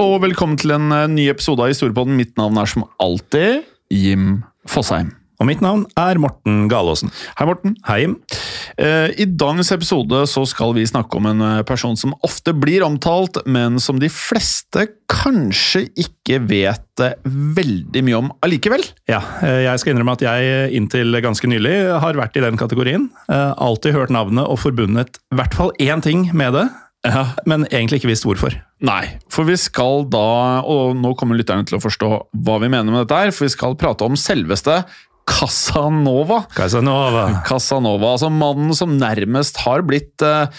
Og 0.00 0.20
velkommen 0.24 0.56
til 0.58 0.74
en 0.74 0.92
eh, 0.94 1.10
ny 1.10 1.28
episode 1.30 1.62
av 1.62 1.70
Historiepodden. 1.70 2.16
Mitt 2.18 2.34
navn 2.40 2.58
er 2.58 2.70
som 2.70 2.86
alltid 3.02 3.64
Jim 3.92 4.42
Fosheim. 4.70 5.12
Og 5.42 5.48
mitt 5.48 5.62
navn 5.62 5.82
er 5.98 6.18
Morten 6.22 6.68
Galaasen. 6.70 7.10
Hei, 7.38 7.46
Morten. 7.48 7.74
Hei, 7.88 7.98
Jim. 8.04 8.14
Eh, 8.78 9.10
I 9.20 9.26
dagens 9.28 9.72
episode 9.74 10.22
så 10.30 10.44
skal 10.48 10.74
vi 10.76 10.86
snakke 10.88 11.18
om 11.18 11.26
en 11.30 11.42
eh, 11.42 11.62
person 11.66 11.98
som 11.98 12.14
ofte 12.26 12.54
blir 12.56 12.84
omtalt, 12.86 13.40
men 13.46 13.80
som 13.82 13.98
de 14.02 14.10
fleste 14.10 14.86
kanskje 15.10 15.84
ikke 16.00 16.40
vet 16.48 17.02
veldig 17.24 18.04
mye 18.06 18.20
om 18.22 18.30
allikevel. 18.46 18.84
Ja, 19.10 19.18
jeg 19.42 19.82
skal 19.82 19.94
innrømme 19.94 20.14
at 20.14 20.22
jeg 20.22 20.70
inntil 20.78 21.18
ganske 21.22 21.48
nylig 21.50 21.74
har 22.02 22.18
vært 22.18 22.38
i 22.38 22.44
den 22.44 22.58
kategorien. 22.58 23.08
Alltid 23.28 23.96
hørt 23.96 24.14
navnet 24.14 24.46
og 24.46 24.60
forbundet 24.62 25.18
i 25.18 25.38
hvert 25.40 25.58
fall 25.58 25.74
én 25.82 26.02
ting 26.04 26.28
med 26.30 26.54
det, 26.54 26.68
men 27.48 27.66
egentlig 27.70 28.00
ikke 28.00 28.10
visst 28.12 28.26
hvorfor. 28.26 28.56
Nei, 28.84 29.16
for 29.32 29.48
vi 29.48 29.56
skal 29.60 30.06
da, 30.12 30.26
og 30.64 30.94
nå 30.98 31.14
kommer 31.20 31.38
lytterne 31.38 31.66
til 31.68 31.78
å 31.78 31.82
forstå 31.84 32.10
hva 32.44 32.60
vi 32.62 32.70
mener 32.72 32.90
med 32.92 33.04
dette 33.04 33.18
her, 33.26 33.34
for 33.34 33.46
vi 33.48 33.54
skal 33.54 33.76
prate 33.80 34.06
om 34.06 34.16
selveste 34.18 34.82
Casanova. 35.24 36.42
Casanova. 36.52 37.22
Casanova, 37.46 38.10
altså 38.14 38.28
mannen 38.28 38.74
som 38.76 38.92
nærmest 39.00 39.56
har 39.64 39.80
blitt 39.88 40.20
eh, 40.24 40.52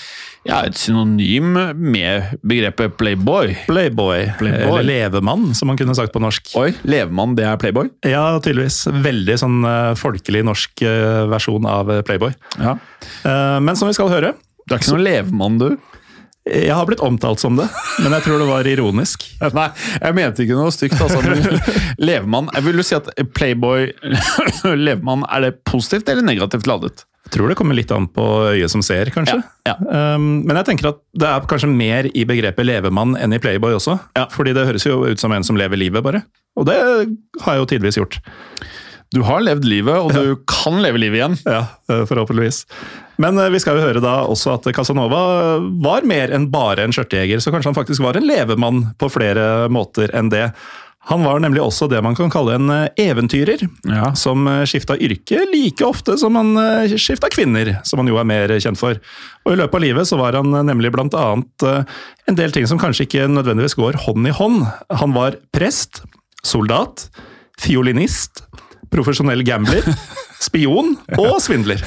ja, 0.50 0.64
et 0.66 0.78
synonym 0.80 1.52
med 1.78 2.40
begrepet 2.42 2.96
playboy. 2.98 3.54
Playboy. 3.70 4.26
Playboy. 4.40 4.66
Eller 4.66 4.88
levemann, 4.90 5.52
som 5.58 5.70
man 5.70 5.78
kunne 5.78 5.94
sagt 5.98 6.14
på 6.16 6.22
norsk. 6.24 6.50
Oi, 6.58 6.72
levemann, 6.86 7.38
det 7.38 7.46
er 7.46 7.62
playboy? 7.62 7.92
Ja, 8.10 8.26
tydeligvis. 8.42 8.84
Veldig 9.06 9.38
sånn 9.42 9.60
eh, 9.70 9.92
folkelig 10.02 10.42
norsk 10.50 10.86
eh, 10.86 11.24
versjon 11.30 11.70
av 11.70 11.94
Playboy. 12.10 12.34
Ja. 12.58 12.76
Eh, 13.22 13.58
Men 13.66 13.78
som 13.78 13.90
vi 13.92 13.98
skal 13.98 14.10
høre, 14.14 14.34
Du 14.66 14.74
er 14.74 14.82
ikke 14.82 14.96
noen 14.96 15.06
levemann, 15.06 15.62
du? 15.62 15.76
Jeg 16.46 16.76
har 16.78 16.86
blitt 16.86 17.02
omtalt 17.02 17.42
som 17.42 17.58
det, 17.58 17.66
men 18.04 18.14
jeg 18.14 18.26
tror 18.28 18.42
det 18.42 18.48
var 18.50 18.68
ironisk. 18.70 19.26
Nei, 19.58 19.70
jeg 19.98 20.18
mente 20.18 20.46
ikke 20.46 20.60
noe 20.60 20.74
stygt. 20.74 21.00
Altså. 21.02 21.24
Levemann 22.08 22.52
vil 22.66 22.78
du 22.78 22.86
si 22.86 22.98
at 22.98 23.10
playboy 23.34 23.90
Levemann, 24.88 25.26
er 25.34 25.48
det 25.48 25.58
positivt 25.66 26.10
eller 26.12 26.26
negativt 26.26 26.70
ladet? 26.70 27.08
Jeg 27.26 27.40
tror 27.40 27.50
det 27.50 27.58
kommer 27.58 27.74
litt 27.74 27.90
an 27.90 28.06
på 28.14 28.24
øyet 28.52 28.70
som 28.70 28.84
ser, 28.86 29.10
kanskje. 29.14 29.42
Ja, 29.66 29.76
Um, 30.16 30.46
men 30.46 30.56
jeg 30.60 30.68
tenker 30.68 30.92
at 30.92 31.00
det 31.18 31.26
er 31.28 31.46
kanskje 31.50 31.68
mer 31.68 32.06
i 32.14 32.22
begrepet 32.28 32.68
levemann 32.68 33.16
enn 33.20 33.34
i 33.34 33.40
Playboy 33.42 33.74
også. 33.76 33.98
Ja. 34.16 34.28
Fordi 34.32 34.54
det 34.56 34.68
høres 34.70 34.86
jo 34.86 35.00
ut 35.10 35.20
som 35.20 35.34
en 35.34 35.44
som 35.44 35.58
lever 35.58 35.80
livet, 35.82 36.06
bare. 36.06 36.22
Og 36.56 36.68
det 36.70 36.78
har 36.78 37.58
jeg 37.58 37.64
jo 37.64 37.68
tidvis 37.74 37.98
gjort. 37.98 38.20
Du 39.14 39.22
har 39.26 39.44
levd 39.46 39.66
livet, 39.70 39.96
og 40.02 40.14
du 40.16 40.36
kan 40.50 40.80
leve 40.84 41.00
livet 41.02 41.20
igjen. 41.20 41.36
Ja, 41.46 41.66
eh, 41.92 42.06
forhåpentligvis. 42.10 42.64
Men 43.22 43.38
eh, 43.40 43.52
vi 43.54 43.62
skal 43.64 43.78
jo 43.78 43.86
høre 43.86 44.02
da 44.04 44.22
også 44.28 44.56
at 44.58 44.70
Casanova 44.76 45.22
var 45.84 46.08
mer 46.08 46.34
enn 46.36 46.50
bare 46.54 46.84
en 46.88 46.96
skjørtejeger, 46.96 47.44
så 47.44 47.54
kanskje 47.54 47.72
han 47.72 47.78
faktisk 47.78 48.04
var 48.06 48.18
en 48.20 48.28
levemann 48.28 48.82
på 49.00 49.12
flere 49.14 49.70
måter 49.72 50.12
enn 50.18 50.32
det. 50.34 50.50
Han 51.06 51.22
var 51.22 51.38
nemlig 51.38 51.62
også 51.62 51.86
det 51.86 52.00
man 52.02 52.16
kan 52.18 52.32
kalle 52.34 52.56
en 52.58 52.72
eh, 52.74 52.88
eventyrer, 53.06 53.62
Ja. 53.88 54.10
som 54.18 54.48
skifta 54.66 54.98
yrke 54.98 55.44
like 55.54 55.86
ofte 55.86 56.18
som 56.18 56.36
han 56.40 56.56
skifta 56.98 57.30
kvinner, 57.30 57.76
som 57.86 58.02
han 58.02 58.10
jo 58.10 58.18
er 58.18 58.26
mer 58.28 58.56
kjent 58.58 58.82
for. 58.82 58.98
Og 59.46 59.54
I 59.54 59.60
løpet 59.62 59.78
av 59.80 59.86
livet 59.86 60.10
så 60.10 60.18
var 60.20 60.34
han 60.40 60.50
nemlig 60.66 60.90
eh, 60.92 61.84
en 62.28 62.42
del 62.42 62.52
ting 62.52 62.66
som 62.68 62.82
kanskje 62.82 63.06
ikke 63.06 63.30
nødvendigvis 63.30 63.78
går 63.78 64.02
hånd 64.08 64.28
i 64.28 64.34
hånd. 64.34 64.66
Han 64.90 65.14
var 65.14 65.38
prest, 65.54 66.02
soldat, 66.44 67.08
fiolinist, 67.62 68.42
profesjonell 68.96 69.44
gambler, 69.46 69.86
spion 70.48 70.96
og 71.20 71.38
svindler. 71.44 71.82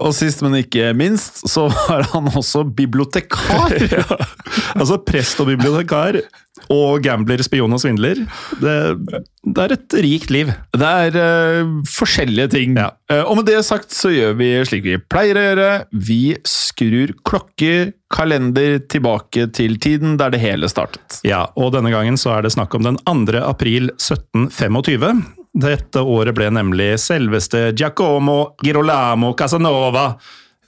Og 0.00 0.14
sist, 0.16 0.42
men 0.44 0.60
ikke 0.62 0.92
minst, 0.96 1.44
så 1.48 1.68
var 1.72 2.08
han 2.14 2.30
også 2.32 2.64
bibliotekar. 2.76 3.76
ja. 3.98 4.04
Altså 4.76 5.00
prest 5.04 5.40
og 5.42 5.50
bibliotekar 5.52 6.20
og 6.72 7.02
gambler, 7.04 7.40
spion 7.44 7.72
og 7.72 7.80
svindler. 7.82 8.20
Det, 8.60 8.74
det 9.46 9.64
er 9.64 9.74
et 9.76 9.96
rikt 10.04 10.32
liv. 10.34 10.50
Det 10.74 10.90
er 11.06 11.18
uh, 11.18 11.78
forskjellige 11.88 12.50
ting. 12.56 12.76
Ja. 12.78 12.90
Uh, 13.10 13.22
og 13.30 13.40
med 13.40 13.48
det 13.48 13.62
sagt 13.66 13.94
så 13.94 14.12
gjør 14.12 14.36
vi 14.40 14.50
slik 14.68 14.84
vi 14.86 14.98
pleier 15.00 15.38
å 15.38 15.46
gjøre. 15.46 15.70
Vi 16.08 16.22
skrur 16.48 17.14
klokker, 17.28 17.94
kalender 18.12 18.78
tilbake 18.90 19.48
til 19.56 19.78
tiden 19.82 20.18
der 20.20 20.34
det 20.34 20.42
hele 20.42 20.70
startet. 20.70 21.20
Ja, 21.26 21.46
og 21.56 21.74
denne 21.76 21.92
gangen 21.94 22.20
så 22.20 22.36
er 22.36 22.46
det 22.46 22.54
snakk 22.56 22.74
om 22.76 22.86
den 22.86 23.00
2. 23.06 23.38
april 23.44 23.92
1725. 23.96 25.37
Dette 25.54 26.02
året 26.04 26.36
ble 26.36 26.50
nemlig 26.54 26.92
selveste 27.02 27.70
Giacomo 27.78 28.54
Girolamo 28.64 29.32
Casanova 29.38 30.12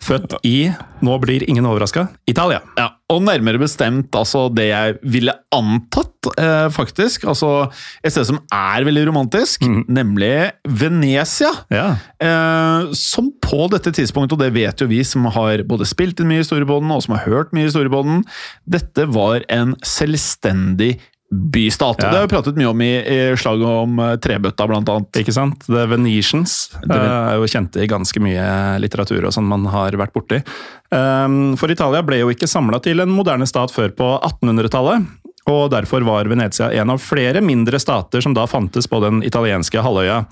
født 0.00 0.38
i, 0.48 0.70
nå 1.04 1.16
blir 1.20 1.44
ingen 1.48 1.66
overraska, 1.68 2.06
Italia. 2.28 2.62
Ja, 2.78 2.88
og 3.12 3.20
nærmere 3.26 3.60
bestemt 3.60 4.14
altså 4.16 4.46
det 4.52 4.70
jeg 4.70 4.96
ville 5.12 5.34
antatt, 5.52 6.30
eh, 6.40 6.68
faktisk. 6.72 7.26
Altså 7.28 7.68
et 8.04 8.14
sted 8.14 8.28
som 8.30 8.40
er 8.54 8.86
veldig 8.86 9.06
romantisk, 9.10 9.66
nemlig 9.88 10.52
Venezia. 10.64 11.52
Ja. 11.72 11.98
Eh, 12.22 12.92
som 12.96 13.30
på 13.44 13.68
dette 13.72 13.92
tidspunktet, 13.92 14.38
og 14.38 14.42
det 14.44 14.54
vet 14.56 14.80
jo 14.80 14.88
vi 14.90 15.02
som 15.04 15.28
har 15.28 15.66
både 15.68 15.88
spilt 15.88 16.20
inn 16.20 16.30
mye 16.32 16.44
historie 16.44 16.68
på 16.68 16.80
den, 16.80 16.92
og 16.94 17.04
som 17.04 17.18
har 17.18 17.26
hørt 17.28 17.52
mye 17.56 17.68
historie 17.68 17.92
på 17.92 18.04
den, 18.06 18.24
dette 18.64 19.08
var 19.12 19.44
en 19.52 19.76
selvstendig 19.84 20.96
bystat. 21.30 21.96
Ja. 22.02 22.10
Det 22.10 22.16
har 22.16 22.22
vi 22.26 22.32
pratet 22.32 22.56
mye 22.58 22.66
om 22.66 22.80
i, 22.82 22.90
i 22.98 23.36
slaget 23.38 23.66
om 23.66 23.98
eh, 24.02 24.16
trebøtta, 24.22 24.66
blant 24.66 24.90
annet. 24.90 25.20
Ikke 25.22 25.34
sant? 25.34 25.62
The 25.68 25.86
Venetians 25.90 26.56
det 26.82 26.96
eh, 26.96 27.06
er 27.06 27.38
jo 27.38 27.50
kjente 27.50 27.82
i 27.84 27.88
ganske 27.90 28.22
mye 28.22 28.46
litteratur 28.82 29.28
og 29.28 29.34
sånn 29.36 29.46
man 29.50 29.68
har 29.70 29.94
vært 30.00 30.14
borti. 30.16 30.40
Um, 30.90 31.54
For 31.60 31.70
Italia 31.70 32.02
ble 32.02 32.18
jo 32.24 32.32
ikke 32.34 32.50
samla 32.50 32.82
til 32.82 33.02
en 33.04 33.14
moderne 33.14 33.46
stat 33.46 33.70
før 33.74 33.94
på 33.94 34.12
1800-tallet. 34.18 35.06
Og 35.50 35.70
derfor 35.72 36.04
var 36.06 36.28
Venezia 36.30 36.72
en 36.82 36.90
av 36.92 37.02
flere 37.02 37.42
mindre 37.42 37.78
stater 37.82 38.22
som 38.22 38.34
da 38.36 38.44
fantes 38.50 38.90
på 38.90 39.00
den 39.02 39.22
italienske 39.26 39.82
halvøya. 39.82 40.24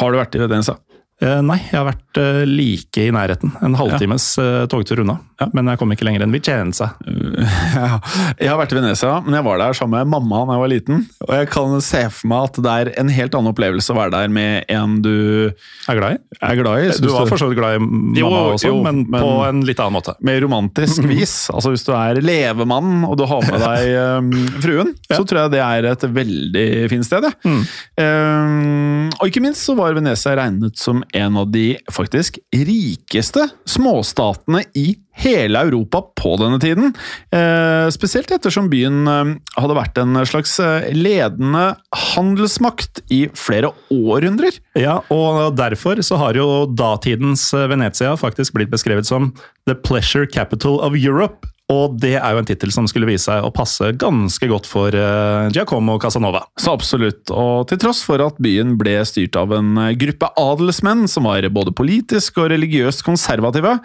Har 0.00 0.12
du 0.12 0.20
vært 0.20 0.36
i 0.36 0.42
Venezia? 0.42 0.76
Eh, 1.18 1.40
nei, 1.42 1.56
jeg 1.66 1.74
har 1.80 1.88
vært 1.88 2.18
eh, 2.22 2.44
like 2.46 3.02
i 3.02 3.10
nærheten. 3.14 3.50
En 3.66 3.74
halvtimes 3.78 4.36
ja. 4.38 4.66
togtur 4.70 5.02
unna. 5.02 5.18
Men 5.54 5.68
jeg 5.70 5.78
kom 5.78 5.92
ikke 5.94 6.06
lenger 6.06 6.24
enn 6.26 6.34
Vicenza. 6.34 6.92
Ja, 7.78 7.98
jeg 8.40 8.48
har 8.50 8.56
vært 8.58 8.72
i 8.72 8.76
Venezia, 8.78 9.18
men 9.22 9.34
jeg 9.36 9.44
var 9.46 9.58
der 9.60 9.74
sammen 9.76 10.00
med 10.00 10.10
mamma 10.10 10.40
da 10.48 10.54
jeg 10.56 10.62
var 10.62 10.70
liten. 10.72 11.02
Og 11.26 11.32
jeg 11.36 11.48
kan 11.52 11.74
se 11.84 12.00
for 12.10 12.30
meg 12.30 12.46
at 12.48 12.58
det 12.64 12.72
er 12.80 12.90
en 13.02 13.10
helt 13.12 13.36
annen 13.36 13.52
opplevelse 13.52 13.92
å 13.92 13.96
være 13.98 14.12
der 14.14 14.32
med 14.32 14.70
en 14.72 14.96
du 15.04 15.12
Er 15.52 15.98
glad 15.98 16.16
i? 16.16 16.38
er 16.48 16.58
glad 16.58 16.82
i. 16.86 16.88
Du 17.02 17.10
var 17.12 17.28
for 17.30 17.40
så 17.40 17.48
vidt 17.50 17.58
glad 17.60 17.76
i 17.76 17.82
mamma 17.82 18.18
Jo, 18.18 18.30
også, 18.54 18.70
jo, 18.70 18.78
men, 18.86 19.02
men- 19.06 19.22
på 19.22 19.30
en 19.46 19.62
litt 19.68 19.82
annen 19.82 19.96
måte. 19.98 20.14
Mer 20.26 20.40
romantisk 20.42 21.06
vis. 21.12 21.36
Altså 21.52 21.72
Hvis 21.74 21.86
du 21.86 21.92
er 21.98 22.18
levemann 22.24 23.04
og 23.08 23.14
du 23.20 23.24
har 23.30 23.44
med 23.46 23.62
deg 23.62 23.94
um, 24.18 24.32
fruen, 24.64 24.94
så 25.10 25.20
tror 25.22 25.44
jeg 25.44 25.54
det 25.54 25.62
er 25.66 25.90
et 25.92 26.08
veldig 26.18 26.66
fint 26.94 27.06
sted. 27.08 27.28
Ja. 27.28 27.58
Um, 28.02 29.08
og 29.20 29.28
ikke 29.30 29.42
minst 29.44 29.66
så 29.68 29.76
var 29.78 29.94
Venezia 29.98 30.34
regnet 30.40 30.78
som 30.80 31.04
en 31.16 31.36
av 31.40 31.50
de 31.52 31.76
faktisk 31.92 32.38
rikeste 32.54 33.48
småstatene 33.68 34.64
i 34.78 34.96
hele 35.18 35.60
Europa 35.66 36.02
på 36.18 36.36
denne 36.38 36.60
tiden. 36.62 36.92
Eh, 37.34 37.88
spesielt 37.94 38.30
ettersom 38.34 38.68
byen 38.70 39.02
eh, 39.10 39.34
hadde 39.58 39.76
vært 39.78 39.98
en 39.98 40.20
slags 40.28 40.54
eh, 40.62 40.88
ledende 40.94 41.72
handelsmakt 42.14 43.02
i 43.14 43.24
flere 43.38 43.72
århundrer. 43.94 44.60
Ja, 44.78 45.00
og 45.14 45.58
derfor 45.58 46.02
så 46.06 46.20
har 46.22 46.38
jo 46.38 46.66
datidens 46.70 47.48
Venezia 47.52 48.14
faktisk 48.18 48.54
blitt 48.56 48.72
beskrevet 48.72 49.08
som 49.08 49.32
The 49.66 49.74
Pleasure 49.74 50.28
Capital 50.30 50.78
of 50.84 50.98
Europe. 50.98 51.48
Og 51.68 51.98
det 52.00 52.14
er 52.16 52.32
jo 52.32 52.40
en 52.40 52.46
tittel 52.48 52.70
som 52.72 52.86
skulle 52.88 53.10
vise 53.10 53.26
seg 53.28 53.44
å 53.44 53.52
passe 53.52 53.90
ganske 54.00 54.48
godt 54.48 54.68
for 54.68 54.94
eh, 54.96 55.48
Giacomo 55.52 55.98
Casanova. 56.00 56.46
Så 56.56 56.72
absolutt, 56.72 57.28
og 57.28 57.66
til 57.68 57.80
tross 57.82 58.00
for 58.06 58.24
at 58.24 58.38
byen 58.40 58.78
ble 58.80 58.96
styrt 59.08 59.36
av 59.36 59.52
en 59.52 59.74
eh, 59.82 59.92
gruppe 60.00 60.30
adelsmenn 60.40 61.04
som 61.12 61.28
var 61.28 61.44
både 61.52 61.74
politisk 61.76 62.40
og 62.40 62.48
religiøst 62.54 63.04
konservative, 63.04 63.76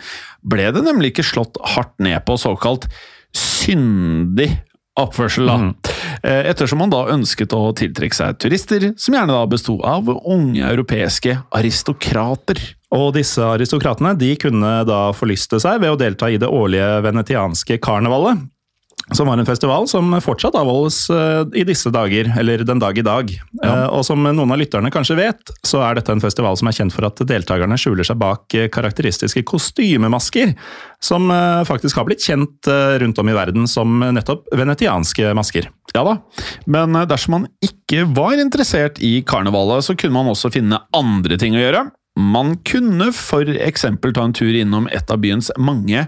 ble 0.48 0.70
det 0.76 0.86
nemlig 0.86 1.12
ikke 1.12 1.28
slått 1.28 1.60
hardt 1.76 1.98
ned 2.04 2.24
på 2.24 2.40
såkalt 2.40 2.88
syndig 3.36 4.54
oppførsel. 5.00 5.50
da. 5.50 5.58
Mm. 5.60 5.74
Ettersom 6.54 6.80
man 6.86 6.94
da 6.94 7.02
ønsket 7.12 7.52
å 7.58 7.74
tiltrekke 7.76 8.16
seg 8.16 8.38
turister, 8.40 8.92
som 8.96 9.18
gjerne 9.18 9.36
da 9.36 9.44
besto 9.50 9.76
av 9.84 10.08
unge 10.08 10.64
europeiske 10.70 11.36
aristokrater. 11.52 12.62
Og 12.94 13.14
disse 13.16 13.42
aristokratene 13.42 14.14
de 14.20 14.34
kunne 14.38 14.74
da 14.88 15.06
forlyste 15.18 15.60
seg 15.62 15.82
ved 15.82 15.96
å 15.96 16.00
delta 16.00 16.30
i 16.30 16.40
det 16.42 16.50
årlige 16.50 17.00
venetianske 17.06 17.80
karnevalet. 17.84 18.50
Som 19.12 19.28
var 19.28 19.36
en 19.38 19.46
festival 19.46 19.84
som 19.92 20.14
fortsatt 20.24 20.56
avholdes 20.56 21.10
eh, 21.12 21.42
i 21.60 21.66
disse 21.68 21.92
dager, 21.92 22.30
eller 22.40 22.62
den 22.64 22.80
dag 22.80 22.98
i 22.98 23.04
dag. 23.04 23.34
Ja. 23.60 23.74
Og 23.92 24.06
som 24.08 24.24
noen 24.24 24.54
av 24.54 24.60
lytterne 24.62 24.94
kanskje 24.94 25.18
vet, 25.20 25.52
så 25.68 25.82
er 25.84 25.98
dette 25.98 26.14
en 26.16 26.24
festival 26.24 26.56
som 26.60 26.70
er 26.70 26.78
kjent 26.78 26.96
for 26.96 27.10
at 27.10 27.20
deltakerne 27.28 27.76
skjuler 27.80 28.08
seg 28.08 28.22
bak 28.22 28.56
eh, 28.56 28.70
karakteristiske 28.72 29.44
kostymemasker, 29.50 30.54
som 31.04 31.28
eh, 31.36 31.66
faktisk 31.68 32.00
har 32.00 32.08
blitt 32.08 32.24
kjent 32.24 32.70
eh, 32.72 32.96
rundt 33.04 33.20
om 33.20 33.34
i 33.34 33.36
verden 33.36 33.68
som 33.68 34.00
nettopp 34.16 34.48
venetianske 34.56 35.34
masker. 35.36 35.68
Ja 35.94 36.06
da, 36.08 36.16
men 36.64 36.96
eh, 36.96 37.10
dersom 37.10 37.42
man 37.42 37.50
ikke 37.66 38.08
var 38.16 38.40
interessert 38.40 39.04
i 39.04 39.18
karnevalet, 39.28 39.84
så 39.84 39.98
kunne 40.00 40.16
man 40.16 40.32
også 40.32 40.54
finne 40.56 40.80
andre 40.96 41.42
ting 41.42 41.60
å 41.60 41.66
gjøre. 41.66 41.84
Man 42.20 42.58
kunne 42.68 43.12
for 43.16 43.48
eksempel 43.50 44.14
ta 44.14 44.28
en 44.28 44.36
tur 44.38 44.54
innom 44.54 44.88
et 44.94 45.12
av 45.12 45.22
byens 45.24 45.52
mange 45.58 46.08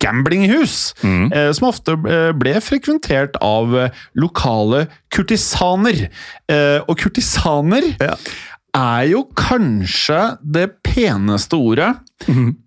gamblinghus, 0.00 0.94
mm. 1.04 1.26
som 1.52 1.66
ofte 1.68 1.96
eh, 2.08 2.30
ble 2.32 2.54
frekventert 2.64 3.36
av 3.44 3.74
eh, 3.76 3.98
lokale 4.16 4.86
kurtisaner. 5.12 6.06
Eh, 6.48 6.78
og 6.86 6.96
kurtisaner 7.02 7.90
er 8.00 9.02
jo 9.10 9.26
kanskje 9.36 10.38
det 10.40 10.70
peneste 10.86 11.60
ordet 11.60 11.92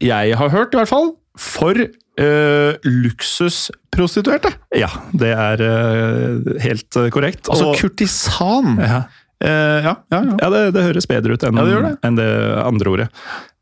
jeg 0.01 0.38
har 0.38 0.54
hørt, 0.54 0.75
i 0.75 0.81
hvert 0.83 0.94
fall, 0.94 1.15
for 1.39 1.81
Uh, 2.19 2.75
luksusprostituerte. 2.83 4.50
Ja, 4.75 4.89
det 5.15 5.30
er 5.31 5.62
uh, 5.63 6.50
helt 6.60 6.98
eh, 7.00 7.07
korrekt. 7.15 7.48
Altså 7.48 7.69
Og- 7.69 7.77
kurtisan. 7.80 8.75
ja. 8.75 9.06
Eh, 9.45 9.86
ja, 9.86 9.95
ja, 10.09 10.24
ja. 10.24 10.36
Ja, 10.41 10.50
det, 10.50 10.63
det 10.75 10.83
høres 10.89 11.07
bedre 11.07 11.38
ut 11.38 11.45
enn 11.47 11.59
det 11.59 11.69
det. 11.69 11.94
enn 12.03 12.19
det 12.19 12.30
andre 12.63 12.91
ordet. 12.91 13.07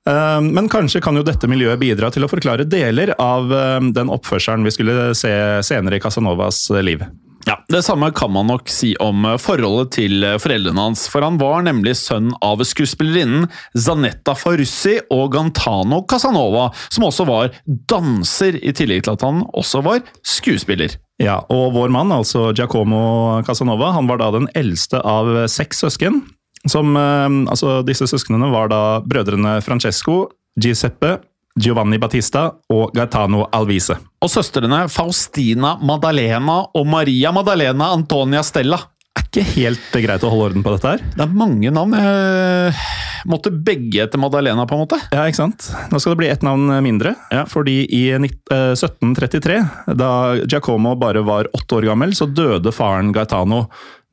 Uh, 0.08 0.40
Men 0.42 0.70
kanskje 0.72 1.02
kan 1.04 1.18
jo 1.20 1.26
dette 1.28 1.50
miljøet 1.52 1.82
bidra 1.82 2.10
til 2.16 2.24
å 2.24 2.32
forklare 2.32 2.64
deler 2.70 3.12
av 3.20 3.52
uh, 3.52 3.78
den 3.94 4.12
oppførselen 4.14 4.64
vi 4.64 4.72
skulle 4.72 5.10
se 5.20 5.34
senere 5.68 6.00
i 6.00 6.04
Casanovas 6.04 6.70
liv. 6.80 7.04
Ja, 7.48 7.64
Det 7.68 7.80
samme 7.84 8.12
kan 8.12 8.32
man 8.32 8.50
nok 8.52 8.68
si 8.70 8.90
om 9.00 9.24
eh, 9.26 9.38
forholdet 9.40 9.94
til 9.96 10.24
eh, 10.26 10.36
foreldrene 10.42 10.84
hans, 10.90 11.06
for 11.08 11.24
han 11.24 11.38
var 11.40 11.64
nemlig 11.64 11.94
sønn 11.96 12.34
av 12.44 12.60
skuespillerinnen 12.68 13.46
Zanetta 13.72 14.34
Farussi 14.36 14.98
og 15.16 15.32
Gantano 15.32 16.02
Casanova, 16.12 16.68
som 16.92 17.08
også 17.08 17.28
var 17.30 17.54
danser, 17.64 18.60
i 18.60 18.74
tillegg 18.76 19.06
til 19.06 19.16
at 19.16 19.24
han 19.24 19.46
også 19.56 19.80
var 19.86 20.04
skuespiller. 20.28 20.98
Ja, 21.24 21.40
og 21.48 21.72
vår 21.78 21.94
mann, 21.96 22.12
altså 22.12 22.50
Giacomo 22.52 23.40
Casanova, 23.48 23.94
han 23.96 24.12
var 24.12 24.20
da 24.20 24.28
den 24.36 24.52
eldste 24.52 25.00
av 25.00 25.32
seks 25.48 25.86
søsken. 25.86 26.26
Som, 26.68 26.98
eh, 27.00 27.30
altså 27.48 27.80
Disse 27.88 28.12
søsknene 28.12 28.52
var 28.52 28.68
da 28.76 28.82
brødrene 29.08 29.62
Francesco, 29.64 30.26
Giuseppe, 30.60 31.22
Giovanni 31.58 32.00
Battista 32.02 32.48
og 32.74 32.94
Gaetano 32.96 33.48
Alvise. 33.56 33.98
Og 34.24 34.32
søstrene 34.32 34.86
Faustina 34.92 35.76
Maddalena 35.82 36.64
og 36.78 36.88
Maria 36.90 37.34
Maddalena 37.36 37.92
Antonia 37.96 38.44
Stella. 38.46 38.80
Er 39.18 39.26
ikke 39.26 39.44
helt 39.56 39.96
greit 40.04 40.24
å 40.26 40.30
holde 40.30 40.52
orden 40.52 40.64
på 40.66 40.74
dette 40.76 40.94
her? 40.94 41.04
Det 41.16 41.24
er 41.26 41.38
mange 41.40 41.72
navn. 41.74 41.96
Jeg 41.98 43.30
måtte 43.30 43.52
begge 43.52 44.04
etter 44.06 44.22
Maddalena, 44.22 44.68
på 44.70 44.78
en 44.78 44.84
måte. 44.84 45.00
Ja, 45.10 45.26
ikke 45.26 45.40
sant? 45.42 45.70
Nå 45.92 46.00
skal 46.00 46.14
det 46.14 46.22
bli 46.22 46.30
ett 46.30 46.46
navn 46.46 46.70
mindre. 46.86 47.16
Ja. 47.34 47.44
Fordi 47.50 47.80
i 47.98 48.04
eh, 48.14 48.22
1733, 48.22 49.58
da 49.98 50.12
Giacomo 50.44 50.94
bare 51.02 51.26
var 51.26 51.50
åtte 51.58 51.80
år 51.80 51.90
gammel, 51.90 52.14
så 52.18 52.30
døde 52.30 52.74
faren 52.76 53.10
Gaetano. 53.16 53.66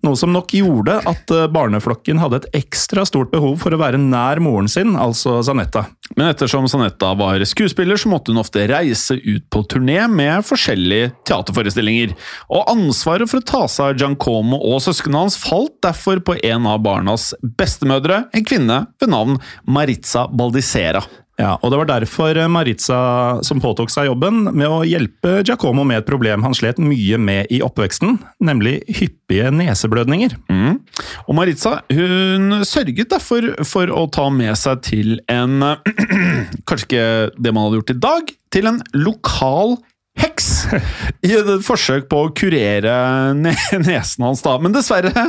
Noe 0.05 0.19
som 0.21 0.35
nok 0.35 0.53
gjorde 0.53 0.99
at 1.09 1.33
eh, 1.33 1.47
barneflokken 1.49 2.21
hadde 2.21 2.43
et 2.43 2.59
ekstra 2.61 3.07
stort 3.09 3.31
behov 3.33 3.57
for 3.63 3.73
å 3.73 3.81
være 3.81 4.01
nær 4.01 4.41
moren 4.45 4.69
sin, 4.69 4.93
altså 5.01 5.39
Zanetta. 5.47 5.87
Men 6.19 6.29
ettersom 6.29 6.69
Sanetta 6.69 7.15
var 7.17 7.41
skuespiller, 7.49 7.97
så 8.01 8.11
måtte 8.13 8.35
hun 8.35 8.43
ofte 8.43 8.67
reise 8.69 9.17
ut 9.17 9.49
på 9.49 9.65
turné 9.71 10.03
med 10.13 10.45
forskjellige 10.45 11.15
teaterforestillinger. 11.31 12.13
Og 12.53 12.69
ansvaret 12.75 13.31
for 13.31 13.41
å 13.41 13.49
ta 13.49 13.65
seg 13.71 13.95
av 13.95 14.03
Giancomo 14.03 14.61
og 14.61 14.83
søsknene 14.85 15.25
hans 15.25 15.41
falt 15.41 15.79
derfor 15.85 16.21
på 16.25 16.37
en 16.45 16.69
av 16.69 16.83
barnas 16.85 17.33
bestemødre, 17.57 18.27
en 18.35 18.49
kvinne 18.49 18.85
ved 19.01 19.15
navn 19.15 19.41
Maritza 19.65 20.29
Baldisera. 20.29 21.05
Ja, 21.41 21.57
og 21.59 21.73
Det 21.73 21.79
var 21.81 21.89
derfor 21.91 22.39
eh, 22.39 22.51
Maritza 22.51 22.99
som 23.43 23.61
påtok 23.63 23.91
seg 23.91 24.07
jobben 24.07 24.45
med 24.55 24.71
å 24.71 24.85
hjelpe 24.87 25.41
Giacomo 25.43 25.83
med 25.87 26.03
et 26.03 26.07
problem 26.07 26.45
han 26.47 26.55
slet 26.55 26.79
mye 26.79 27.19
med 27.19 27.51
i 27.51 27.59
oppveksten, 27.65 28.21
nemlig 28.45 28.77
hyppige 28.87 29.51
neseblødninger. 29.55 30.37
Mm. 30.53 30.79
Og 31.27 31.35
Maritza 31.35 31.81
hun 31.91 32.61
sørget 32.63 33.11
derfor 33.11 33.49
for 33.67 33.91
å 33.91 34.07
ta 34.15 34.29
med 34.31 34.55
seg 34.61 34.85
til 34.87 35.17
en 35.33 35.59
Kanskje 36.69 36.87
ikke 36.87 37.09
det 37.43 37.53
man 37.55 37.67
hadde 37.67 37.81
gjort 37.81 37.93
i 37.95 38.01
dag, 38.07 38.33
til 38.55 38.71
en 38.71 38.81
lokal! 38.95 39.77
I 41.27 41.33
et 41.39 41.51
forsøk 41.65 42.09
på 42.11 42.21
å 42.25 42.33
kurere 42.37 42.95
ne 43.39 43.55
nesen 43.83 44.27
hans, 44.27 44.43
da. 44.45 44.57
Men 44.63 44.75
dessverre 44.75 45.29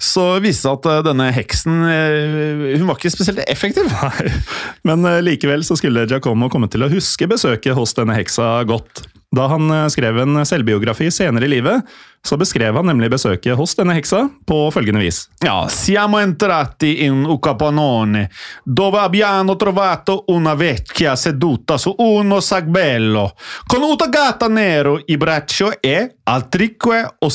så 0.00 0.26
viste 0.42 0.48
det 0.50 0.58
seg 0.60 0.78
at 0.78 0.90
eh, 0.90 1.02
denne 1.06 1.28
heksen 1.34 1.84
eh, 1.88 2.66
Hun 2.80 2.88
var 2.88 2.98
ikke 2.98 3.12
spesielt 3.14 3.44
effektiv. 3.46 3.92
Men 4.88 5.06
eh, 5.08 5.22
likevel 5.24 5.64
så 5.66 5.78
skulle 5.78 6.06
Giacomo 6.10 6.50
komme 6.52 6.70
til 6.72 6.84
å 6.86 6.90
huske 6.92 7.28
besøket 7.30 7.76
hos 7.78 7.96
denne 7.98 8.18
heksa 8.18 8.58
godt. 8.68 9.04
Da 9.36 9.46
han 9.46 9.70
eh, 9.70 9.86
skrev 9.88 10.18
en 10.18 10.46
selvbiografi 10.46 11.10
senere 11.14 11.46
i 11.46 11.52
livet, 11.52 11.86
så 12.26 12.36
beskrev 12.36 12.74
han 12.74 12.88
nemlig 12.90 13.12
besøket 13.12 13.54
hos 13.56 13.76
denne 13.78 13.94
heksa 13.94 14.24
på 14.46 14.58
følgende 14.74 15.04
vis. 15.04 15.22
Ja, 15.44 15.68
siamo 15.70 16.18
entrati 16.18 17.04
in 17.06 17.22
Ucapanone, 17.30 18.26
dove 18.64 18.98
abbiamo 18.98 19.56
trovato 19.56 20.24
una 20.34 20.54
vecchia 20.54 21.14
seduta 21.16 21.78
su 21.78 21.94
uno 21.98 22.40
sagbello, 22.40 23.30
con 23.66 23.82
una 23.82 23.96
tagata 23.96 24.48
nero 24.48 24.98
i 25.06 25.16
braccio 25.16 25.80
e 25.80 26.16
altrique 26.24 27.14
o 27.18 27.28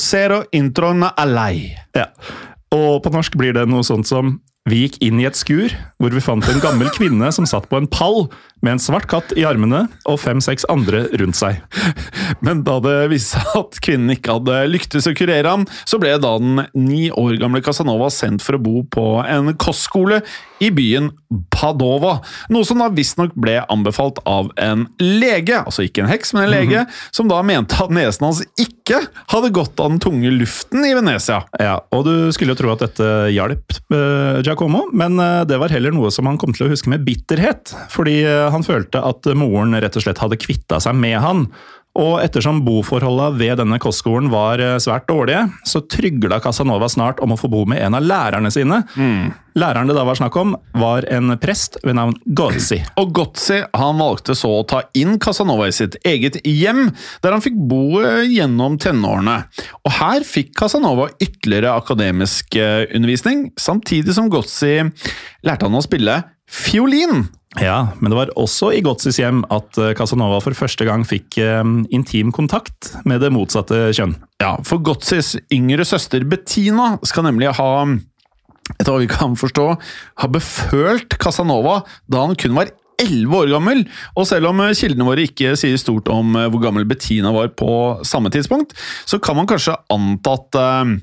introna 0.50 1.16
a 1.16 1.26
lei. 1.26 1.72
Ja. 1.94 2.12
Og 2.76 3.02
på 3.02 3.10
norsk 3.10 3.38
blir 3.40 3.54
det 3.54 3.66
noe 3.72 3.84
sånt 3.88 4.08
som 4.08 4.42
Vi 4.66 4.80
gikk 4.82 4.96
inn 5.06 5.20
i 5.22 5.28
et 5.30 5.38
skur 5.38 5.70
hvor 6.02 6.10
vi 6.10 6.22
fant 6.26 6.46
en 6.50 6.58
gammel 6.58 6.90
kvinne 6.90 7.28
som 7.36 7.46
satt 7.46 7.68
på 7.70 7.78
en 7.78 7.86
pall 7.86 8.24
med 8.64 8.76
en 8.76 8.82
svart 8.82 9.08
katt 9.12 9.34
i 9.38 9.46
armene 9.48 9.86
og 10.10 10.20
fem-seks 10.22 10.68
andre 10.72 11.06
rundt 11.20 11.38
seg. 11.38 11.60
Men 12.46 12.64
da 12.68 12.80
det 12.84 12.96
viste 13.12 13.42
seg 13.42 13.60
at 13.60 13.80
kvinnen 13.84 14.16
ikke 14.16 14.38
hadde 14.38 14.62
lyktes 14.72 15.10
å 15.10 15.16
kurere 15.18 15.52
ham, 15.52 15.68
så 15.86 16.00
ble 16.02 16.16
da 16.22 16.36
den 16.42 16.64
ni 16.78 17.08
år 17.12 17.38
gamle 17.42 17.64
Casanova 17.66 18.10
sendt 18.14 18.46
for 18.46 18.58
å 18.58 18.64
bo 18.64 18.84
på 18.92 19.06
en 19.26 19.54
kostskole 19.62 20.22
i 20.64 20.72
byen 20.72 21.12
Padova. 21.52 22.20
Noe 22.54 22.68
som 22.68 22.80
da 22.80 22.88
visstnok 22.94 23.34
ble 23.40 23.58
anbefalt 23.72 24.22
av 24.30 24.52
en 24.62 24.86
lege, 25.02 25.58
altså 25.62 25.86
ikke 25.86 26.06
en 26.06 26.12
heks, 26.12 26.32
men 26.36 26.46
en 26.46 26.54
lege, 26.54 26.86
som 27.16 27.30
da 27.32 27.42
mente 27.46 27.78
at 27.82 27.92
nesen 27.94 28.28
hans 28.28 28.42
ikke 28.62 29.02
hadde 29.32 29.52
gått 29.56 29.82
av 29.82 29.92
den 29.92 30.02
tunge 30.04 30.32
luften 30.32 30.86
i 30.88 30.94
Venezia. 30.96 31.42
Ja, 31.60 31.80
og 31.96 32.06
du 32.08 32.32
skulle 32.36 32.54
jo 32.54 32.60
tro 32.60 32.72
at 32.74 32.86
dette 32.86 33.10
hjalp 33.36 33.76
eh, 33.92 34.42
Giacomo, 34.46 34.86
men 34.96 35.20
eh, 35.20 35.44
det 35.50 35.60
var 35.60 35.74
heller 35.74 35.96
noe 35.96 36.12
som 36.14 36.30
han 36.30 36.40
kom 36.40 36.56
til 36.56 36.68
å 36.68 36.72
huske 36.72 36.92
med 36.94 37.04
bitterhet. 37.08 37.74
Fordi 37.92 38.22
eh, 38.24 38.45
han 38.54 38.66
følte 38.66 39.02
at 39.06 39.28
moren 39.38 39.76
rett 39.80 39.98
og 39.98 40.06
slett 40.06 40.22
hadde 40.22 40.40
kvitta 40.42 40.82
seg 40.84 40.98
med 41.00 41.20
han. 41.24 41.48
Og 41.96 42.18
ettersom 42.20 42.60
boforholda 42.66 43.30
ved 43.40 43.56
denne 43.62 43.78
kostskolen 43.80 44.28
var 44.32 44.60
eh, 44.60 44.76
svært 44.84 45.08
dårlige, 45.08 45.46
så 45.64 45.80
trygla 45.88 46.42
Casanova 46.44 46.90
snart 46.92 47.22
om 47.24 47.32
å 47.32 47.38
få 47.40 47.48
bo 47.52 47.64
med 47.72 47.80
en 47.86 47.96
av 47.96 48.04
lærerne 48.04 48.52
sine. 48.52 48.82
Læreren 49.56 49.88
det 49.88 49.96
da 49.96 50.04
var 50.04 50.20
snakk 50.20 50.36
om, 50.42 50.58
var 50.76 51.08
en 51.08 51.38
prest 51.40 51.80
ved 51.88 51.96
navn 51.96 52.18
Gozzi. 52.36 52.82
Og 53.00 53.16
Gozzi 53.16 53.62
han 53.72 54.02
valgte 54.02 54.36
så 54.36 54.52
å 54.58 54.68
ta 54.68 54.84
inn 55.00 55.16
Casanova 55.24 55.70
i 55.72 55.76
sitt 55.76 55.96
eget 56.04 56.42
hjem, 56.44 56.90
der 57.24 57.38
han 57.38 57.44
fikk 57.46 57.64
bo 57.72 58.02
eh, 58.04 58.26
gjennom 58.28 58.76
tenårene. 58.84 59.40
Og 59.88 59.96
her 60.02 60.28
fikk 60.28 60.52
Casanova 60.60 61.08
ytterligere 61.16 61.78
akademisk 61.80 62.60
eh, 62.60 62.84
undervisning, 62.92 63.54
samtidig 63.56 64.20
som 64.20 64.28
Gozzi 64.34 64.82
lærte 65.48 65.70
han 65.70 65.80
å 65.80 65.86
spille 65.86 66.20
fiolin. 66.50 67.28
Ja, 67.62 67.96
men 68.02 68.12
det 68.12 68.18
var 68.18 68.34
også 68.36 68.74
i 68.76 68.82
Gozzis 68.84 69.20
hjem 69.22 69.46
at 69.54 69.78
eh, 69.80 69.94
Casanova 69.96 70.42
for 70.44 70.58
første 70.58 70.88
gang 70.88 71.06
fikk 71.08 71.38
eh, 71.40 71.62
intim 71.96 72.34
kontakt 72.36 72.92
med 73.08 73.24
det 73.24 73.32
motsatte 73.32 73.94
kjønn. 73.96 74.18
Ja, 74.44 74.58
for 74.68 74.84
Gotzis 74.84 75.36
yngre 75.54 75.88
søster 75.88 76.26
Bettina 76.28 76.96
skal 77.08 77.30
nemlig 77.30 77.54
ha 77.56 77.70
etter 78.74 78.92
hva 78.92 79.02
vi 79.04 79.10
kan 79.10 79.36
forstå, 79.38 79.68
ha 80.22 80.28
befølt 80.32 81.16
Casanova 81.22 81.84
da 82.12 82.26
han 82.26 82.36
kun 82.40 82.58
var 82.58 82.74
11 83.02 83.36
år 83.36 83.52
gammel. 83.52 83.84
Og 84.16 84.28
selv 84.30 84.50
om 84.52 84.62
kildene 84.76 85.08
våre 85.08 85.26
ikke 85.28 85.56
sier 85.60 85.80
stort 85.82 86.10
om 86.12 86.36
eh, 86.40 86.50
hvor 86.52 86.64
gammel 86.64 86.88
Bettina 86.90 87.34
var 87.36 87.52
på 87.58 87.72
samme 88.08 88.32
tidspunkt, 88.34 88.76
så 89.06 89.20
kan 89.22 89.40
man 89.40 89.50
kanskje 89.50 89.78
anta 89.94 90.38
at 90.40 90.62
eh, 90.62 90.94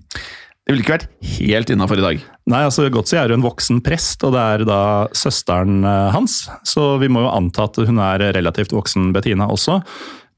det 0.63 0.75
ville 0.75 0.85
ikke 0.85 0.97
vært 0.99 1.11
helt 1.37 1.75
innafor 1.75 2.01
i 2.01 2.07
dag. 2.07 2.25
Nei, 2.51 2.65
altså 2.67 2.89
Gozzi 2.91 3.15
er 3.21 3.31
jo 3.31 3.37
en 3.39 3.45
voksen 3.45 3.79
prest, 3.87 4.25
og 4.27 4.35
det 4.35 4.41
er 4.43 4.65
da 4.67 4.81
søsteren 5.15 5.85
eh, 5.87 6.09
hans. 6.15 6.41
Så 6.67 6.97
vi 7.03 7.11
må 7.13 7.23
jo 7.23 7.31
anta 7.31 7.69
at 7.69 7.79
hun 7.87 8.03
er 8.03 8.33
relativt 8.35 8.75
voksen, 8.75 9.13
Bettina 9.15 9.47
også. 9.47 9.79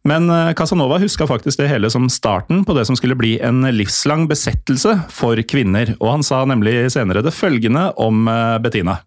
Men 0.04 0.28
eh, 0.28 0.52
Casanova 0.58 0.98
huska 1.00 1.26
faktisk 1.26 1.62
det 1.62 1.70
hele 1.70 1.88
som 1.92 2.10
starten 2.12 2.60
på 2.68 2.76
det 2.76 2.84
som 2.90 2.98
skulle 2.98 3.16
bli 3.16 3.38
en 3.40 3.64
livslang 3.72 4.28
besettelse 4.28 4.98
for 5.08 5.40
kvinner. 5.48 5.94
Og 5.96 6.10
han 6.18 6.26
sa 6.26 6.42
nemlig 6.48 6.76
senere 6.92 7.24
det 7.24 7.32
følgende 7.32 7.88
om 7.96 8.28
eh, 8.28 8.58
Bettina. 8.60 8.98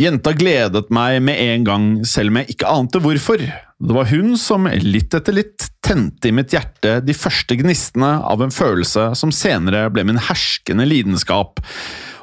Jenta 0.00 0.32
gledet 0.34 0.88
meg 0.90 1.20
med 1.22 1.38
en 1.38 1.66
gang, 1.66 1.84
selv 2.08 2.32
om 2.32 2.40
jeg 2.40 2.56
ikke 2.56 2.70
ante 2.70 2.98
hvorfor. 3.02 3.44
Det 3.84 3.94
var 3.94 4.08
hun 4.10 4.32
som 4.40 4.66
litt 4.66 5.14
etter 5.14 5.36
litt 5.36 5.68
tente 5.84 6.30
i 6.30 6.34
mitt 6.34 6.54
hjerte 6.54 6.96
de 7.04 7.14
første 7.14 7.54
gnistene 7.60 8.16
av 8.26 8.42
en 8.42 8.54
følelse 8.54 9.12
som 9.18 9.30
senere 9.34 9.86
ble 9.94 10.02
min 10.08 10.18
herskende 10.18 10.86
lidenskap. 10.90 11.62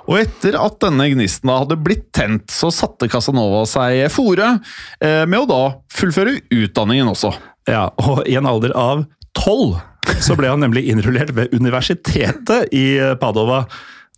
Og 0.10 0.18
etter 0.20 0.58
at 0.60 0.82
denne 0.84 1.06
gnisten 1.14 1.48
da 1.48 1.62
hadde 1.62 1.80
blitt 1.80 2.10
tent, 2.18 2.52
så 2.52 2.74
satte 2.76 3.08
Casanova 3.12 3.64
seg 3.70 4.08
fore 4.12 4.58
eh, 5.00 5.24
med 5.30 5.44
å 5.44 5.48
da 5.48 5.62
fullføre 5.96 6.42
utdanningen 6.52 7.14
også. 7.14 7.32
Ja, 7.70 7.88
og 8.02 8.26
i 8.28 8.36
en 8.36 8.50
alder 8.50 8.76
av 8.76 9.06
tolv 9.38 9.78
så 10.20 10.36
ble 10.36 10.50
han 10.52 10.64
nemlig 10.66 10.90
innrullert 10.92 11.32
ved 11.38 11.54
universitetet 11.56 12.74
i 12.76 12.86
eh, 12.98 13.16
Padova. 13.22 13.64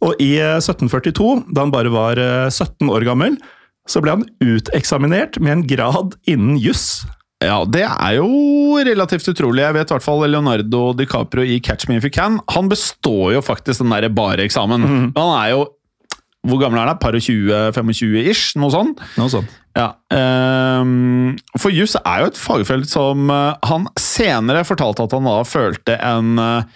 Og 0.03 0.19
i 0.21 0.33
eh, 0.41 0.59
1742, 0.59 1.43
da 1.53 1.65
han 1.65 1.73
bare 1.73 1.91
var 1.93 2.19
eh, 2.19 2.47
17 2.51 2.89
år 2.91 3.05
gammel, 3.07 3.37
så 3.89 3.99
ble 4.03 4.17
han 4.17 4.25
uteksaminert 4.43 5.39
med 5.43 5.57
en 5.57 5.67
grad 5.67 6.15
innen 6.29 6.57
juss. 6.61 7.03
Ja, 7.43 7.63
det 7.67 7.83
er 7.83 8.13
jo 8.21 8.79
relativt 8.87 9.27
utrolig. 9.27 9.65
Jeg 9.65 9.75
vet 9.75 9.89
i 9.91 9.95
hvert 9.97 10.05
fall 10.05 10.23
Leonardo 10.31 10.93
DiCaprio 10.95 11.43
i 11.43 11.57
Catch 11.63 11.89
Me 11.89 11.97
If 11.99 12.05
You 12.07 12.13
Can. 12.15 12.37
Han 12.55 12.69
består 12.71 13.33
jo 13.35 13.41
faktisk 13.43 13.83
den 13.83 13.91
der 13.91 14.07
bare 14.15 14.45
eksamen. 14.45 14.85
Mm. 14.87 15.09
han 15.17 15.33
er 15.41 15.49
jo 15.55 15.65
Hvor 16.43 16.59
gammel 16.59 16.79
er 16.81 16.89
han? 16.91 16.99
Par 16.99 17.15
og 17.15 17.23
20-25 17.23 18.15
ish? 18.31 18.55
Noe 18.59 18.71
sånt? 18.71 19.03
Noe 19.19 19.31
sånt. 19.31 19.51
Ja, 19.75 19.93
Um, 20.13 21.37
For 21.57 21.73
juss 21.73 21.95
er 21.97 22.19
jo 22.21 22.29
et 22.29 22.37
fagfelt 22.37 22.89
som 22.91 23.29
eh, 23.33 23.55
han 23.65 23.87
senere 23.99 24.65
fortalte 24.67 25.07
at 25.07 25.15
han 25.15 25.25
da 25.25 25.37
følte 25.47 25.95
en 25.97 26.35
eh, 26.43 26.67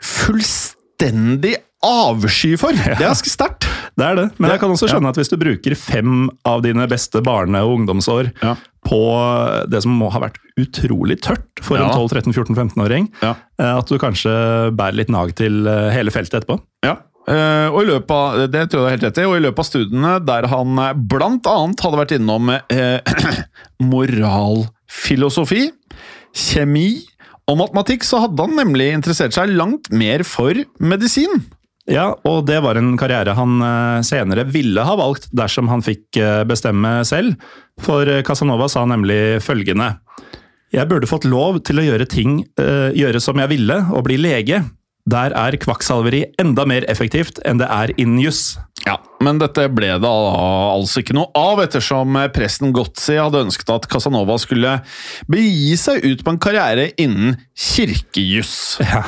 fullstendig 0.00 1.56
avsky 1.84 2.56
for. 2.58 2.72
Det 2.74 2.96
er 2.96 3.04
ganske 3.08 3.30
sterkt. 3.30 3.66
Det 3.98 4.06
er 4.06 4.14
det, 4.18 4.26
men 4.38 4.50
jeg 4.50 4.60
kan 4.62 4.70
også 4.70 4.88
skjønne 4.90 5.10
at 5.12 5.18
hvis 5.18 5.30
du 5.30 5.36
bruker 5.38 5.74
fem 5.78 6.28
av 6.46 6.62
dine 6.62 6.86
beste 6.90 7.20
barne- 7.24 7.60
og 7.66 7.76
ungdomsår 7.80 8.32
Ja. 8.42 8.54
på 8.86 8.98
det 9.70 9.82
som 9.82 9.92
må 9.98 10.10
ha 10.10 10.20
vært 10.22 10.38
utrolig 10.58 11.20
tørt 11.20 11.62
for 11.62 11.78
Ja. 11.78 11.86
en 11.88 11.94
12-13-14-15-åring, 11.98 13.08
Ja. 13.22 13.34
eh, 13.58 13.76
at 13.78 13.86
du 13.86 13.98
kanskje 13.98 14.70
bærer 14.74 14.94
litt 14.94 15.08
nag 15.10 15.34
til 15.34 15.66
eh, 15.66 15.90
hele 15.94 16.10
feltet 16.10 16.42
etterpå. 16.42 16.60
Ja. 16.84 16.96
Uh, 17.28 17.68
og 17.76 17.82
i 17.82 17.88
løpet 17.90 18.10
av, 18.10 18.50
Det 18.50 18.70
tror 18.70 18.86
jeg 18.88 18.94
helt 18.96 19.02
rett 19.04 19.18
i. 19.20 19.24
Og 19.28 19.36
i 19.36 19.40
løpet 19.44 19.58
av 19.58 19.66
studiene 19.68 20.12
der 20.24 20.46
han 20.48 20.78
bl.a. 20.96 21.28
hadde 21.44 21.98
vært 22.00 22.14
innom 22.16 22.48
uh, 22.48 23.00
moralfilosofi, 23.92 25.68
kjemi 26.32 26.88
og 27.48 27.58
matematikk, 27.60 28.04
så 28.04 28.22
hadde 28.24 28.44
han 28.44 28.56
nemlig 28.56 28.90
interessert 28.96 29.36
seg 29.36 29.52
langt 29.54 29.90
mer 29.92 30.24
for 30.24 30.56
medisin. 30.80 31.44
Ja, 31.88 32.10
og 32.28 32.42
det 32.48 32.58
var 32.60 32.76
en 32.76 32.92
karriere 33.00 33.32
han 33.36 33.62
eh, 33.64 34.00
senere 34.04 34.44
ville 34.52 34.84
ha 34.84 34.96
valgt 35.00 35.30
dersom 35.36 35.70
han 35.72 35.80
fikk 35.84 36.18
eh, 36.20 36.42
bestemme 36.48 37.00
selv. 37.08 37.38
For 37.80 38.08
eh, 38.08 38.20
Casanova 38.26 38.68
sa 38.68 38.84
nemlig 38.88 39.40
følgende 39.40 39.94
Jeg 40.74 40.88
burde 40.90 41.08
fått 41.08 41.24
lov 41.24 41.62
til 41.64 41.80
å 41.80 41.86
gjøre 41.86 42.04
ting 42.04 42.42
gjøre 42.58 43.22
som 43.24 43.40
jeg 43.40 43.48
ville, 43.54 43.78
og 43.88 44.04
bli 44.04 44.18
lege. 44.20 44.60
Der 45.08 45.32
er 45.36 45.56
kvakksalveri 45.60 46.24
enda 46.42 46.66
mer 46.68 46.84
effektivt 46.90 47.40
enn 47.48 47.60
det 47.62 47.68
er 47.72 47.94
innen 47.96 48.20
juss. 48.20 48.58
Ja, 48.86 48.96
Men 49.24 49.40
dette 49.40 49.64
ble 49.74 49.90
det 50.00 50.08
altså 50.08 51.02
ikke 51.02 51.16
noe 51.16 51.28
av, 51.36 51.58
ettersom 51.60 52.14
presten 52.34 52.70
Gotzi 52.76 53.16
hadde 53.18 53.42
ønsket 53.42 53.72
at 53.74 53.88
Casanova 53.90 54.36
skulle 54.40 54.76
begi 55.30 55.74
seg 55.80 56.04
ut 56.06 56.22
på 56.24 56.32
en 56.32 56.40
karriere 56.40 56.86
innen 57.00 57.34
kirkejuss. 57.58 58.54
Ja, 58.84 59.02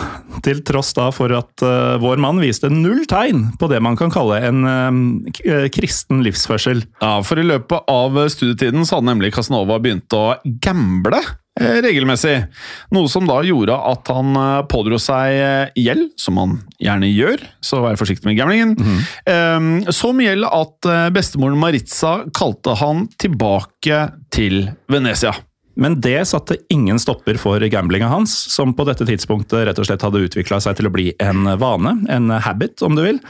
til 0.44 0.64
tross 0.66 0.90
da 0.98 1.08
for 1.14 1.32
at 1.36 1.64
uh, 1.64 1.94
vår 2.02 2.20
mann 2.22 2.42
viste 2.42 2.68
null 2.72 3.04
tegn 3.10 3.52
på 3.60 3.70
det 3.70 3.78
man 3.84 3.98
kan 4.00 4.12
kalle 4.12 4.40
en 4.48 4.66
uh, 4.66 5.68
kristen 5.72 6.24
livsførsel. 6.26 6.82
Ja, 7.00 7.20
For 7.26 7.40
i 7.40 7.46
løpet 7.46 7.86
av 7.90 8.18
studietiden 8.34 8.84
så 8.84 8.98
hadde 8.98 9.12
nemlig 9.12 9.32
Casanova 9.36 9.78
begynt 9.82 10.10
å 10.16 10.40
gamble 10.64 11.22
regelmessig. 11.58 12.36
Noe 12.94 13.08
som 13.10 13.26
da 13.28 13.40
gjorde 13.44 13.74
at 13.74 14.08
han 14.14 14.36
eh, 14.38 14.62
pådro 14.70 14.98
seg 15.02 15.34
eh, 15.34 15.72
gjeld, 15.82 16.12
som 16.20 16.38
han 16.40 16.56
gjerne 16.80 17.10
gjør, 17.10 17.42
så 17.64 17.82
vær 17.84 17.98
forsiktig 18.00 18.28
med 18.30 18.38
gamblingen. 18.38 18.76
Eh, 19.26 19.90
Så 19.92 20.12
mye 20.16 20.30
gjeld 20.32 20.46
at 20.48 20.88
eh, 20.90 21.06
bestemoren 21.14 21.58
Maritza 21.60 22.20
kalte 22.36 22.76
han 22.80 23.08
tilbake 23.20 24.06
til 24.32 24.68
Venezia. 24.90 25.34
Men 25.80 25.94
det 26.02 26.26
satte 26.28 26.58
ingen 26.68 26.98
stopper 27.00 27.38
for 27.40 27.62
gamblinga 27.72 28.08
hans, 28.10 28.32
som 28.52 28.74
på 28.76 28.84
dette 28.88 29.06
tidspunktet 29.08 29.64
rett 29.68 29.78
og 29.80 29.86
slett 29.88 30.02
hadde 30.04 30.20
utvikla 30.26 30.58
seg 30.60 30.76
til 30.76 30.90
å 30.90 30.92
bli 30.92 31.10
en 31.22 31.46
vane, 31.60 31.94
en 32.10 32.28
habit 32.44 32.82
om 32.84 32.98
du 32.98 33.04
vil. 33.06 33.20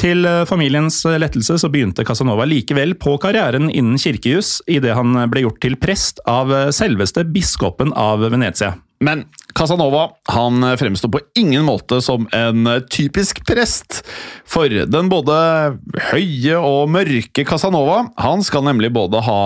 Til 0.00 0.26
eh, 0.28 0.42
familiens 0.48 1.02
lettelse 1.06 1.58
så 1.60 1.70
begynte 1.72 2.06
Casanova 2.06 2.46
likevel 2.48 2.96
på 3.00 3.16
karrieren 3.22 3.70
innen 3.70 4.00
kirkejus 4.00 4.58
idet 4.70 4.96
han 4.96 5.16
ble 5.30 5.44
gjort 5.46 5.60
til 5.64 5.78
prest 5.80 6.22
av 6.30 6.52
eh, 6.54 6.70
selveste 6.74 7.26
biskopen 7.28 7.94
av 7.96 8.24
Venezia. 8.32 8.74
Men 9.04 9.26
Casanova 9.54 10.06
han 10.32 10.64
fremsto 10.80 11.10
på 11.12 11.20
ingen 11.38 11.66
måte 11.66 11.98
som 12.02 12.24
en 12.32 12.68
typisk 12.88 13.42
prest. 13.46 14.00
For 14.48 14.70
den 14.70 15.10
både 15.12 15.36
høye 16.12 16.56
og 16.56 16.88
mørke 16.94 17.44
Casanova 17.46 18.04
han 18.22 18.42
skal 18.46 18.64
nemlig 18.70 18.94
både 18.94 19.20
ha 19.26 19.40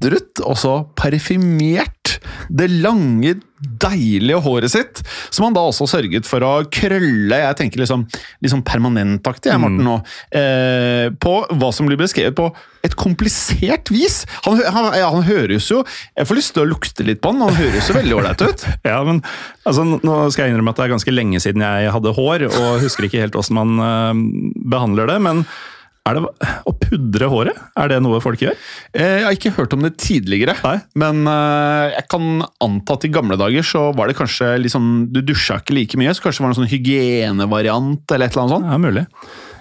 pudret 0.00 0.40
og 0.44 0.56
så 0.58 0.74
parfymert 0.98 2.18
det 2.50 2.66
lange, 2.82 3.36
deilige 3.60 4.40
håret 4.40 4.72
sitt, 4.72 5.00
som 5.28 5.46
han 5.46 5.54
da 5.56 5.62
også 5.68 5.86
sørget 5.90 6.26
for 6.28 6.42
å 6.44 6.52
krølle 6.72 7.38
jeg 7.42 7.56
tenker 7.58 7.82
liksom, 7.82 8.06
liksom 8.42 8.62
permanentaktig, 8.66 9.50
jeg, 9.52 9.60
Morten, 9.60 9.84
nå, 9.84 9.96
eh, 10.36 11.12
på 11.20 11.34
hva 11.60 11.70
som 11.76 11.88
blir 11.88 12.00
beskrevet 12.00 12.36
på 12.38 12.48
et 12.86 12.96
komplisert 12.96 13.92
vis. 13.92 14.22
Han, 14.46 14.60
han, 14.64 14.88
ja, 14.96 15.10
han 15.12 15.26
høres 15.26 15.66
jo 15.68 15.82
Jeg 16.16 16.24
får 16.24 16.38
lyst 16.38 16.54
til 16.56 16.62
å 16.62 16.70
lukte 16.70 17.04
litt 17.04 17.20
på 17.20 17.34
han, 17.34 17.42
han 17.44 17.58
høres 17.58 17.90
jo 17.90 17.96
veldig 17.98 18.16
ålreit 18.16 18.44
ut. 18.46 18.64
Ja, 18.90 19.02
men 19.04 19.20
altså, 19.68 19.84
Nå 19.84 20.14
skal 20.32 20.46
jeg 20.46 20.54
innrømme 20.54 20.72
at 20.72 20.80
det 20.80 20.86
er 20.86 20.94
ganske 20.94 21.12
lenge 21.12 21.42
siden 21.44 21.66
jeg 21.66 21.92
hadde 21.92 22.14
hår, 22.16 22.46
og 22.48 22.80
husker 22.86 23.06
ikke 23.06 23.20
helt 23.20 23.36
hvordan 23.36 23.60
man 23.60 23.84
eh, 23.84 24.24
behandler 24.72 25.12
det. 25.12 25.20
Men 25.28 25.44
Er 26.08 26.16
det 26.16 26.22
å 26.64 26.72
pudre 26.80 27.26
håret? 27.28 27.58
Er 27.78 27.90
det 27.92 27.98
noe 28.02 28.22
folk 28.24 28.40
gjør? 28.40 28.56
Eh, 28.96 29.18
Jeg 29.20 29.26
har 29.26 29.36
ikke 29.36 29.52
hørt 29.58 29.74
om 29.76 29.82
det 29.84 29.92
tidligere, 30.00 30.54
Nei. 30.64 30.78
men 30.98 31.20
eh, 31.28 31.92
jeg 31.98 32.06
kan 32.10 32.40
anta 32.64 32.96
at 32.96 33.04
i 33.04 33.12
gamle 33.12 33.36
dager 33.40 33.66
så 33.66 33.82
var 33.96 34.08
det 34.08 34.16
kanskje 34.18 34.54
liksom 34.64 34.88
Du 35.12 35.20
dusja 35.20 35.58
ikke 35.60 35.76
like 35.76 36.00
mye, 36.00 36.14
så 36.16 36.24
kanskje 36.24 36.40
det 36.40 36.46
var 36.46 36.54
en 36.54 36.58
sånn 36.62 36.72
hygienevariant 36.72 38.16
eller 38.16 38.26
et 38.26 38.32
eller 38.36 38.46
annet 38.46 38.56
sånt? 38.56 38.70
Ja, 38.72 38.80
mulig. 38.80 39.06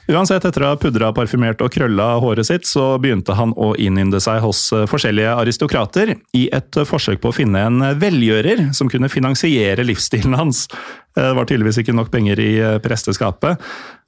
Uansett, 0.10 0.42
etter 0.48 0.64
å 0.66 0.72
ha 0.72 0.78
pudra, 0.82 1.12
parfymert 1.14 1.60
og 1.62 1.70
krølla 1.76 2.16
håret 2.24 2.48
sitt, 2.48 2.66
så 2.66 2.96
begynte 2.98 3.36
han 3.38 3.52
å 3.54 3.76
innynde 3.78 4.18
seg 4.24 4.40
hos 4.42 4.64
eh, 4.74 4.88
forskjellige 4.90 5.36
aristokrater 5.44 6.16
i 6.40 6.48
et 6.56 6.80
forsøk 6.90 7.20
på 7.22 7.30
å 7.30 7.36
finne 7.36 7.62
en 7.68 7.84
velgjører 8.02 8.70
som 8.74 8.90
kunne 8.90 9.12
finansiere 9.12 9.86
livsstilen 9.86 10.34
hans. 10.40 10.66
Det 11.14 11.30
var 11.36 11.46
tydeligvis 11.50 11.82
ikke 11.84 11.94
nok 12.00 12.10
penger 12.14 12.40
i 12.42 12.52
presteskapet. 12.82 13.60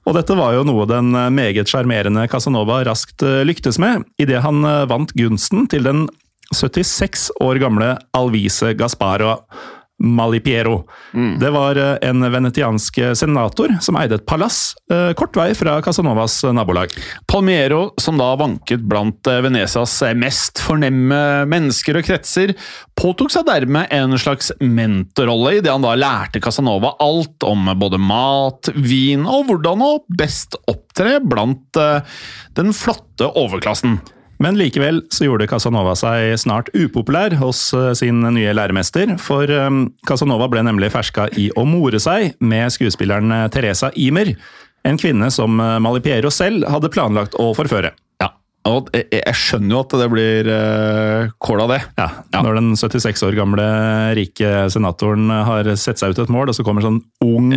Og 0.07 0.17
dette 0.17 0.35
var 0.37 0.55
jo 0.55 0.65
noe 0.65 0.87
den 0.89 1.13
eh, 1.17 1.29
meget 1.33 1.69
sjarmerende 1.69 2.25
Casanova 2.31 2.81
raskt 2.87 3.25
eh, 3.25 3.43
lyktes 3.45 3.77
med, 3.81 4.07
idet 4.21 4.41
han 4.45 4.63
eh, 4.65 4.87
vant 4.89 5.13
gunsten 5.17 5.67
til 5.71 5.85
den 5.85 6.07
76 6.51 7.29
år 7.43 7.61
gamle 7.61 7.93
Alvise 8.17 8.73
Gasparo 8.77 9.37
Malipiero. 10.01 10.81
Det 11.39 11.51
var 11.53 11.77
eh, 11.77 11.95
en 12.09 12.25
venetiansk 12.33 12.99
senator 13.17 13.75
som 13.83 13.97
eide 13.99 14.17
et 14.17 14.25
palass 14.27 14.73
eh, 14.91 15.11
kort 15.17 15.37
vei 15.37 15.51
fra 15.57 15.77
Casanovas 15.85 16.39
nabolag. 16.53 16.93
Palmiero, 17.29 17.91
som 18.01 18.17
da 18.19 18.31
vanket 18.39 18.83
blant 18.87 19.27
eh, 19.29 19.41
Venezas 19.45 19.99
mest 20.17 20.61
fornemme 20.63 21.21
mennesker 21.49 21.99
og 21.99 22.07
kretser, 22.07 22.55
påtok 22.97 23.33
seg 23.33 23.47
dermed 23.47 23.91
en 23.93 24.17
slags 24.19 24.51
mentorrolle 24.61 25.57
idet 25.59 25.73
han 25.73 25.85
da 25.85 25.95
lærte 25.97 26.41
Casanova 26.43 26.95
alt 27.01 27.45
om 27.47 27.69
både 27.79 27.99
mat, 28.01 28.71
vin 28.75 29.25
og 29.29 29.49
hvordan 29.49 29.85
å 29.85 29.91
best 30.17 30.57
opptre 30.71 31.19
blant 31.23 31.79
eh, 31.79 32.01
den 32.57 32.73
flotte 32.75 33.29
overklassen. 33.37 33.99
Men 34.41 34.57
likevel 34.57 35.03
så 35.13 35.27
gjorde 35.27 35.45
Casanova 35.49 35.93
seg 35.97 36.33
snart 36.41 36.71
upopulær 36.73 37.35
hos 37.37 37.59
eh, 37.77 37.91
sin 37.97 38.23
nye 38.25 38.55
læremester, 38.57 39.13
for 39.21 39.45
eh, 39.45 39.69
Casanova 40.09 40.47
ble 40.49 40.63
nemlig 40.65 40.89
ferska 40.95 41.27
i 41.37 41.51
å 41.53 41.65
more 41.69 42.01
seg 42.01 42.33
med 42.41 42.73
skuespilleren 42.73 43.29
eh, 43.35 43.47
Teresa 43.53 43.91
Imer, 43.93 44.33
en 44.81 44.97
kvinne 44.97 45.27
som 45.29 45.61
Malipiero 45.61 46.31
selv 46.33 46.65
hadde 46.73 46.89
planlagt 46.89 47.35
å 47.37 47.51
forføre. 47.53 47.91
Ja, 48.61 48.75
og 48.77 48.91
jeg, 48.93 49.33
skjønner 49.37 49.73
jo 49.73 49.79
at 49.81 49.93
det 49.97 50.07
blir 50.11 50.49
uh, 50.51 51.31
kål 51.41 51.63
av 51.63 51.71
det. 51.73 51.79
Ja, 51.97 52.07
Når 52.45 52.59
den 52.59 52.69
76 52.77 53.23
år 53.25 53.37
gamle 53.37 53.65
rike 54.17 54.51
senatoren 54.73 55.31
har 55.33 55.69
sett 55.81 56.01
seg 56.01 56.13
ut 56.13 56.21
et 56.21 56.33
mål, 56.33 56.51
og 56.51 56.57
så 56.57 56.65
kommer 56.65 56.85
sånn 56.85 56.99
ung, 57.25 57.49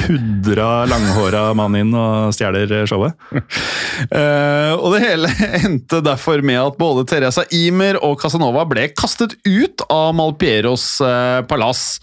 pudra, 0.00 0.86
langhåra 0.88 1.50
mann 1.58 1.76
inn 1.76 1.92
og 1.96 2.32
stjeler 2.36 2.72
showet. 2.88 3.16
uh, 3.36 4.72
og 4.82 4.96
det 4.96 5.02
hele 5.04 5.32
endte 5.66 6.00
derfor 6.04 6.40
med 6.46 6.62
at 6.62 6.80
både 6.80 7.04
Teresa 7.10 7.44
Imer 7.52 8.00
og 8.00 8.16
Casanova 8.22 8.64
ble 8.68 8.88
kastet 8.96 9.36
ut 9.44 9.84
av 9.92 10.14
Malpieros 10.16 10.88
uh, 11.04 11.42
palass. 11.48 11.98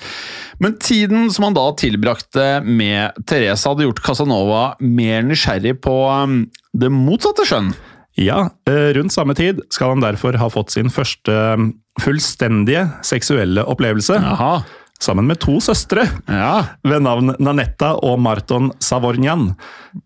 Men 0.61 0.77
tiden 0.77 1.31
som 1.33 1.47
han 1.49 1.57
da 1.57 1.65
tilbrakte 1.79 2.61
med 2.61 3.17
Teresa, 3.25 3.71
hadde 3.71 3.87
gjort 3.87 4.03
Casanova 4.05 4.61
mer 4.79 5.25
nysgjerrig 5.25 5.79
på 5.83 5.97
um, 6.05 6.43
det 6.77 6.93
motsatte 6.93 7.47
skjønn. 7.49 7.73
Ja, 8.19 8.49
eh, 8.69 8.91
rundt 8.93 9.13
samme 9.15 9.33
tid 9.37 9.61
skal 9.73 9.95
han 9.95 10.03
derfor 10.03 10.37
ha 10.37 10.49
fått 10.53 10.69
sin 10.75 10.89
første 10.93 11.33
eh, 11.33 11.63
fullstendige 12.01 12.87
seksuelle 13.05 13.63
opplevelse. 13.69 14.17
Aha. 14.21 14.63
Sammen 15.03 15.25
med 15.27 15.39
to 15.41 15.57
søstre 15.59 16.05
Ja. 16.29 16.63
ved 16.85 17.01
navn 17.03 17.33
Nanetta 17.41 17.89
og 18.05 18.19
Marton 18.23 18.69
Savornian. 18.79 19.49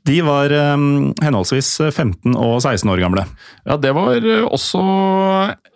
De 0.08 0.22
var 0.26 0.50
eh, 0.56 0.78
henholdsvis 1.22 1.70
15 1.92 2.34
og 2.36 2.62
16 2.64 2.90
år 2.96 3.04
gamle. 3.04 3.26
ja, 3.68 3.78
det 3.78 3.94
var 3.94 4.16
eh, 4.18 4.44
også 4.48 4.82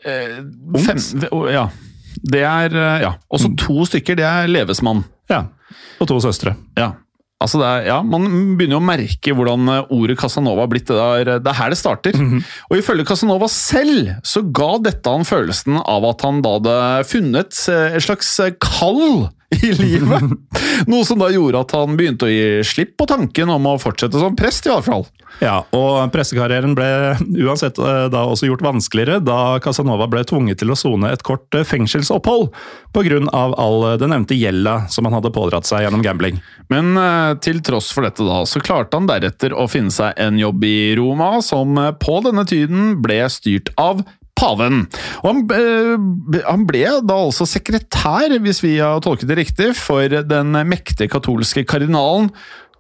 eh, 0.06 0.42
fem, 0.88 1.04
Ja. 1.52 1.68
Det 2.24 2.42
er 2.44 2.74
eh, 2.76 3.02
ja. 3.06 3.14
Også 3.32 3.52
to 3.58 3.86
stykker. 3.88 4.16
Det 4.20 4.26
er 4.28 4.48
levesmann. 4.52 5.04
Ja, 5.32 5.46
og 6.02 6.08
to 6.10 6.18
søstre. 6.24 6.56
Ja. 6.78 6.94
Altså 7.42 7.60
det 7.62 7.68
er, 7.68 7.88
ja, 7.90 8.00
Man 8.06 8.28
begynner 8.60 8.78
jo 8.78 8.82
å 8.82 8.86
merke 8.86 9.36
hvordan 9.38 9.74
eh, 9.74 9.92
ordet 9.98 10.18
Casanova 10.22 10.66
har 10.66 10.72
blitt. 10.72 10.88
Det, 10.92 10.98
der, 10.98 11.42
det 11.42 11.52
er 11.52 11.58
her 11.58 11.74
det 11.74 11.80
starter. 11.80 12.18
Og 12.70 12.78
Ifølge 12.80 13.08
Casanova 13.10 13.50
selv 13.52 14.14
så 14.28 14.44
ga 14.54 14.72
dette 14.84 15.12
han 15.12 15.28
følelsen 15.28 15.82
av 15.82 16.08
at 16.12 16.26
han 16.28 16.42
da 16.46 16.56
hadde 16.58 16.80
funnet 17.10 17.62
eh, 17.72 17.98
et 17.98 18.06
slags 18.06 18.34
eh, 18.44 18.54
kall 18.62 19.30
i 19.64 19.72
livet. 19.74 20.24
Noe 20.88 21.06
som 21.06 21.20
da 21.20 21.28
gjorde 21.32 21.62
at 21.66 21.74
han 21.76 21.98
begynte 22.00 22.28
å 22.28 22.32
gi 22.32 22.62
slipp 22.66 22.96
på 23.00 23.08
tanken 23.10 23.52
om 23.52 23.68
å 23.68 23.80
fortsette 23.82 24.20
som 24.22 24.38
prest, 24.38 24.68
i 24.68 24.72
hvert 24.72 24.88
fall. 24.88 25.06
Ja, 25.42 25.62
og 25.76 26.12
pressekarrieren 26.14 26.76
ble 26.78 26.88
uansett 27.42 27.80
eh, 27.82 28.06
da 28.14 28.24
også 28.30 28.50
gjort 28.50 28.64
vanskeligere 28.66 29.22
da 29.24 29.58
Casanova 29.64 30.08
ble 30.12 30.24
tvunget 30.28 30.60
til 30.62 30.74
å 30.74 30.78
sone 30.78 31.10
et 31.12 31.24
kort 31.26 31.56
eh, 31.58 31.66
fengselsopphold 31.68 32.52
pga. 32.94 33.22
all 33.32 33.88
eh, 33.90 33.98
den 34.02 34.14
nevnte 34.14 34.38
gjelda 34.38 34.88
som 34.92 35.08
han 35.08 35.16
hadde 35.18 35.34
pådratt 35.34 35.68
seg 35.70 35.86
gjennom 35.86 36.04
gambling. 36.06 36.42
Men 36.72 36.96
til 37.44 37.60
tross 37.66 37.90
for 37.92 38.06
dette 38.06 38.24
da, 38.24 38.44
så 38.48 38.62
klarte 38.64 38.96
han 39.00 39.10
deretter 39.10 39.56
å 39.56 39.68
finne 39.72 39.92
seg 39.92 40.16
en 40.22 40.38
jobb 40.40 40.64
i 40.64 40.94
Roma, 41.00 41.34
som 41.44 41.76
på 42.00 42.20
denne 42.24 42.46
tiden 42.48 42.94
ble 43.04 43.24
styrt 43.32 43.74
av 43.82 44.06
paven. 44.42 44.84
Og 45.22 45.28
han, 45.30 45.44
eh, 45.56 46.42
han 46.48 46.66
ble 46.70 46.86
da 47.06 47.20
altså 47.28 47.48
sekretær, 47.50 48.34
hvis 48.42 48.64
vi 48.66 48.76
har 48.82 49.02
tolket 49.06 49.30
det 49.30 49.40
riktig, 49.44 49.72
for 49.78 50.10
den 50.10 50.58
mektige 50.68 51.12
katolske 51.12 51.64
kardinalen 51.70 52.32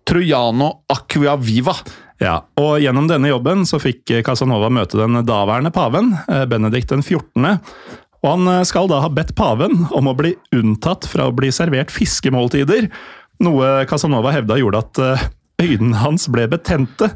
Trojano 0.07 0.81
Acquiaviva. 0.91 1.75
Ja, 2.21 2.39
og 2.59 2.77
Gjennom 2.81 3.07
denne 3.09 3.31
jobben 3.31 3.65
så 3.69 3.79
fikk 3.81 4.11
Casanova 4.25 4.69
møte 4.73 4.99
den 4.99 5.23
daværende 5.25 5.71
paven, 5.73 6.13
eh, 6.29 6.45
Benedikt 6.49 6.93
den 6.93 7.01
14. 7.01 7.57
Og 8.21 8.27
han 8.29 8.51
eh, 8.51 8.65
skal 8.69 8.89
da 8.91 9.01
ha 9.01 9.09
bedt 9.09 9.33
paven 9.37 9.87
om 9.89 10.09
å 10.09 10.17
bli 10.17 10.35
unntatt 10.53 11.07
fra 11.09 11.29
å 11.29 11.35
bli 11.35 11.49
servert 11.53 11.93
fiskemåltider, 11.93 12.91
noe 13.41 13.71
Casanova 13.89 14.33
hevda 14.35 14.59
gjorde 14.61 14.83
at 14.83 15.01
eh, 15.01 15.25
øynene 15.65 15.97
hans 16.01 16.27
ble 16.31 16.45
betente. 16.51 17.09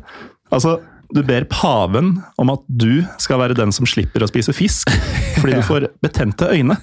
Altså, 0.54 0.80
du 1.14 1.22
ber 1.26 1.48
paven 1.52 2.16
om 2.42 2.52
at 2.54 2.64
du 2.68 3.04
skal 3.22 3.42
være 3.42 3.58
den 3.58 3.74
som 3.76 3.88
slipper 3.90 4.24
å 4.24 4.30
spise 4.30 4.56
fisk, 4.56 4.92
fordi 5.40 5.60
du 5.60 5.66
får 5.72 5.90
betente 6.04 6.50
øyne. 6.52 6.78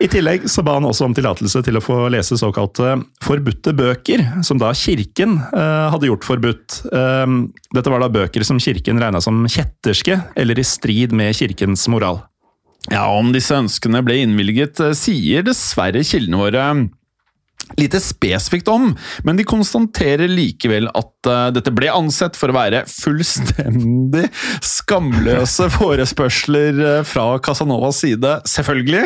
I 0.00 0.08
tillegg 0.08 0.46
så 0.48 0.64
ba 0.64 0.78
han 0.78 0.86
også 0.88 1.10
om 1.10 1.14
tillatelse 1.16 1.60
til 1.66 1.76
å 1.76 1.82
få 1.84 1.96
lese 2.12 2.38
såkalte 2.40 2.94
forbudte 3.24 3.74
bøker, 3.76 4.22
som 4.46 4.60
da 4.60 4.72
kirken 4.76 5.36
eh, 5.52 5.86
hadde 5.92 6.08
gjort 6.08 6.24
forbudt. 6.24 6.78
Eh, 6.88 7.36
dette 7.76 7.92
var 7.92 8.00
da 8.00 8.08
bøker 8.12 8.46
som 8.46 8.60
kirken 8.62 9.00
regna 9.02 9.20
som 9.20 9.42
kjetterske, 9.44 10.16
eller 10.40 10.60
i 10.60 10.64
strid 10.64 11.12
med 11.16 11.36
kirkens 11.36 11.84
moral. 11.92 12.22
Ja, 12.88 13.10
Om 13.12 13.34
disse 13.34 13.58
ønskene 13.60 14.00
ble 14.06 14.22
innvilget, 14.22 14.80
eh, 14.80 14.96
sier 14.96 15.44
dessverre 15.44 16.00
kildene 16.06 16.40
våre 16.40 16.64
lite 17.76 18.00
spesifikt 18.00 18.68
om, 18.68 18.96
men 19.24 19.36
de 19.38 19.44
konstaterer 19.46 20.28
likevel 20.30 20.88
at 20.96 21.28
uh, 21.28 21.48
dette 21.54 21.72
ble 21.74 21.90
ansett 21.92 22.38
for 22.38 22.50
å 22.50 22.56
være 22.56 22.82
fullstendig 22.90 24.26
skamløse 24.64 25.68
forespørsler 25.78 26.80
eh, 26.84 27.02
fra 27.06 27.26
Casanovas 27.42 28.00
side, 28.04 28.36
selvfølgelig. 28.48 29.04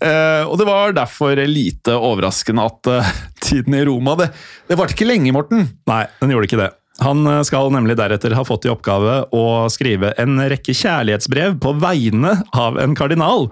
Eh, 0.00 0.42
og 0.46 0.56
det 0.60 0.66
var 0.68 0.96
derfor 0.96 1.38
lite 1.48 1.94
overraskende 1.96 2.66
at 2.66 2.90
tiden 3.42 3.76
i 3.76 3.84
Roma 3.86 4.16
Det, 4.18 4.28
det 4.68 4.78
varte 4.78 4.96
ikke 4.96 5.08
lenge, 5.08 5.32
Morten. 5.34 5.68
Nei, 5.88 6.04
den 6.20 6.34
gjorde 6.34 6.50
ikke 6.50 6.60
det. 6.60 6.72
Han 7.04 7.28
skal 7.44 7.68
nemlig 7.74 7.98
deretter 7.98 8.32
ha 8.38 8.44
fått 8.46 8.64
i 8.64 8.72
oppgave 8.72 9.18
å 9.36 9.46
skrive 9.72 10.14
en 10.20 10.40
rekke 10.48 10.72
kjærlighetsbrev 10.76 11.58
på 11.60 11.74
vegne 11.82 12.38
av 12.56 12.78
en 12.80 12.96
kardinal. 12.96 13.50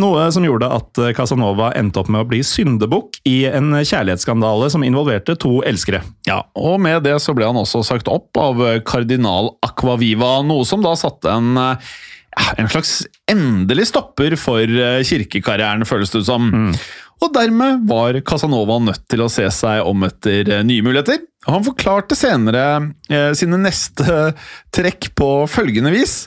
Noe 0.00 0.24
som 0.32 0.46
gjorde 0.46 0.70
at 0.72 1.00
eh, 1.02 1.12
Casanova 1.16 1.72
endte 1.76 2.00
opp 2.00 2.08
med 2.12 2.24
å 2.24 2.28
bli 2.30 2.40
syndebukk 2.46 3.18
i 3.28 3.42
en 3.50 3.74
kjærlighetsskandale 3.76 4.70
som 4.72 4.86
involverte 4.86 5.36
to 5.40 5.58
elskere. 5.68 6.00
Ja, 6.28 6.42
og 6.56 6.80
med 6.80 7.04
det 7.04 7.18
så 7.20 7.34
ble 7.36 7.50
han 7.50 7.60
også 7.60 7.84
sagt 7.86 8.08
opp 8.12 8.40
av 8.40 8.62
kardinal 8.88 9.54
Aquaviva, 9.66 10.38
noe 10.46 10.64
som 10.68 10.84
da 10.84 10.96
satte 10.98 11.32
en 11.32 11.54
eh, 11.60 11.94
en 12.56 12.68
slags 12.72 13.02
endelig 13.28 13.90
stopper 13.90 14.36
for 14.40 14.64
eh, 14.64 15.02
kirkekarrieren, 15.04 15.84
føles 15.84 16.12
det 16.12 16.22
ut 16.22 16.30
som. 16.30 16.46
Og 17.22 17.30
dermed 17.34 17.84
var 17.86 18.18
Casanova 18.26 18.80
nødt 18.82 19.04
til 19.10 19.22
å 19.22 19.30
se 19.30 19.46
seg 19.54 19.86
om 19.86 20.06
etter 20.08 20.48
eh, 20.48 20.64
nye 20.66 20.82
muligheter. 20.84 21.20
Han 21.46 21.64
forklarte 21.66 22.18
senere 22.18 22.64
eh, 23.10 23.30
sine 23.38 23.60
neste 23.62 24.32
trekk 24.74 25.12
på 25.18 25.30
følgende 25.50 25.92
vis. 25.94 26.24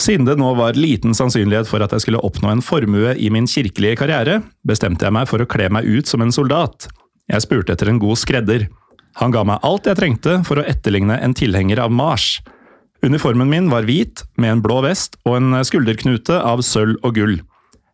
Siden 0.00 0.26
det 0.26 0.38
nå 0.40 0.54
var 0.56 0.78
liten 0.78 1.14
sannsynlighet 1.14 1.68
for 1.68 1.84
at 1.84 1.92
jeg 1.94 2.06
skulle 2.06 2.22
oppnå 2.24 2.50
en 2.50 2.64
formue 2.64 3.12
i 3.20 3.28
min 3.30 3.46
kirkelige 3.50 3.98
karriere, 4.00 4.40
bestemte 4.66 5.06
jeg 5.06 5.14
meg 5.14 5.28
for 5.30 5.42
å 5.42 5.48
kle 5.48 5.68
meg 5.72 5.86
ut 5.86 6.08
som 6.08 6.24
en 6.24 6.32
soldat. 6.34 6.88
Jeg 7.30 7.44
spurte 7.44 7.76
etter 7.76 7.90
en 7.92 8.00
god 8.02 8.18
skredder. 8.18 8.66
Han 9.20 9.34
ga 9.34 9.44
meg 9.46 9.62
alt 9.66 9.86
jeg 9.86 10.00
trengte 10.00 10.40
for 10.48 10.58
å 10.58 10.66
etterligne 10.66 11.20
en 11.20 11.36
tilhenger 11.36 11.82
av 11.84 11.92
Mars. 11.92 12.40
Uniformen 13.02 13.50
min 13.50 13.68
var 13.70 13.86
hvit, 13.86 14.22
med 14.38 14.56
en 14.56 14.62
blå 14.64 14.80
vest 14.84 15.18
og 15.26 15.36
en 15.38 15.62
skulderknute 15.66 16.38
av 16.38 16.62
sølv 16.66 17.02
og 17.02 17.16
gull. 17.18 17.40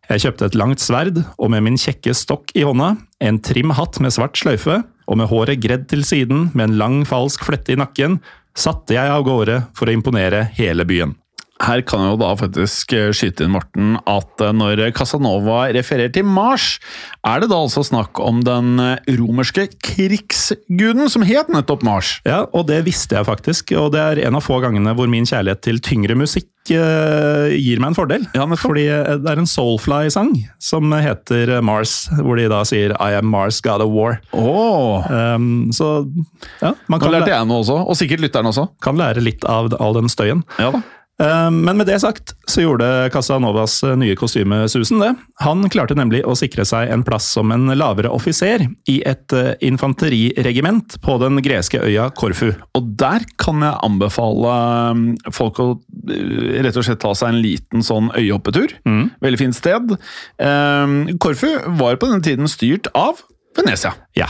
Jeg 0.09 0.23
kjøpte 0.23 0.47
et 0.49 0.57
langt 0.57 0.81
sverd, 0.81 1.19
og 1.37 1.51
med 1.53 1.65
min 1.65 1.77
kjekke 1.77 2.15
stokk 2.17 2.53
i 2.57 2.63
hånda, 2.65 2.95
en 3.21 3.37
trim 3.45 3.73
hatt 3.77 3.99
med 4.01 4.13
svart 4.15 4.39
sløyfe, 4.39 4.79
og 5.09 5.17
med 5.21 5.29
håret 5.29 5.61
gredd 5.61 5.85
til 5.89 6.01
siden 6.05 6.47
med 6.53 6.69
en 6.69 6.77
lang, 6.81 6.99
falsk 7.09 7.45
flette 7.45 7.73
i 7.73 7.77
nakken, 7.77 8.17
satte 8.57 8.95
jeg 8.95 9.09
av 9.13 9.25
gårde 9.25 9.61
for 9.77 9.89
å 9.89 9.93
imponere 9.93 10.47
hele 10.57 10.85
byen. 10.89 11.13
Her 11.59 11.81
kan 11.83 11.99
jeg 12.05 12.13
jo 12.13 12.19
da 12.21 12.29
faktisk 12.39 12.93
eh, 12.95 13.09
skyte 13.11 13.43
inn, 13.43 13.51
Morten, 13.51 13.97
at 14.07 14.43
eh, 14.45 14.53
når 14.55 14.79
Casanova 14.95 15.65
refererer 15.75 16.13
til 16.15 16.23
Mars, 16.23 16.77
er 17.27 17.41
det 17.43 17.49
da 17.51 17.57
altså 17.59 17.83
snakk 17.83 18.21
om 18.23 18.39
den 18.47 18.79
eh, 18.79 19.09
romerske 19.19 19.65
krigsguden 19.83 21.11
som 21.11 21.25
het 21.27 21.51
nettopp 21.51 21.83
Mars. 21.83 22.13
Ja, 22.23 22.45
og 22.55 22.69
det 22.71 22.79
visste 22.87 23.17
jeg 23.19 23.27
faktisk, 23.27 23.73
og 23.75 23.91
det 23.97 23.99
er 24.05 24.21
en 24.29 24.39
av 24.39 24.45
få 24.45 24.61
gangene 24.63 24.93
hvor 24.95 25.11
min 25.11 25.27
kjærlighet 25.27 25.65
til 25.67 25.81
tyngre 25.83 26.15
musikk 26.19 26.47
gir 26.69 27.79
meg 27.81 27.87
en 27.87 27.95
fordel. 27.97 28.25
Ja. 28.37 28.43
Fordi 28.59 28.83
det 28.85 29.25
er 29.31 29.39
en 29.41 29.47
Soulfly-sang 29.49 30.35
som 30.61 30.91
heter 30.93 31.55
Mars, 31.65 32.03
hvor 32.19 32.37
de 32.37 32.45
da 32.51 32.59
sier 32.67 32.93
I 33.01 33.15
am 33.17 33.25
Mars, 33.31 33.57
God 33.65 33.81
of 33.81 33.89
War. 33.95 34.19
Åh, 34.37 35.09
Um, 35.09 35.69
så 35.73 36.05
ja, 36.61 36.73
man 36.91 37.01
Nå 37.01 37.09
lærte 37.11 37.31
jeg 37.31 37.47
noe 37.49 37.63
også, 37.63 37.79
og 37.89 37.97
sikkert 37.97 38.21
lytteren 38.23 38.49
også. 38.51 38.67
kan 38.83 38.99
lære 38.99 39.23
litt 39.23 39.45
av 39.49 39.71
all 39.81 39.97
den 39.97 40.11
støyen. 40.11 40.43
Ja 40.61 40.69
da. 40.75 40.83
Um, 41.19 41.61
men 41.65 41.77
med 41.77 41.87
det 41.89 41.97
sagt, 41.99 42.31
så 42.47 42.63
gjorde 42.63 43.09
Casanovas 43.11 43.81
eh, 43.83 43.95
nye 43.99 44.15
kostyme 44.15 44.61
susen 44.71 45.01
det. 45.03 45.09
Han 45.43 45.65
klarte 45.71 45.97
nemlig 45.99 46.21
å 46.23 46.35
sikre 46.39 46.63
seg 46.67 46.93
en 46.93 47.03
plass 47.03 47.27
som 47.35 47.51
en 47.51 47.67
lavere 47.75 48.11
offiser 48.15 48.63
i 48.87 49.01
et 49.07 49.35
eh, 49.35 49.51
infanteriregiment 49.67 50.95
på 51.03 51.17
den 51.19 51.41
greske 51.43 51.81
øya 51.83 52.07
Korfu. 52.15 52.53
Og 52.77 52.93
der 53.01 53.27
kan 53.41 53.65
jeg 53.65 53.81
anbefale 53.83 54.55
um, 54.95 55.03
folk 55.35 55.59
å 55.59 55.67
rett 56.07 56.79
og 56.79 56.87
slett 56.87 57.03
ta 57.03 57.11
seg 57.17 57.33
en 57.33 57.41
liten 57.43 57.83
sånn 57.83 58.07
øyhoppetur. 58.15 58.77
Veldig 59.19 59.41
fint 59.41 59.59
sted. 59.59 59.91
Um, 60.39 61.01
Korfu 61.19 61.51
var 61.81 61.99
på 61.99 62.13
den 62.13 62.23
tiden 62.23 62.47
styrt 62.51 62.87
av 62.95 63.19
Venezia. 63.59 63.91
Ja, 64.15 64.29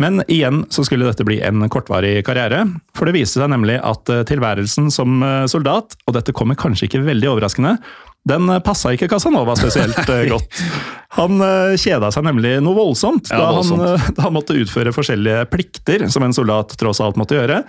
men 0.00 0.22
igjen 0.32 0.64
så 0.72 0.84
skulle 0.86 1.04
dette 1.04 1.26
bli 1.28 1.40
en 1.44 1.66
kortvarig 1.68 2.22
karriere. 2.24 2.64
For 2.96 3.08
det 3.08 3.18
viste 3.18 3.40
seg 3.40 3.50
nemlig 3.52 3.76
at 3.84 4.08
eh, 4.12 4.22
tilværelsen 4.28 4.88
som 4.94 5.20
eh, 5.20 5.44
soldat, 5.50 5.98
og 6.08 6.16
dette 6.16 6.34
kommer 6.36 6.58
kanskje 6.58 6.88
ikke 6.88 7.02
veldig 7.04 7.28
overraskende, 7.34 7.74
den 8.28 8.48
eh, 8.52 8.62
passa 8.64 8.94
ikke 8.96 9.10
Casanova 9.12 9.56
spesielt 9.60 10.00
godt. 10.32 10.62
Han 11.18 11.42
kjeda 11.80 12.12
seg 12.14 12.22
nemlig 12.22 12.52
noe 12.62 12.76
voldsomt, 12.76 13.32
Ja, 13.32 13.42
da, 13.42 13.54
voldsomt. 13.58 13.82
Han, 13.82 14.14
da 14.14 14.28
han 14.28 14.34
måtte 14.36 14.54
utføre 14.54 14.92
forskjellige 14.94 15.40
plikter 15.50 16.04
som 16.06 16.22
en 16.22 16.36
soldat 16.36 16.76
tross 16.78 17.00
alt 17.02 17.18
måtte 17.18 17.34
gjøre. 17.34 17.64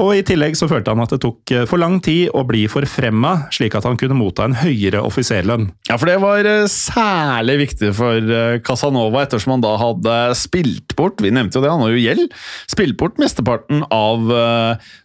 Og 0.00 0.10
I 0.16 0.24
tillegg 0.26 0.56
så 0.58 0.66
følte 0.70 0.90
han 0.90 1.02
at 1.04 1.12
det 1.14 1.20
tok 1.22 1.52
eh, 1.54 1.64
for 1.70 1.80
lang 1.80 2.00
tid 2.02 2.32
å 2.34 2.42
bli 2.48 2.64
forfremma, 2.70 3.46
slik 3.54 3.76
at 3.78 3.86
han 3.86 3.98
kunne 4.00 4.16
motta 4.18 4.46
en 4.48 4.56
høyere 4.58 5.02
offiserlønn. 5.06 5.68
Ja, 5.88 5.98
for 6.00 6.10
det 6.10 6.16
var 6.22 6.48
eh, 6.50 6.66
særlig 6.70 7.56
viktig 7.62 7.92
for 7.96 8.18
eh, 8.18 8.58
Casanova, 8.66 9.22
ettersom 9.22 9.54
han 9.54 9.64
da 9.64 9.76
hadde 9.80 10.16
spilt 10.38 10.96
bort 10.98 11.22
vi 11.22 11.30
nevnte 11.34 11.58
jo 11.58 11.64
det, 11.64 11.70
han 11.70 11.84
har 11.84 11.94
jo 11.94 12.02
gjeld, 12.02 12.34
spilt 12.70 12.98
bort 13.00 13.20
mesteparten 13.22 13.84
av 13.94 14.26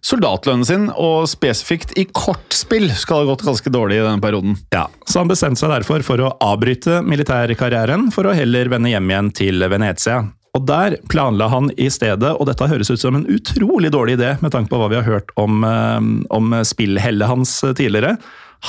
soldatlønnen 0.06 0.66
sin, 0.68 0.88
og 0.92 1.28
spesifikt 1.30 1.94
i 2.00 2.06
kortspill 2.06 2.90
skal 2.98 3.22
det 3.22 3.28
ha 3.28 3.32
gått 3.34 3.46
ganske 3.48 3.74
dårlig 3.74 4.00
i 4.00 4.04
denne 4.04 4.24
perioden. 4.24 4.58
Ja, 4.74 4.88
Så 5.06 5.22
han 5.22 5.32
bestemte 5.32 5.62
seg 5.62 5.74
derfor 5.74 6.04
for 6.06 6.26
å 6.26 6.34
avbryte 6.44 7.00
militærkarrieren 7.06 8.10
for 8.16 8.30
å 8.30 8.36
heller 8.36 8.72
vende 8.74 8.92
hjem 8.92 9.14
igjen 9.14 9.32
til 9.38 9.70
Venezia. 9.72 10.24
Og 10.58 10.66
der 10.66 10.98
planla 11.12 11.50
han 11.52 11.70
i 11.78 11.90
stedet, 11.94 12.32
og 12.34 12.48
dette 12.50 12.68
høres 12.72 12.90
ut 12.90 13.02
som 13.02 13.20
en 13.20 13.28
utrolig 13.30 13.92
dårlig 13.94 14.18
idé 14.18 14.34
med 14.42 14.54
tanke 14.56 14.72
på 14.72 14.80
hva 14.82 14.90
vi 14.92 14.98
har 14.98 15.08
hørt 15.08 15.34
om, 15.40 15.64
eh, 15.64 16.00
om 16.34 16.56
spillhellet 16.66 17.30
hans 17.30 17.60
tidligere. 17.78 18.18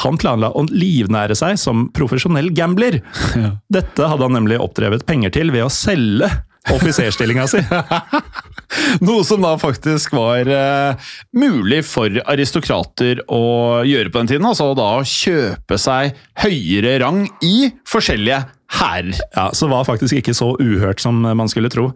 Han 0.04 0.18
planla 0.20 0.52
å 0.54 0.66
livnære 0.70 1.34
seg 1.38 1.58
som 1.58 1.88
profesjonell 1.96 2.52
gambler. 2.54 3.00
Dette 3.76 4.06
hadde 4.06 4.28
han 4.28 4.38
nemlig 4.38 4.60
oppdrevet 4.62 5.06
penger 5.08 5.34
til 5.34 5.50
ved 5.54 5.66
å 5.66 5.72
selge 5.72 6.30
offiserstillinga 6.70 7.46
si. 7.50 7.62
Noe 9.06 9.24
som 9.26 9.42
da 9.42 9.56
faktisk 9.58 10.12
var 10.14 10.46
uh, 10.46 11.10
mulig 11.34 11.80
for 11.88 12.20
aristokrater 12.30 13.24
å 13.32 13.82
gjøre 13.86 14.12
på 14.12 14.22
den 14.22 14.30
tiden, 14.34 14.46
altså 14.46 14.70
da 14.78 14.92
kjøpe 15.06 15.78
seg 15.80 16.14
høyere 16.44 16.98
rang 17.02 17.24
i 17.42 17.72
forskjellige 17.88 18.44
hærer. 18.70 19.18
Ja, 19.37 19.50
Så 19.52 19.68
var 19.70 19.85
faktisk 19.88 20.14
ikke 20.20 20.35
så 20.37 20.54
uhørt 20.61 21.00
som 21.00 21.20
man 21.22 21.48
skulle 21.48 21.70
tro. 21.72 21.90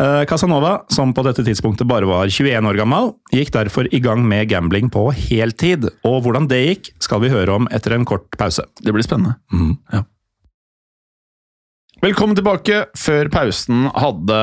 Eh, 0.00 0.24
Casanova, 0.26 0.80
som 0.90 1.12
på 1.14 1.22
dette 1.22 1.44
tidspunktet 1.46 1.86
bare 1.86 2.08
var 2.08 2.26
21 2.26 2.66
år 2.66 2.78
gammel, 2.80 3.12
gikk 3.32 3.52
derfor 3.54 3.86
i 3.94 4.00
gang 4.02 4.24
med 4.26 4.48
gambling 4.50 4.90
på 4.90 5.12
heltid. 5.14 5.86
Og 6.04 6.22
hvordan 6.24 6.48
det 6.50 6.62
gikk, 6.64 6.90
skal 7.04 7.22
vi 7.22 7.30
høre 7.30 7.54
om 7.60 7.68
etter 7.70 7.94
en 7.94 8.04
kort 8.08 8.26
pause. 8.38 8.64
Det 8.82 8.94
blir 8.94 9.06
spennende. 9.06 9.36
Ja. 9.92 10.02
Velkommen 12.04 12.36
tilbake. 12.36 12.82
Før 13.00 13.30
pausen 13.32 13.86
hadde 13.96 14.40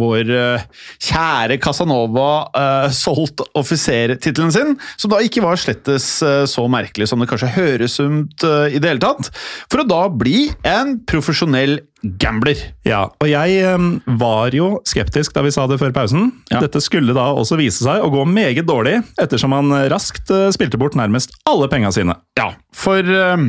vår 0.00 0.30
eh, 0.32 0.62
kjære 1.10 1.58
Casanova 1.60 2.28
uh, 2.56 2.86
solgt 2.94 3.42
offisertittelen 3.58 4.52
sin, 4.54 4.72
som 4.96 5.12
da 5.12 5.18
ikke 5.20 5.42
var 5.44 5.60
slettes 5.60 6.06
eh, 6.24 6.46
så 6.48 6.64
merkelig 6.72 7.10
som 7.10 7.20
det 7.20 7.28
kanskje 7.28 7.50
høres 7.52 7.98
ut 8.00 8.46
uh, 8.48 8.64
i 8.64 8.80
det 8.80 8.94
hele 8.94 9.02
tatt, 9.02 9.28
for 9.68 9.82
å 9.82 9.88
da 9.90 10.06
bli 10.08 10.46
en 10.64 11.02
profesjonell 11.04 11.82
gambler. 12.02 12.58
Ja, 12.88 13.04
og 13.20 13.28
jeg 13.28 13.60
um, 13.76 13.92
var 14.18 14.54
jo 14.56 14.78
skeptisk 14.88 15.36
da 15.36 15.44
vi 15.44 15.52
sa 15.54 15.68
det 15.70 15.78
før 15.82 15.92
pausen. 15.94 16.30
Ja. 16.50 16.62
Dette 16.64 16.80
skulle 16.82 17.14
da 17.16 17.28
også 17.36 17.60
vise 17.60 17.84
seg 17.84 18.02
å 18.02 18.10
gå 18.14 18.24
meget 18.26 18.66
dårlig, 18.70 19.02
ettersom 19.20 19.52
han 19.54 19.68
raskt 19.92 20.32
uh, 20.32 20.48
spilte 20.54 20.80
bort 20.80 20.96
nærmest 20.98 21.36
alle 21.50 21.68
penga 21.70 21.92
sine. 21.94 22.16
Ja, 22.40 22.54
for 22.74 23.04
eh, 23.04 23.44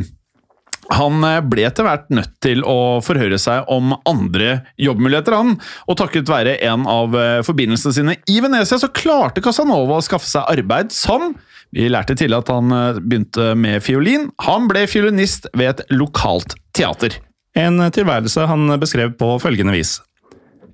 han 0.97 1.23
eh, 1.27 1.41
ble 1.45 1.65
etter 1.67 1.88
hvert 1.88 2.10
nødt 2.13 2.36
til 2.43 2.63
å 2.67 2.99
forhøre 3.03 3.39
seg 3.41 3.69
om 3.71 3.95
andre 4.10 4.62
jobbmuligheter, 4.82 5.36
han. 5.38 5.58
Og 5.89 5.97
takket 5.99 6.32
være 6.32 6.58
en 6.67 6.88
av 6.89 7.17
eh, 7.17 7.39
forbindelsene 7.45 7.95
sine 7.95 8.15
i 8.29 8.39
Venezia, 8.43 8.79
så 8.82 8.91
klarte 8.93 9.43
Casanova 9.43 9.99
å 9.99 10.06
skaffe 10.06 10.29
seg 10.29 10.47
arbeid 10.49 10.93
som 10.95 11.34
Vi 11.73 11.88
lærte 11.89 12.13
til 12.13 12.36
at 12.38 12.51
han 12.53 12.69
eh, 12.69 13.01
begynte 13.01 13.53
med 13.58 13.82
fiolin. 13.86 14.29
Han 14.45 14.69
ble 14.69 14.86
fiolinist 14.89 15.49
ved 15.58 15.71
et 15.73 15.93
lokalt 15.93 16.58
teater. 16.77 17.17
En 17.58 17.82
tilværelse 17.93 18.47
han 18.49 18.69
beskrev 18.82 19.13
på 19.17 19.36
følgende 19.41 19.75
vis. 19.75 19.99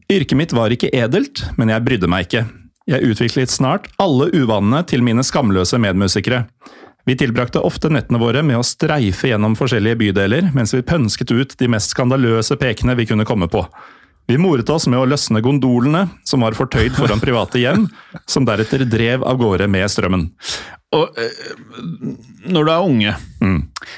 Yrket 0.10 0.40
mitt 0.40 0.56
var 0.56 0.74
ikke 0.74 0.92
edelt, 0.96 1.44
men 1.60 1.70
jeg 1.72 1.86
brydde 1.86 2.10
meg 2.10 2.28
ikke. 2.28 2.46
Jeg 2.90 3.06
utviklet 3.06 3.52
snart 3.54 3.86
alle 4.02 4.32
uvanene 4.34 4.82
til 4.90 5.04
mine 5.06 5.22
skamløse 5.26 5.78
medmusikere. 5.82 6.48
Vi 7.10 7.16
tilbrakte 7.18 7.60
ofte 7.66 7.90
nettene 7.90 8.20
våre 8.22 8.44
med 8.46 8.60
å 8.60 8.66
streife 8.66 9.32
gjennom 9.32 9.56
forskjellige 9.58 9.98
bydeler, 9.98 10.52
mens 10.54 10.76
vi 10.76 10.84
pønsket 10.86 11.32
ut 11.34 11.56
de 11.58 11.70
mest 11.74 11.96
skandaløse 11.96 12.54
pekene 12.62 12.94
vi 13.00 13.08
kunne 13.10 13.26
komme 13.26 13.48
på. 13.50 13.64
Vi 14.30 14.38
moret 14.38 14.70
oss 14.70 14.86
med 14.86 15.02
å 15.02 15.08
løsne 15.10 15.42
gondolene, 15.42 16.04
som 16.22 16.46
var 16.46 16.54
fortøyd 16.54 16.94
foran 16.94 17.24
private 17.24 17.58
hjem, 17.64 17.88
som 18.30 18.46
deretter 18.46 18.84
drev 18.86 19.26
av 19.26 19.40
gårde 19.42 19.66
med 19.74 19.90
strømmen. 19.90 20.28
Og 20.94 21.18
eh, 21.18 21.42
når 22.50 22.66
du 22.66 22.72
er 22.74 22.86
unge 22.92 23.12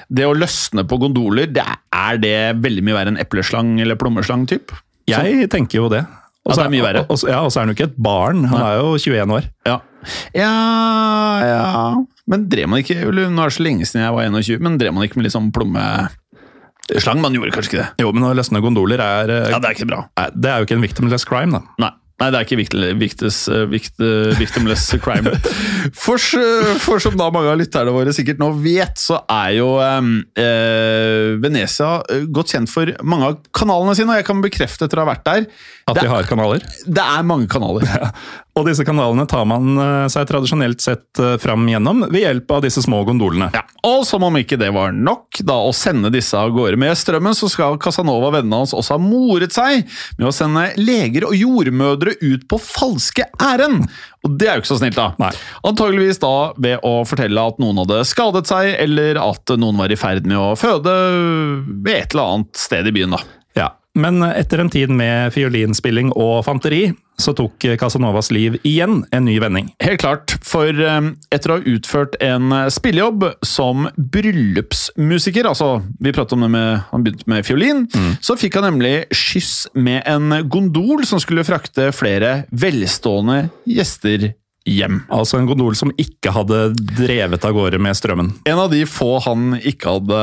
Det 0.07 0.25
å 0.27 0.33
løsne 0.35 0.83
på 0.87 0.97
gondoler, 1.03 1.51
det 1.51 1.67
er, 1.67 1.83
er 1.91 2.23
det 2.23 2.33
veldig 2.63 2.85
mye 2.87 2.95
verre 2.95 3.11
enn 3.11 3.19
epleslang 3.19 3.75
eller 3.83 3.99
plommeslang? 3.99 4.47
typ? 4.47 4.71
Jeg 5.11 5.51
tenker 5.51 5.81
jo 5.81 5.91
det. 5.91 6.05
Og 6.47 6.55
Ja, 6.55 6.55
så 6.55 6.63
det 6.63 6.79
er 6.79 7.03
og, 7.03 7.27
ja, 7.27 7.43
er 7.43 7.59
han 7.59 7.75
jo 7.75 7.75
ikke 7.75 7.91
et 7.91 7.99
barn, 7.99 8.47
han 8.47 8.63
er 8.69 8.79
jo 8.79 8.95
21 8.95 9.35
år. 9.35 9.51
Ja. 9.67 9.81
ja, 10.31 10.55
ja 11.43 11.67
Men 12.31 12.47
drev 12.51 12.69
man 12.71 12.79
ikke 12.81 12.97
Nå 13.11 13.27
er 13.27 13.51
det 13.51 13.57
så 13.57 13.65
lenge 13.65 13.87
siden 13.87 14.05
jeg 14.05 14.15
var 14.15 14.27
21, 14.31 14.63
men 14.63 14.77
drev 14.79 14.95
man 14.95 15.07
ikke 15.07 15.19
med 15.19 15.27
litt 15.27 15.35
sånn 15.35 15.51
plommeslang? 15.55 17.23
Man 17.23 17.35
gjorde 17.35 17.55
kanskje 17.55 17.73
ikke 17.73 17.81
det. 17.83 18.05
Jo, 18.05 18.11
men 18.15 18.27
å 18.27 18.33
løsne 18.37 18.63
gondoler 18.63 19.03
er 19.03 19.33
eh, 19.35 19.49
Ja, 19.51 19.59
Det 19.59 19.71
er 19.71 19.77
ikke 19.77 19.89
bra. 19.91 20.03
Det 20.35 20.51
er 20.51 20.61
jo 20.61 20.69
ikke 20.69 20.79
en 20.79 20.85
victimless 20.85 21.27
crime, 21.27 21.59
da. 21.59 21.75
Nei. 21.83 21.91
Nei, 22.21 22.27
det 22.29 22.37
er 22.37 22.45
ikke 22.45 22.59
victim, 22.59 22.99
victis, 23.01 23.37
vict, 23.71 23.97
victimless 24.37 24.87
crime. 25.01 25.33
For, 26.03 26.21
for 26.81 27.01
som 27.01 27.15
da 27.17 27.27
mange 27.33 27.49
av 27.51 27.57
lytterne 27.59 27.91
våre 27.95 28.13
sikkert 28.15 28.37
nå 28.41 28.51
vet, 28.61 28.93
så 29.01 29.17
er 29.31 29.55
jo 29.57 29.71
eh, 29.81 31.39
Venezia 31.41 31.89
eh, 32.11 32.25
godt 32.33 32.53
kjent 32.53 32.71
for 32.71 32.91
mange 33.07 33.31
av 33.31 33.39
kanalene 33.55 33.95
sine, 33.97 34.13
og 34.13 34.21
jeg 34.21 34.27
kan 34.29 34.43
bekrefte 34.43 34.87
etter 34.87 35.01
å 35.01 35.05
ha 35.05 35.11
vært 35.13 35.25
der. 35.27 35.47
At 35.89 35.95
Det- 35.97 36.03
de 36.05 36.09
har 36.13 36.23
kanaler. 36.29 36.61
Det 36.85 37.03
er 37.03 37.23
mange 37.27 37.47
kanaler. 37.51 37.89
Og 38.55 38.65
disse 38.67 38.83
kanalene 38.83 39.23
tar 39.31 39.45
man 39.47 39.77
eh, 39.79 40.07
seg 40.11 40.27
tradisjonelt 40.27 40.81
sett 40.83 41.19
eh, 41.23 41.37
fram 41.41 41.65
gjennom 41.71 42.05
ved 42.11 42.21
hjelp 42.25 42.51
av 42.51 42.61
disse 42.65 42.81
små 42.83 43.01
gondolene. 43.07 43.49
Ja, 43.55 43.63
Og 43.87 44.03
som 44.05 44.23
om 44.27 44.35
ikke 44.37 44.59
det 44.59 44.69
var 44.75 44.91
nok, 44.93 45.39
da 45.47 45.55
å 45.65 45.71
sende 45.73 46.11
disse 46.13 46.37
av 46.37 46.51
gårde 46.53 46.77
med 46.77 46.95
strømmen, 46.99 47.33
så 47.37 47.49
skal 47.49 47.79
Casanova 47.81 48.27
og 48.29 48.35
vennene 48.37 48.59
hans 48.61 48.75
også 48.77 48.97
ha 48.97 49.01
moret 49.01 49.55
seg 49.55 49.85
med 50.19 50.27
å 50.29 50.33
sende 50.35 50.67
leger 50.77 51.25
og 51.29 51.35
jordmødre 51.39 52.10
ut 52.19 52.47
på 52.51 52.59
falske 52.61 53.25
ærend. 53.41 53.87
Og 54.25 54.37
det 54.37 54.47
er 54.49 54.57
jo 54.57 54.63
ikke 54.63 54.71
så 54.73 54.79
snilt, 54.81 54.99
da. 54.99 55.11
Nei. 55.21 55.31
Antageligvis 55.67 56.21
da 56.21 56.33
ved 56.61 56.83
å 56.85 57.01
fortelle 57.09 57.47
at 57.51 57.61
noen 57.61 57.81
hadde 57.83 58.01
skadet 58.09 58.45
seg, 58.49 58.73
eller 58.83 59.19
at 59.21 59.55
noen 59.57 59.79
var 59.81 59.93
i 59.93 59.99
ferd 59.99 60.29
med 60.29 60.39
å 60.39 60.51
føde 60.59 60.95
ved 61.81 61.93
et 61.95 62.15
eller 62.15 62.37
annet 62.37 62.65
sted 62.65 62.89
i 62.89 62.95
byen, 62.95 63.17
da. 63.17 63.40
Men 63.99 64.23
etter 64.23 64.61
en 64.63 64.69
tid 64.71 64.91
med 64.93 65.33
fiolinspilling 65.35 66.13
og 66.15 66.45
fanteri, 66.47 66.93
så 67.21 67.33
tok 67.37 67.65
Casanovas 67.77 68.31
liv 68.33 68.55
igjen 68.65 69.03
en 69.13 69.25
ny 69.27 69.35
vending. 69.43 69.67
Helt 69.83 70.01
klart, 70.01 70.33
for 70.47 70.71
eh, 70.71 71.09
etter 71.33 71.51
å 71.51 71.57
ha 71.59 71.73
utført 71.73 72.15
en 72.23 72.55
spillejobb 72.71 73.27
som 73.45 73.89
bryllupsmusiker, 73.97 75.49
altså 75.51 75.83
vi 75.99 76.15
pratet 76.15 76.37
om 76.37 76.47
det 76.47 76.51
med, 76.55 76.81
han 76.89 77.05
begynte 77.05 77.29
med 77.29 77.45
fiolin, 77.45 77.85
så 78.23 78.37
fikk 78.39 78.57
han 78.57 78.69
nemlig 78.71 78.95
skyss 79.13 79.67
med 79.75 80.01
en 80.09 80.39
gondol 80.49 81.05
som 81.05 81.21
skulle 81.21 81.45
frakte 81.45 81.91
flere 81.93 82.45
velstående 82.49 83.43
gjester 83.69 84.31
hjem. 84.67 85.01
Altså 85.09 85.39
en 85.39 85.47
gondol 85.49 85.75
som 85.77 85.91
ikke 85.99 86.33
hadde 86.35 86.59
drevet 86.97 87.45
av 87.47 87.55
gårde 87.55 87.79
med 87.81 87.97
strømmen. 87.97 88.31
En 88.49 88.61
av 88.61 88.69
de 88.73 88.83
få 88.89 89.15
han 89.25 89.55
ikke 89.57 89.95
hadde 89.97 90.19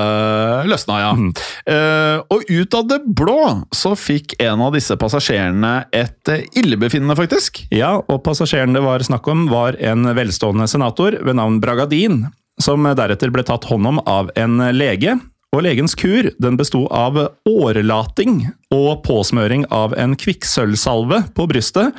løsna, 0.71 0.99
ja. 1.03 1.13
Mm. 1.19 1.31
Uh, 1.69 2.17
og 2.35 2.45
ut 2.47 2.79
av 2.79 2.87
det 2.91 3.01
blå 3.19 3.41
så 3.75 3.95
fikk 3.99 4.37
en 4.43 4.63
av 4.69 4.77
disse 4.77 4.95
passasjerene 4.99 5.73
et 5.95 6.33
eh, 6.33 6.45
illebefinnende, 6.59 7.17
faktisk. 7.19 7.65
Ja, 7.75 7.97
og 8.01 8.23
passasjeren 8.27 8.77
det 8.77 8.85
var 8.85 9.03
snakk 9.05 9.27
om, 9.31 9.49
var 9.51 9.79
en 9.83 10.07
velstående 10.17 10.69
senator 10.71 11.19
ved 11.25 11.39
navn 11.39 11.59
Bragadin, 11.63 12.27
som 12.63 12.87
deretter 12.87 13.33
ble 13.35 13.45
tatt 13.47 13.67
hånd 13.71 13.91
om 13.91 14.01
av 14.07 14.31
en 14.39 14.63
lege. 14.75 15.19
Og 15.57 15.63
legens 15.65 15.95
kur 15.97 16.29
den 16.37 16.59
besto 16.61 16.83
av 16.93 17.17
årelating 17.49 18.43
og 18.75 19.01
påsmøring 19.07 19.65
av 19.73 19.95
en 19.97 20.13
kvikksølvsalve 20.21 21.23
på 21.37 21.47
brystet, 21.49 21.97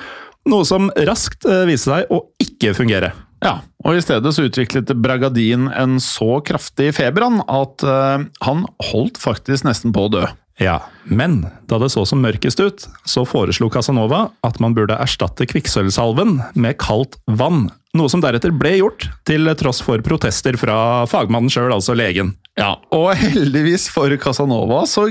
noe 0.47 0.67
som 0.67 0.91
raskt 1.09 1.47
eh, 1.49 1.65
viste 1.69 1.91
seg 1.91 2.13
å 2.13 2.23
ikke 2.41 2.75
fungere. 2.77 3.11
Ja, 3.43 3.61
og 3.87 3.95
i 3.95 4.03
stedet 4.03 4.33
så 4.35 4.49
utviklet 4.49 4.91
Bragadin 4.99 5.69
en 5.71 5.99
så 6.03 6.41
kraftig 6.43 6.91
feber 6.97 7.27
at 7.47 7.85
eh, 7.87 8.27
han 8.45 8.65
holdt 8.91 9.19
faktisk 9.21 9.67
nesten 9.67 9.95
på 9.95 10.07
å 10.07 10.13
dø. 10.17 10.27
Ja, 10.59 10.81
Men 11.07 11.45
da 11.71 11.77
det 11.79 11.87
så 11.93 12.03
som 12.03 12.19
mørkest 12.19 12.59
ut, 12.59 12.83
så 13.07 13.23
foreslo 13.23 13.69
Casanova 13.71 14.25
at 14.43 14.59
man 14.59 14.75
burde 14.75 14.97
erstatte 14.99 15.47
kvikksølvsalven 15.47 16.41
med 16.59 16.75
kaldt 16.83 17.15
vann. 17.31 17.69
Noe 17.97 18.09
som 18.11 18.21
deretter 18.21 18.51
ble 18.53 18.75
gjort, 18.77 19.07
til 19.25 19.49
tross 19.57 19.79
for 19.81 19.97
protester 20.05 20.53
fra 20.61 21.07
fagmannen 21.09 21.49
sjøl, 21.49 21.71
altså 21.73 21.95
legen. 21.97 22.35
Ja, 22.59 22.73
Og 22.93 23.13
heldigvis 23.17 23.87
for 23.89 24.11
Casanova 24.19 24.81
så 24.89 25.05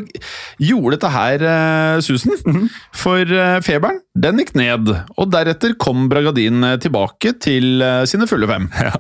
gjorde 0.61 0.93
dette 0.95 1.11
her 1.11 1.43
eh, 1.49 2.03
susen. 2.05 2.69
For 2.95 3.25
eh, 3.25 3.57
feberen 3.65 3.99
den 4.19 4.39
gikk 4.43 4.53
ned, 4.59 4.93
og 5.17 5.31
deretter 5.33 5.75
kom 5.81 6.07
Bragadin 6.13 6.63
eh, 6.69 6.77
tilbake 6.83 7.33
til 7.43 7.83
eh, 7.83 8.05
sine 8.11 8.29
fulle 8.31 8.47
fem. 8.51 8.69
Ja. 8.89 8.95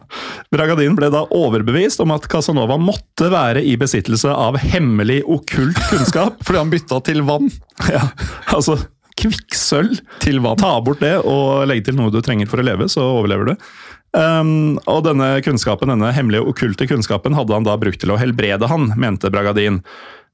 Bragadin 0.52 0.96
ble 0.98 1.12
da 1.14 1.22
overbevist 1.34 2.02
om 2.02 2.10
at 2.16 2.26
Casanova 2.32 2.80
måtte 2.82 3.28
være 3.32 3.62
i 3.62 3.76
besittelse 3.80 4.32
av 4.32 4.58
hemmelig 4.58 5.20
okkult 5.28 5.78
kunnskap. 5.92 6.40
Fordi 6.46 6.64
han 6.64 6.72
bytta 6.72 6.98
til 7.06 7.22
vann. 7.28 7.52
ja, 7.92 8.08
altså 8.50 8.80
kvikksølv 9.18 10.00
til 10.22 10.42
vann. 10.44 10.58
Ta 10.60 10.76
bort 10.84 11.02
det 11.04 11.16
og 11.20 11.66
legge 11.68 11.88
til 11.88 11.98
noe 11.98 12.12
du 12.14 12.20
trenger 12.24 12.50
for 12.50 12.62
å 12.62 12.66
leve, 12.66 12.88
så 12.92 13.04
overlever 13.18 13.52
du. 13.52 13.70
Um, 14.16 14.78
og 14.88 15.02
denne 15.04 15.34
kunnskapen, 15.44 15.90
denne 15.92 16.14
hemmelige 16.16 16.46
okkulte 16.48 16.86
kunnskapen 16.88 17.36
hadde 17.36 17.52
han 17.52 17.66
da 17.66 17.76
brukt 17.80 18.00
til 18.00 18.14
å 18.14 18.20
helbrede 18.20 18.70
han, 18.70 18.88
mente 18.96 19.30
Bragadin. 19.32 19.82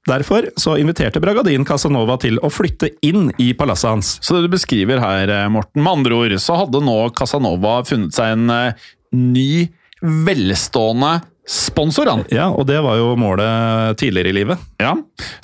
Derfor 0.07 0.51
så 0.61 0.77
inviterte 0.77 1.21
Bragadin 1.23 1.65
Casanova 1.65 2.19
til 2.21 2.37
å 2.45 2.51
flytte 2.53 2.93
inn 3.07 3.31
i 3.41 3.51
palasset 3.57 3.89
hans. 3.89 4.11
Så 4.21 4.37
det 4.37 4.45
du 4.45 4.53
beskriver 4.53 5.01
her, 5.01 5.31
eh, 5.33 5.49
Morten, 5.49 5.83
med 5.83 5.93
andre 5.93 6.19
ord, 6.19 6.35
så 6.41 6.59
hadde 6.61 6.85
nå 6.85 6.99
Casanova 7.17 7.79
funnet 7.89 8.13
seg 8.15 8.37
en 8.37 8.51
eh, 8.53 8.91
ny, 9.17 9.71
velstående 10.05 11.23
sponsor, 11.49 12.09
han. 12.09 12.23
Ja, 12.33 12.47
og 12.49 12.67
det 12.69 12.79
var 12.85 12.97
jo 12.97 13.11
målet 13.21 13.99
tidligere 14.01 14.33
i 14.33 14.37
livet. 14.39 14.63
Ja, 14.81 14.95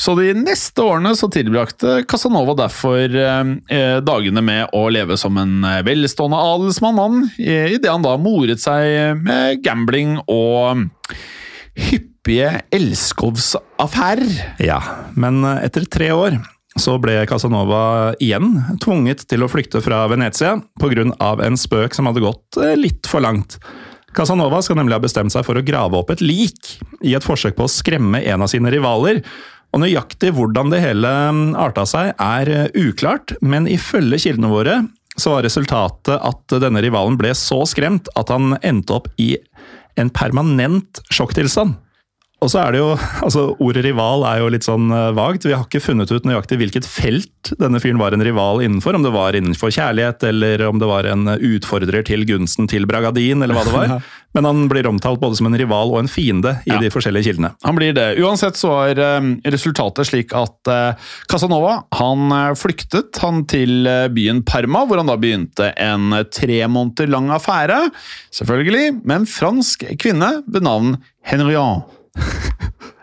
Så 0.00 0.14
de 0.18 0.32
neste 0.36 0.84
årene 0.84 1.12
så 1.18 1.28
tilbrakte 1.32 2.00
Casanova 2.08 2.54
derfor 2.62 3.04
eh, 3.04 3.50
eh, 3.68 3.98
dagene 4.04 4.42
med 4.44 4.72
å 4.76 4.86
leve 4.92 5.18
som 5.20 5.36
en 5.40 5.60
eh, 5.64 5.82
velstående 5.86 6.40
adelsmann, 6.40 7.00
han, 7.00 7.20
i 7.36 7.76
det 7.76 7.90
han 7.90 8.06
da 8.06 8.16
moret 8.20 8.62
seg 8.62 9.20
med 9.20 9.60
gambling 9.64 10.16
og 10.24 10.86
hyppige 11.76 12.62
elskovsaffærer. 12.74 14.32
Ja, 14.64 14.80
men 15.14 15.44
eh, 15.44 15.66
etter 15.68 15.84
tre 15.84 16.10
år 16.16 16.40
så 16.78 16.94
ble 17.02 17.16
Casanova 17.28 18.14
igjen 18.22 18.52
tvunget 18.82 19.24
til 19.28 19.42
å 19.42 19.50
flykte 19.50 19.82
fra 19.82 20.04
Venezia 20.10 20.54
pga. 20.80 21.08
en 21.44 21.58
spøk 21.58 21.96
som 21.96 22.06
hadde 22.06 22.22
gått 22.24 22.60
eh, 22.62 22.76
litt 22.78 23.08
for 23.10 23.24
langt. 23.24 23.58
Casanova 24.16 24.58
skal 24.64 24.80
nemlig 24.80 24.96
ha 24.96 25.02
bestemt 25.02 25.32
seg 25.34 25.44
for 25.46 25.58
å 25.58 25.64
grave 25.64 25.98
opp 26.00 26.10
et 26.10 26.22
lik, 26.24 26.76
i 27.06 27.14
et 27.14 27.24
forsøk 27.24 27.56
på 27.58 27.66
å 27.66 27.70
skremme 27.70 28.22
en 28.26 28.42
av 28.42 28.50
sine 28.50 28.72
rivaler. 28.72 29.22
Og 29.70 29.84
Nøyaktig 29.84 30.32
hvordan 30.34 30.72
det 30.72 30.80
hele 30.82 31.10
mm, 31.30 31.44
arta 31.58 31.84
seg, 31.86 32.14
er 32.18 32.50
eh, 32.50 32.72
uklart, 32.74 33.36
men 33.40 33.70
ifølge 33.70 34.18
kildene 34.26 34.50
våre 34.50 34.80
så 35.20 35.34
var 35.34 35.44
resultatet 35.44 36.16
at 36.16 36.54
denne 36.62 36.82
rivalen 36.82 37.18
ble 37.20 37.32
så 37.36 37.60
skremt 37.68 38.08
at 38.18 38.30
han 38.32 38.54
endte 38.66 38.96
opp 38.96 39.08
i 39.20 39.34
en 40.00 40.10
permanent 40.14 41.02
sjokktilstand. 41.12 41.76
Og 42.40 42.48
så 42.48 42.62
er 42.62 42.72
det 42.72 42.78
jo, 42.80 42.90
altså 43.26 43.42
Ordet 43.60 43.82
rival 43.84 44.22
er 44.24 44.38
jo 44.40 44.48
litt 44.54 44.64
sånn 44.64 44.88
eh, 44.94 45.10
vagt. 45.16 45.44
Vi 45.44 45.52
har 45.52 45.66
ikke 45.66 45.82
funnet 45.84 46.08
ut 46.12 46.24
nøyaktig 46.28 46.56
hvilket 46.60 46.86
felt 46.88 47.50
denne 47.60 47.80
fyren 47.82 47.98
var 48.00 48.14
en 48.16 48.24
rival 48.24 48.62
innenfor. 48.64 48.96
Om 48.96 49.04
det 49.04 49.12
var 49.14 49.36
innenfor 49.36 49.72
kjærlighet, 49.74 50.24
eller 50.28 50.64
om 50.68 50.80
det 50.80 50.88
var 50.88 51.08
en 51.08 51.26
utfordrer 51.36 52.04
til 52.08 52.24
gunsten 52.28 52.68
til 52.70 52.86
Bragadin, 52.88 53.42
eller 53.44 53.56
hva 53.56 53.64
det 53.68 53.74
var. 53.76 53.94
Men 54.36 54.46
han 54.46 54.60
blir 54.70 54.86
omtalt 54.86 55.18
både 55.20 55.36
som 55.40 55.48
en 55.48 55.56
rival 55.58 55.90
og 55.90 55.98
en 56.04 56.08
fiende 56.10 56.52
i 56.64 56.70
Ja. 56.70 56.78
de 56.80 56.90
forskjellige 56.94 57.26
kildene. 57.32 57.50
Han 57.66 57.74
blir 57.76 57.92
det. 57.96 58.04
Uansett 58.22 58.56
så 58.60 58.70
var 58.72 59.00
eh, 59.02 59.30
resultatet 59.50 60.06
slik 60.06 60.32
at 60.38 60.70
eh, 60.70 61.08
Casanova 61.32 61.80
han 61.98 62.30
eh, 62.36 62.52
flyktet 62.60 63.18
han 63.24 63.42
til 63.50 63.88
eh, 63.90 64.06
byen 64.14 64.44
Parma, 64.46 64.84
hvor 64.86 65.02
han 65.02 65.10
da 65.10 65.18
begynte 65.20 65.72
en 65.76 66.12
eh, 66.14 66.24
tre 66.30 66.60
måneder 66.70 67.10
lang 67.10 67.32
affære. 67.34 67.80
Selvfølgelig 68.32 69.00
med 69.02 69.16
en 69.22 69.26
fransk 69.28 69.88
kvinne 70.00 70.36
ved 70.46 70.62
navn 70.68 70.94
Henrion. 71.26 71.82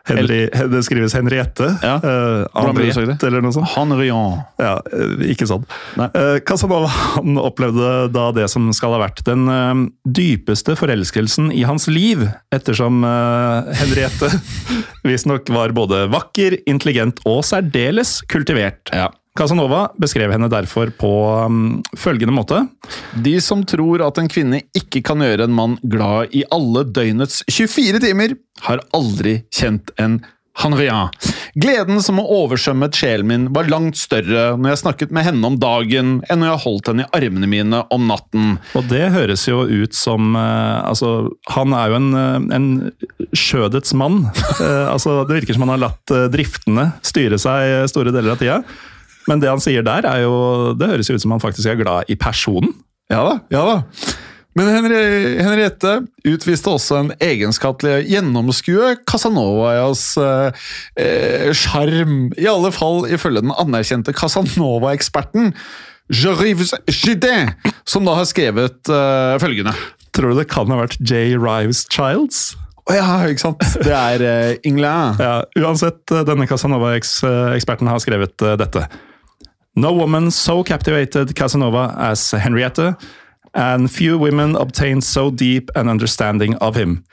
Henri, 0.08 0.48
det 0.72 0.84
skrives 0.88 1.16
Henriette. 1.18 1.68
Ja. 1.84 1.96
eh, 1.96 2.46
det 2.48 2.94
sagt 2.94 3.02
Henriette, 3.02 3.28
eller 3.28 3.44
noe 3.44 3.56
sånt. 3.56 3.70
Henrion. 3.74 4.40
Ja, 4.62 4.78
eh, 4.94 5.26
ikke 5.34 5.48
sånn. 5.50 5.66
Eh, 6.00 6.38
Casanova 6.48 6.90
han 6.90 7.40
opplevde 7.42 8.08
da 8.14 8.30
det 8.36 8.48
som 8.54 8.70
skal 8.76 8.96
ha 8.96 9.02
vært 9.04 9.24
den 9.28 9.48
uh, 9.52 9.84
dypeste 10.08 10.78
forelskelsen 10.80 11.52
i 11.56 11.66
hans 11.68 11.90
liv, 11.92 12.24
ettersom 12.56 13.04
uh, 13.04 13.68
Henriette 13.82 14.32
visstnok 15.08 15.52
var 15.54 15.76
både 15.76 16.06
vakker, 16.14 16.62
intelligent 16.70 17.22
og 17.28 17.44
særdeles 17.48 18.22
kultivert. 18.32 18.94
Ja. 18.96 19.12
Casanova 19.38 19.88
beskrev 20.02 20.32
henne 20.34 20.50
derfor 20.52 20.92
på 20.98 21.12
um, 21.46 21.60
følgende 21.98 22.34
måte. 22.36 22.64
De 23.14 23.38
som 23.44 23.64
tror 23.68 24.02
at 24.08 24.18
en 24.22 24.32
kvinne 24.32 24.64
ikke 24.78 25.04
kan 25.06 25.22
gjøre 25.24 25.48
en 25.48 25.58
mann 25.58 25.78
glad 25.86 26.34
i 26.36 26.46
alle 26.54 26.88
døgnets 26.90 27.44
24 27.52 28.02
timer, 28.04 28.34
har 28.66 28.82
aldri 28.98 29.42
kjent 29.54 29.94
en 30.02 30.20
Henrian. 30.58 31.12
Gleden 31.54 32.02
som 32.02 32.18
har 32.18 32.32
oversvømmet 32.34 32.98
sjelen 32.98 33.30
min, 33.30 33.46
var 33.54 33.70
langt 33.70 33.98
større 34.00 34.56
når 34.58 34.72
jeg 34.72 34.82
snakket 34.82 35.14
med 35.14 35.28
henne 35.28 35.52
om 35.52 35.60
dagen, 35.62 36.16
enn 36.26 36.42
når 36.42 36.50
jeg 36.50 36.64
holdt 36.64 36.90
henne 36.90 37.06
i 37.06 37.12
armene 37.20 37.50
mine 37.52 37.84
om 37.94 38.08
natten. 38.10 38.56
Og 38.78 38.90
det 38.90 39.04
høres 39.14 39.46
jo 39.46 39.64
ut 39.70 39.94
som 39.98 40.34
uh, 40.34 40.82
Altså, 40.88 41.30
han 41.54 41.74
er 41.78 41.92
jo 41.92 41.98
en, 42.00 42.10
eh, 42.18 42.50
en 42.58 42.68
skjødets 43.38 43.94
mann. 43.98 44.24
Uh, 44.58 44.88
altså, 44.96 45.20
det 45.30 45.42
virker 45.42 45.58
som 45.58 45.68
han 45.68 45.76
har 45.76 45.86
latt 45.90 46.18
driftene 46.34 46.92
styre 47.06 47.38
seg 47.42 47.90
store 47.92 48.14
deler 48.16 48.34
av 48.34 48.42
tida. 48.42 48.62
Men 49.28 49.44
det 49.44 49.52
han 49.52 49.64
sier 49.64 49.84
der, 49.86 50.08
er 50.08 50.24
jo 50.24 50.74
Det 50.78 50.90
høres 50.94 51.10
jo 51.10 51.18
ut 51.18 51.24
som 51.24 51.36
han 51.36 51.44
faktisk 51.44 51.70
er 51.72 51.82
glad 51.82 52.10
i 52.12 52.18
personen. 52.20 52.74
Ja 53.12 53.24
da, 53.24 53.36
ja 53.54 53.64
da. 53.68 54.16
Men 54.58 54.72
Henriette 54.74 55.92
utviste 56.26 56.72
også 56.74 56.98
en 56.98 57.12
egenskap 57.22 57.78
til 57.84 57.92
å 57.94 58.00
gjennomskue 58.02 58.96
Casanovas 59.06 60.08
eh. 60.18 60.72
I 60.98 62.48
alle 62.50 62.72
fall 62.74 63.06
ifølge 63.06 63.46
den 63.46 63.54
anerkjente 63.54 64.16
Casanova-eksperten 64.18 65.54
Jerives 66.10 66.74
Gidé, 66.90 67.52
som 67.86 68.08
da 68.08 68.16
har 68.18 68.28
skrevet 68.30 68.90
eh, 68.90 69.36
følgende. 69.44 69.76
Tror 70.16 70.34
du 70.34 70.40
det 70.40 70.48
kan 70.50 70.72
ha 70.72 70.80
vært 70.80 70.98
J. 71.04 71.36
Rives 71.38 71.84
Childs? 71.94 72.56
Å 72.88 72.96
ja, 72.96 73.08
ikke 73.28 73.44
sant? 73.44 73.66
Det 73.84 73.92
er 73.92 74.24
eh, 74.24 74.54
England. 74.68 75.20
Ja, 75.20 75.42
uansett, 75.60 76.00
eh, 76.16 76.24
denne 76.28 76.48
Casanova-eksperten 76.48 77.92
har 77.92 78.00
skrevet 78.00 78.48
eh, 78.48 78.56
dette. 78.60 78.86
No 79.78 79.94
woman 79.94 80.32
so 80.32 80.64
captivated 80.64 81.36
Casanova 81.36 81.94
as 82.00 82.32
Henrietta, 82.32 82.98
and 83.54 83.92
few 83.92 84.18
women 84.18 84.56
obtained 84.56 85.04
so 85.04 85.30
deep 85.30 85.70
an 85.76 85.88
understanding 85.88 86.56
of 86.56 86.74
him. 86.74 87.04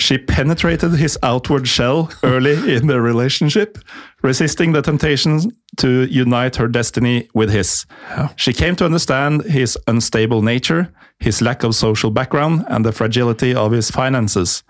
She 0.00 0.18
penetrated 0.18 0.94
his 0.94 1.16
outward 1.22 1.68
shell 1.68 2.10
early 2.24 2.54
in 2.76 2.88
their 2.88 3.00
relationship, 3.00 3.78
resisting 4.20 4.72
the 4.72 4.82
temptation 4.82 5.56
to 5.76 6.08
unite 6.10 6.56
her 6.56 6.66
destiny 6.66 7.28
with 7.34 7.52
his. 7.52 7.86
She 8.34 8.52
came 8.52 8.74
to 8.76 8.84
understand 8.84 9.44
his 9.44 9.78
unstable 9.86 10.42
nature, 10.42 10.92
his 11.20 11.40
lack 11.40 11.62
of 11.62 11.76
social 11.76 12.10
background, 12.10 12.64
and 12.66 12.84
the 12.84 12.90
fragility 12.90 13.54
of 13.54 13.70
his 13.70 13.92
finances. 13.92 14.64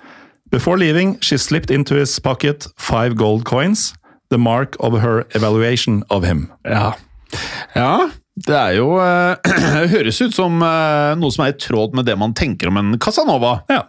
Before 0.50 0.76
leaving, 0.76 1.18
she 1.20 1.38
slipped 1.38 1.70
into 1.70 1.94
his 1.94 2.18
pocket 2.18 2.66
five 2.76 3.16
gold 3.16 3.46
coins, 3.46 3.94
the 4.28 4.38
mark 4.38 4.76
of 4.80 5.00
her 5.00 5.26
evaluation 5.34 6.02
of 6.10 6.24
him. 6.24 6.52
Ja. 6.66 6.94
Ja. 7.76 7.94
Det 8.32 8.56
er 8.56 8.76
jo 8.78 8.94
eh, 9.02 9.52
Høres 9.92 10.22
ut 10.24 10.32
som 10.34 10.62
eh, 10.64 11.12
noe 11.20 11.34
som 11.34 11.44
er 11.44 11.52
i 11.52 11.58
tråd 11.60 11.96
med 11.98 12.08
det 12.08 12.16
man 12.20 12.32
tenker 12.36 12.70
om 12.70 12.80
en 12.80 12.94
Casanova. 13.02 13.58
Ja. 13.72 13.84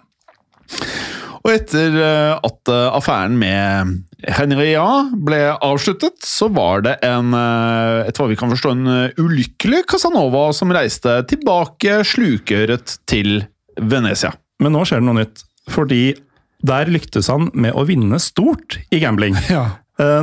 Og 1.43 1.49
etter 1.51 1.95
eh, 1.99 2.33
at 2.35 2.73
affæren 2.73 3.37
med 3.39 4.03
Henria 4.35 4.85
ble 5.15 5.39
avsluttet, 5.55 6.19
så 6.27 6.47
var 6.51 6.83
det 6.85 6.97
en, 7.03 7.33
etter 7.35 8.23
hva 8.23 8.29
vi 8.31 8.37
kan 8.39 8.51
forstå, 8.53 8.71
en 8.71 8.91
ulykkelig 9.19 9.81
Casanova 9.91 10.45
som 10.55 10.71
reiste 10.71 11.17
tilbake 11.27 11.99
slukøret 12.07 12.95
til 13.11 13.41
Venezia. 13.75 14.31
Men 14.63 14.77
nå 14.77 14.85
skjer 14.87 15.01
det 15.01 15.09
noe 15.09 15.19
nytt. 15.19 15.43
Fordi 15.71 16.13
der 16.63 16.87
lyktes 16.91 17.27
han 17.31 17.49
med 17.53 17.75
å 17.75 17.83
vinne 17.87 18.19
stort 18.23 18.79
i 18.93 19.01
gambling. 19.03 19.35
Eh, 19.35 19.73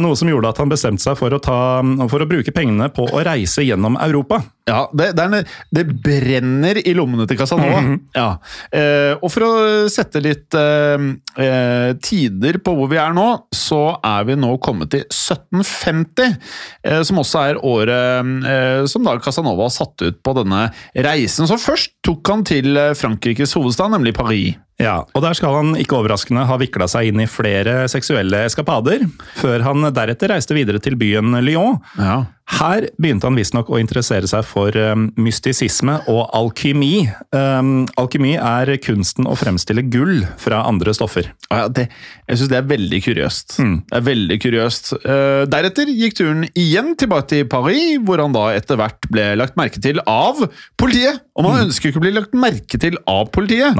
Noe 0.03 0.17
som 0.19 0.29
gjorde 0.31 0.51
at 0.53 0.59
han 0.63 0.71
bestemte 0.73 1.03
seg 1.05 1.17
for 1.19 1.33
å, 1.37 1.41
ta, 1.43 1.59
for 2.11 2.23
å 2.25 2.29
bruke 2.31 2.53
pengene 2.57 2.89
på 2.95 3.05
å 3.11 3.23
reise 3.27 3.65
gjennom 3.67 3.97
Europa. 4.01 4.41
Ja, 4.71 4.85
det, 4.95 5.09
det, 5.19 5.25
en- 5.25 5.49
det 5.75 5.83
brenner 6.05 6.79
i 6.87 6.93
lommene 6.95 7.25
til 7.27 7.39
Casanova. 7.41 7.81
ja. 8.15 8.27
eh, 8.71 9.17
og 9.19 9.33
for 9.35 9.47
å 9.47 9.53
sette 9.91 10.21
litt 10.23 10.55
eh, 10.55 11.07
eh, 11.43 11.89
tider 12.05 12.61
på 12.63 12.77
hvor 12.79 12.91
vi 12.93 13.01
er 13.03 13.15
nå, 13.17 13.27
så 13.57 13.81
er 14.07 14.29
vi 14.29 14.37
nå 14.39 14.53
kommet 14.63 14.93
til 14.95 15.03
1750, 15.09 16.37
eh, 16.87 17.03
som 17.07 17.21
også 17.23 17.43
er 17.51 17.61
året 17.67 18.47
eh, 18.47 18.85
som 18.91 19.05
da 19.07 19.17
Casanova 19.23 19.67
satte 19.73 20.11
ut 20.13 20.21
på 20.25 20.37
denne 20.39 20.69
reisen. 20.95 21.49
Så 21.51 21.59
først 21.61 21.97
tok 22.07 22.31
han 22.33 22.47
til 22.49 22.71
eh, 22.79 22.93
Frankrikes 22.99 23.57
hovedstad, 23.59 23.91
nemlig 23.97 24.15
Paris. 24.19 24.55
Ja, 24.81 25.03
og 25.05 25.23
Der 25.25 25.37
skal 25.37 25.55
han 25.59 25.75
ikke 25.77 25.99
overraskende 25.99 26.47
ha 26.49 26.57
vikla 26.61 26.89
seg 26.89 27.11
inn 27.11 27.21
i 27.21 27.29
flere 27.29 27.85
seksuelle 27.93 28.47
eskapader, 28.49 29.05
før 29.37 29.67
han 29.67 29.91
deretter 29.93 30.33
reiste 30.33 30.57
videre 30.57 30.81
til 30.83 30.97
byen 31.01 31.37
Lyon. 31.45 31.77
Ja. 32.01 32.23
Her 32.51 32.89
begynte 32.99 33.29
han 33.29 33.39
visstnok 33.39 33.69
å 33.71 33.79
interessere 33.79 34.27
seg 34.29 34.43
for 34.49 34.75
um, 34.75 35.07
mystisisme 35.23 36.01
og 36.11 36.23
alkymi. 36.35 37.07
Um, 37.31 37.85
alkymi 38.01 38.35
er 38.37 38.73
kunsten 38.83 39.29
å 39.31 39.37
fremstille 39.39 39.85
gull 39.87 40.25
fra 40.41 40.65
andre 40.67 40.95
stoffer. 40.97 41.31
Ja, 41.47 41.69
det, 41.71 41.87
jeg 42.27 42.41
syns 42.41 42.51
det 42.51 42.59
er 42.59 42.67
veldig 42.73 43.01
kuriøst. 43.07 43.57
Det 43.61 44.01
er 44.01 44.07
veldig 44.07 44.39
kuriøst. 44.43 44.93
Uh, 45.05 45.45
deretter 45.51 45.93
gikk 45.95 46.19
turen 46.19 46.49
igjen 46.51 46.97
tilbake 46.99 47.31
til 47.31 47.47
Paris, 47.51 48.01
hvor 48.07 48.23
han 48.23 48.35
da 48.35 48.49
etter 48.57 48.81
hvert 48.81 49.09
ble 49.13 49.29
lagt 49.39 49.59
merke 49.61 49.83
til 49.83 50.03
av 50.11 50.43
politiet. 50.81 51.23
Og 51.39 51.47
man 51.47 51.63
ønsker 51.69 51.91
ikke 51.91 52.03
å 52.03 52.05
bli 52.05 52.15
lagt 52.17 52.35
merke 52.37 52.81
til 52.83 52.99
av 53.09 53.31
politiet. 53.33 53.79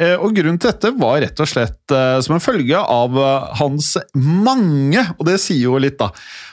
Eh, 0.00 0.14
og 0.14 0.32
grunnen 0.36 0.56
til 0.62 0.70
dette 0.70 0.94
var 0.96 1.18
rett 1.24 1.42
og 1.42 1.50
slett 1.50 1.92
uh, 1.92 2.22
som 2.24 2.38
en 2.38 2.44
følge 2.44 2.78
av 2.78 3.18
hans 3.58 3.96
mange, 4.14 5.02
og 5.18 5.26
det 5.28 5.36
sier 5.42 5.66
jo 5.66 5.82
litt, 5.82 5.98
da. 6.00 6.12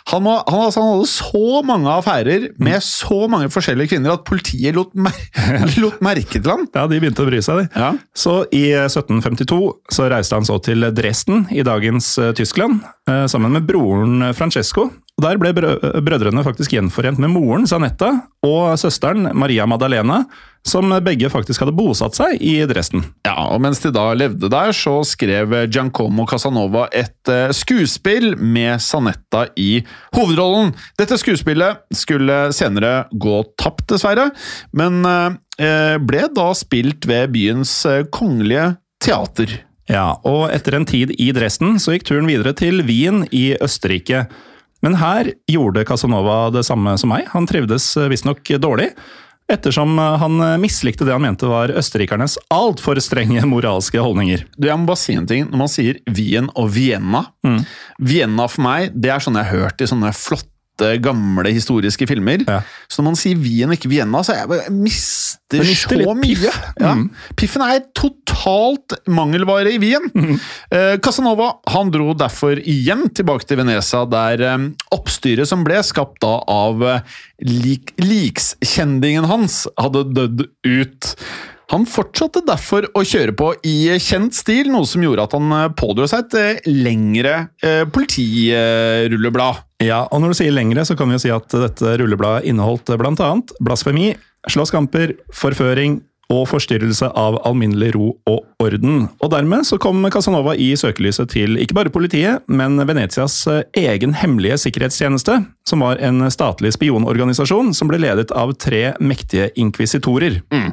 Han, 0.10 0.26
var, 0.26 0.44
han, 0.50 0.66
altså, 0.66 0.82
han 0.82 0.96
hadde 0.98 1.10
så 1.12 1.59
mange 1.66 1.90
affærer 1.92 2.50
med 2.62 2.84
så 2.86 3.28
mange 3.32 3.50
forskjellige 3.54 3.94
kvinner 3.96 4.16
at 4.16 4.26
politiet 4.28 4.78
lot, 4.78 4.94
mer 4.96 5.16
lot 5.84 6.00
merke 6.06 6.40
til 6.40 6.50
han. 6.52 6.66
Ja, 6.76 6.86
De 6.90 7.00
begynte 7.02 7.26
å 7.26 7.30
bry 7.30 7.42
seg, 7.46 7.64
de. 7.64 7.68
Ja. 7.80 7.92
Så 8.18 8.42
i 8.56 8.66
1752 8.76 9.60
så 9.96 10.08
reiste 10.12 10.40
han 10.40 10.48
så 10.48 10.60
til 10.64 10.88
Dresden 10.96 11.48
i 11.54 11.66
dagens 11.66 12.14
eh, 12.22 12.34
Tyskland, 12.38 12.82
eh, 13.10 13.26
sammen 13.32 13.56
med 13.56 13.68
broren 13.70 14.32
Francesco. 14.38 14.90
Og 15.20 15.26
Der 15.26 15.36
ble 15.36 15.52
brødrene 15.52 16.46
faktisk 16.46 16.72
gjenforent 16.78 17.20
med 17.20 17.34
moren 17.34 17.66
Sanetta, 17.68 18.14
og 18.48 18.78
søsteren 18.80 19.28
Maria 19.36 19.66
Maddalena, 19.68 20.22
som 20.64 20.94
begge 21.04 21.28
faktisk 21.32 21.66
hadde 21.66 21.76
bosatt 21.76 22.16
seg 22.16 22.38
i 22.40 22.54
Dresden. 22.70 23.04
Ja, 23.28 23.50
og 23.52 23.60
mens 23.66 23.84
de 23.84 23.92
da 23.92 24.06
levde 24.16 24.48
der, 24.52 24.72
så 24.72 25.02
skrev 25.08 25.58
Giancomo 25.68 26.24
Casanova 26.30 26.88
et 26.96 27.32
eh, 27.32 27.52
skuespill 27.56 28.38
med 28.40 28.80
Sanetta 28.84 29.50
i 29.60 29.82
hovedrollen. 30.16 30.72
Dette 31.00 31.20
skuespillet 31.20 31.84
skulle 31.92 32.42
senere 32.56 33.10
gå 33.12 33.42
tapt, 33.60 33.90
dessverre, 33.92 34.30
men 34.72 35.02
eh, 35.04 35.98
ble 36.00 36.28
da 36.32 36.52
spilt 36.56 37.10
ved 37.12 37.34
byens 37.36 37.82
eh, 37.90 38.06
kongelige 38.08 38.78
teater. 39.04 39.66
Ja, 39.92 40.14
og 40.24 40.48
etter 40.54 40.80
en 40.80 40.88
tid 40.88 41.12
i 41.20 41.34
Dresden 41.36 41.76
så 41.82 41.98
gikk 41.98 42.08
turen 42.08 42.30
videre 42.30 42.56
til 42.56 42.86
Wien 42.88 43.26
i 43.36 43.50
Østerrike. 43.60 44.30
Men 44.86 45.00
her 45.00 45.34
gjorde 45.50 45.86
Casanova 45.88 46.50
det 46.54 46.66
samme 46.68 46.96
som 47.00 47.12
meg. 47.12 47.28
Han 47.34 47.48
trivdes 47.50 47.92
eh, 48.00 48.10
visstnok 48.12 48.54
dårlig, 48.62 48.92
ettersom 49.52 49.98
eh, 50.00 50.20
han 50.22 50.44
mislikte 50.62 51.08
det 51.08 51.16
han 51.16 51.26
mente 51.26 51.50
var 51.50 51.74
østerrikernes 51.82 52.38
altfor 52.54 53.02
strenge 53.04 53.44
moralske 53.50 54.00
holdninger. 54.00 54.46
Du, 54.58 54.70
jeg 54.70 54.80
må 54.80 54.90
bare 54.92 55.04
si 55.04 55.18
en 55.18 55.28
ting. 55.30 55.50
Når 55.50 55.64
man 55.64 55.74
sier 55.74 56.00
Wien 56.08 56.52
og 56.56 56.72
Vienna 56.76 57.26
Vienna 57.98 58.48
for 58.52 58.66
meg, 58.68 58.94
det 58.96 59.12
er 59.14 59.24
sånn 59.24 59.40
jeg 59.40 59.52
har 59.52 59.68
hørt 59.68 59.84
i 59.84 59.90
sånne 59.90 60.14
flotte, 60.16 60.54
gamle 61.04 61.52
historiske 61.54 62.08
filmer. 62.10 62.44
Ja. 62.48 62.62
Så 62.88 63.02
når 63.02 63.08
man 63.12 63.20
sier 63.20 63.40
Wien 63.40 63.70
og 63.70 63.78
ikke 63.78 63.92
Vienna, 63.92 64.22
så 64.26 64.36
jeg 64.38 64.72
mister, 64.74 65.60
mister 65.64 65.98
så 65.98 66.00
litt 66.00 66.22
piff. 66.24 66.46
mye. 66.80 66.96
Mm. 67.00 67.04
Piffen 67.40 67.66
er 67.66 67.84
totalt 67.98 68.98
mangelvare 69.10 69.76
i 69.76 69.82
Wien. 69.82 70.10
Eh, 70.70 70.96
Casanova 71.02 71.52
han 71.74 71.90
dro 71.94 72.14
derfor 72.18 72.60
igjen 72.62 73.08
tilbake 73.16 73.48
til 73.50 73.58
Venezia, 73.62 74.04
der 74.10 74.44
eh, 74.46 74.68
oppstyret 74.96 75.50
som 75.50 75.64
ble 75.66 75.80
skapt 75.86 76.20
da 76.24 76.36
av 76.50 76.84
eh, 76.86 77.22
lik, 77.46 77.96
likskjendingen 78.02 79.26
hans, 79.30 79.64
hadde 79.80 80.06
dødd 80.14 80.46
ut. 80.68 81.16
Han 81.70 81.86
fortsatte 81.86 82.42
derfor 82.48 82.88
å 82.98 83.04
kjøre 83.06 83.36
på 83.38 83.52
i 83.68 83.92
kjent 84.02 84.34
stil, 84.34 84.72
noe 84.74 84.88
som 84.90 85.04
gjorde 85.06 85.28
at 85.28 85.36
han 85.38 85.52
eh, 85.54 85.68
pådro 85.78 86.08
seg 86.10 86.26
et 86.26 86.38
eh, 86.40 86.70
lengre 86.70 87.36
eh, 87.62 87.84
politirulleblad. 87.94 89.66
Ja, 89.80 90.04
og 90.12 90.20
når 90.20 90.34
du 90.34 90.40
sier 90.42 90.52
lengre, 90.52 90.84
så 90.84 90.96
kan 91.00 91.08
vi 91.08 91.16
jo 91.16 91.24
si 91.24 91.32
at 91.32 91.48
dette 91.56 91.94
rullebladet 92.02 92.50
inneholdt 92.52 92.92
annet 93.24 93.54
blasfemi, 93.64 94.12
slåsskamper, 94.52 95.16
forføring 95.36 96.02
og 96.30 96.44
forstyrrelse 96.52 97.08
av 97.18 97.40
alminnelig 97.48 97.94
ro 97.96 98.12
og 98.30 98.44
orden. 98.62 99.08
Og 99.24 99.32
dermed 99.34 99.66
så 99.66 99.80
kom 99.82 100.04
Casanova 100.14 100.54
i 100.54 100.72
søkelyset 100.78 101.32
til 101.34 101.58
ikke 101.58 101.74
bare 101.78 101.90
politiet, 101.94 102.44
men 102.52 102.78
Venetias 102.86 103.40
eh, 103.50 103.64
egen 103.82 104.14
hemmelige 104.20 104.60
sikkerhetstjeneste, 104.62 105.40
som 105.70 105.82
var 105.86 105.98
en 106.06 106.22
statlig 106.34 106.74
spionorganisasjon 106.76 107.74
som 107.78 107.90
ble 107.90 107.98
ledet 108.04 108.30
av 108.36 108.54
tre 108.62 108.92
mektige 109.02 109.50
inkvisitorer. 109.60 110.40
Mm. 110.54 110.70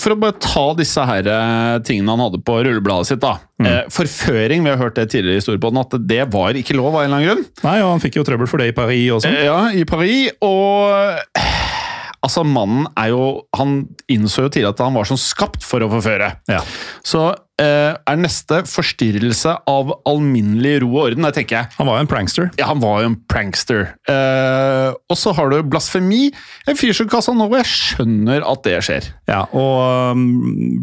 For 0.00 0.14
å 0.14 0.18
bare 0.20 0.36
ta 0.42 0.66
disse 0.76 1.04
her 1.08 1.28
eh, 1.32 1.78
tingene 1.86 2.12
han 2.14 2.24
hadde 2.26 2.42
på 2.44 2.58
rullebladet 2.66 3.12
sitt. 3.14 3.22
da. 3.24 3.38
Mm. 3.62 3.70
Forføring, 3.94 4.64
vi 4.66 4.72
har 4.74 4.80
hørt 4.80 4.96
det 4.98 5.08
tidligere 5.14 5.38
i 5.38 5.40
historiepodden, 5.40 5.80
at 5.80 5.96
det 6.10 6.24
var 6.34 6.56
ikke 6.58 6.76
lov 6.76 6.92
av 6.96 7.04
en 7.04 7.08
eller 7.08 7.20
annen 7.22 7.28
grunn. 7.30 7.44
Nei, 7.64 7.78
og 7.84 7.94
han 7.94 8.02
fikk 8.04 8.18
jo 8.20 8.26
trøbbel 8.28 8.50
for 8.50 8.60
det 8.60 8.72
i 8.72 8.76
Paris 8.76 9.08
også. 9.16 9.30
Eh, 9.32 9.44
Ja, 9.48 9.58
i 9.72 9.84
Paris, 9.88 10.32
og 10.44 11.24
Altså, 12.24 12.44
mannen 12.48 12.86
er 12.96 13.10
jo 13.12 13.24
Han 13.58 13.82
innså 14.08 14.46
jo 14.46 14.52
tidlig 14.54 14.70
at 14.72 14.80
han 14.84 14.96
var 14.96 15.08
sånn 15.08 15.20
skapt 15.20 15.64
for 15.64 15.84
å 15.84 15.90
forføre. 15.92 16.30
Ja. 16.50 16.62
Så 17.04 17.26
er 17.62 18.18
neste 18.18 18.62
forstyrrelse 18.66 19.52
av 19.70 19.92
alminnelig 20.08 20.80
ro 20.82 20.88
og 20.94 21.00
orden. 21.08 21.26
Der 21.26 21.34
tenker 21.36 21.56
jeg 21.60 21.68
Han 21.78 21.86
var 21.86 21.98
jo 21.98 22.04
en 22.04 22.10
prankster. 22.10 22.50
ja, 22.58 22.66
han 22.66 22.80
var 22.82 23.02
jo 23.02 23.10
en 23.12 23.16
prankster. 23.30 23.84
Eh, 24.10 24.90
og 25.10 25.18
så 25.18 25.32
har 25.36 25.50
du 25.52 25.60
blasfemi. 25.62 26.32
En 26.66 26.78
fyr 26.78 26.92
som 26.96 27.08
Casanova. 27.10 27.60
Jeg 27.62 27.70
skjønner 27.70 28.44
at 28.46 28.64
det 28.66 28.74
skjer. 28.86 29.08
Ja, 29.30 29.44
og 29.54 30.16
um, 30.16 30.24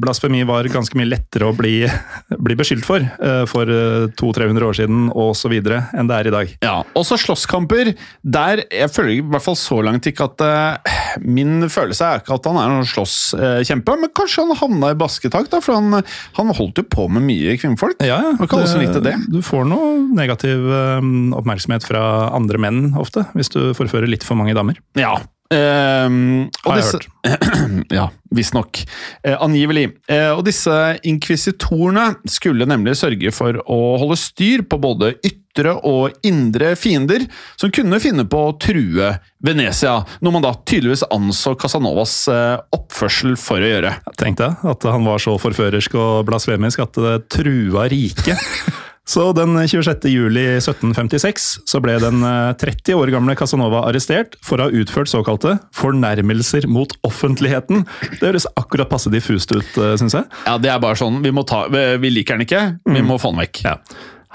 blasfemi 0.02 0.44
var 0.48 0.70
ganske 0.72 0.96
mye 1.00 1.10
lettere 1.12 1.50
å 1.50 1.56
bli, 1.58 1.84
bli 2.48 2.58
beskyldt 2.60 2.88
for 2.88 3.04
uh, 3.04 3.44
for 3.52 3.68
uh, 3.68 4.08
200-300 4.22 4.68
år 4.70 4.78
siden 4.80 5.04
og 5.12 5.34
så 5.38 5.52
videre 5.52 5.84
enn 5.98 6.10
det 6.10 6.18
er 6.22 6.30
i 6.32 6.36
dag. 6.36 6.56
Ja, 6.64 6.78
Og 6.96 7.06
så 7.08 7.18
slåsskamper. 7.20 7.94
Der 8.24 8.64
Jeg 8.72 8.92
føler 8.94 9.14
i 9.18 9.22
hvert 9.26 9.44
fall 9.44 9.58
så 9.60 9.82
langt 9.84 10.08
ikke 10.08 10.28
at 10.30 10.42
uh, 10.46 10.96
Min 11.22 11.68
følelse 11.72 12.06
er 12.06 12.22
ikke 12.22 12.38
at 12.38 12.48
han 12.48 12.60
er 12.62 12.72
noen 12.72 12.88
slåsskjempe, 12.88 13.96
men 14.00 14.12
kanskje 14.16 14.46
han 14.46 14.56
havna 14.58 14.92
i 14.94 14.98
basketak, 14.98 15.50
da, 15.52 15.60
for 15.64 15.76
han, 15.78 16.00
han 16.38 16.54
holdt 16.62 16.82
jo 16.82 16.88
på 16.88 17.08
med 17.12 17.26
mye 17.28 17.58
kvinnfolk. 17.60 18.00
Ja, 18.06 18.22
ja. 18.30 18.32
Det, 18.40 18.64
likte 18.80 19.04
det. 19.04 19.18
Du 19.34 19.42
får 19.46 19.68
noe 19.70 19.92
negativ 20.16 20.64
um, 20.70 21.34
oppmerksomhet 21.38 21.86
fra 21.88 22.04
andre 22.38 22.62
menn 22.62 22.82
ofte, 23.00 23.26
hvis 23.36 23.52
du 23.54 23.62
forfører 23.78 24.10
litt 24.10 24.26
for 24.28 24.40
mange 24.40 24.56
damer. 24.58 24.80
Ja. 25.00 25.18
Og 25.52 26.72
Har 26.72 26.80
jeg 26.80 26.86
disse, 26.86 27.86
ja, 27.98 28.08
visstnok. 28.32 28.82
Eh, 29.24 29.36
angivelig. 29.36 29.90
Eh, 30.08 30.32
og 30.32 30.46
disse 30.48 30.74
inkvisitorene 31.08 32.14
skulle 32.30 32.68
nemlig 32.70 32.96
sørge 33.00 33.34
for 33.36 33.60
å 33.66 33.80
holde 34.02 34.18
styr 34.20 34.64
på 34.68 34.80
både 34.82 35.14
ytre 35.28 35.76
og 35.88 36.16
indre 36.28 36.72
fiender 36.80 37.26
som 37.60 37.74
kunne 37.76 38.00
finne 38.04 38.24
på 38.30 38.46
å 38.48 38.54
true 38.62 39.12
Venezia, 39.44 39.98
noe 40.22 40.36
man 40.38 40.46
da 40.46 40.54
tydeligvis 40.56 41.04
anså 41.12 41.56
Casanovas 41.60 42.16
eh, 42.32 42.62
oppførsel 42.78 43.36
for 43.40 43.60
å 43.60 43.74
gjøre. 43.74 43.96
Tenk 44.22 44.40
deg 44.40 44.64
at 44.72 44.88
han 44.88 45.08
var 45.10 45.20
så 45.24 45.36
forførersk 45.42 45.98
og 46.00 46.30
blasfemisk 46.30 46.86
at 46.86 47.02
det 47.04 47.18
trua 47.36 47.90
riket. 47.92 48.40
Så 49.08 49.32
den 49.34 49.56
26. 49.58 50.06
juli 50.12 50.44
1756 50.60 51.48
så 51.68 51.82
ble 51.84 51.98
den 52.04 52.22
eh, 52.28 52.54
30 52.62 52.96
år 53.00 53.12
gamle 53.16 53.36
Casanova 53.40 53.84
arrestert 53.90 54.38
for 54.46 54.62
å 54.62 54.70
ha 54.70 54.82
utført 54.84 55.10
såkalte 55.12 55.58
fornærmelser 55.76 56.70
mot 56.70 56.94
offentligheten. 57.08 57.86
Det 58.20 58.30
høres 58.30 58.48
akkurat 58.56 58.92
passe 58.92 59.12
diffust 59.14 59.52
ut, 59.56 59.74
syns 60.00 60.16
jeg. 60.20 60.30
Ja, 60.46 60.56
det 60.62 60.72
er 60.72 60.82
bare 60.84 61.00
sånn, 61.00 61.20
vi, 61.26 61.34
må 61.34 61.44
ta, 61.50 61.66
vi 61.72 62.14
liker 62.14 62.38
den 62.38 62.46
ikke, 62.46 62.66
vi 62.86 63.04
må 63.06 63.18
få 63.22 63.34
den 63.34 63.44
vekk. 63.44 63.64
Ja. 63.66 63.78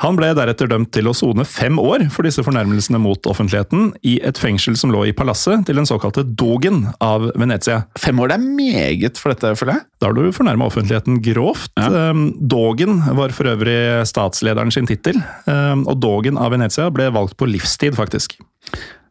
Han 0.03 0.17
ble 0.19 0.29
deretter 0.37 0.69
dømt 0.69 0.91
til 0.93 1.09
å 1.09 1.15
sone 1.17 1.47
fem 1.49 1.79
år 1.81 2.07
for 2.13 2.27
disse 2.27 2.43
fornærmelsene 2.45 3.01
mot 3.01 3.29
offentligheten 3.31 3.95
i 4.05 4.19
et 4.27 4.37
fengsel 4.41 4.77
som 4.77 4.93
lå 4.93 5.07
i 5.09 5.15
palasset 5.17 5.65
til 5.69 5.81
den 5.81 5.89
såkalte 5.89 6.27
Dogen 6.37 6.85
av 7.01 7.31
Venezia. 7.39 7.83
Fem 8.01 8.21
år 8.21 8.33
det 8.33 8.37
er 8.37 8.47
meget 8.59 9.21
for 9.21 9.33
dette, 9.33 9.55
føler 9.57 9.79
jeg. 9.79 9.87
Da 10.03 10.11
har 10.11 10.19
du 10.19 10.37
fornærma 10.37 10.69
offentligheten 10.69 11.23
grovt. 11.25 11.73
Ja. 11.81 12.11
Um, 12.13 12.29
Dogen 12.37 13.01
var 13.17 13.33
for 13.37 13.49
øvrig 13.55 13.79
statslederen 14.11 14.75
sin 14.75 14.89
tittel, 14.91 15.23
um, 15.49 15.87
og 15.89 16.01
Dogen 16.05 16.37
av 16.41 16.53
Venezia 16.53 16.91
ble 16.93 17.09
valgt 17.17 17.39
på 17.41 17.49
livstid, 17.49 17.97
faktisk. 17.97 18.37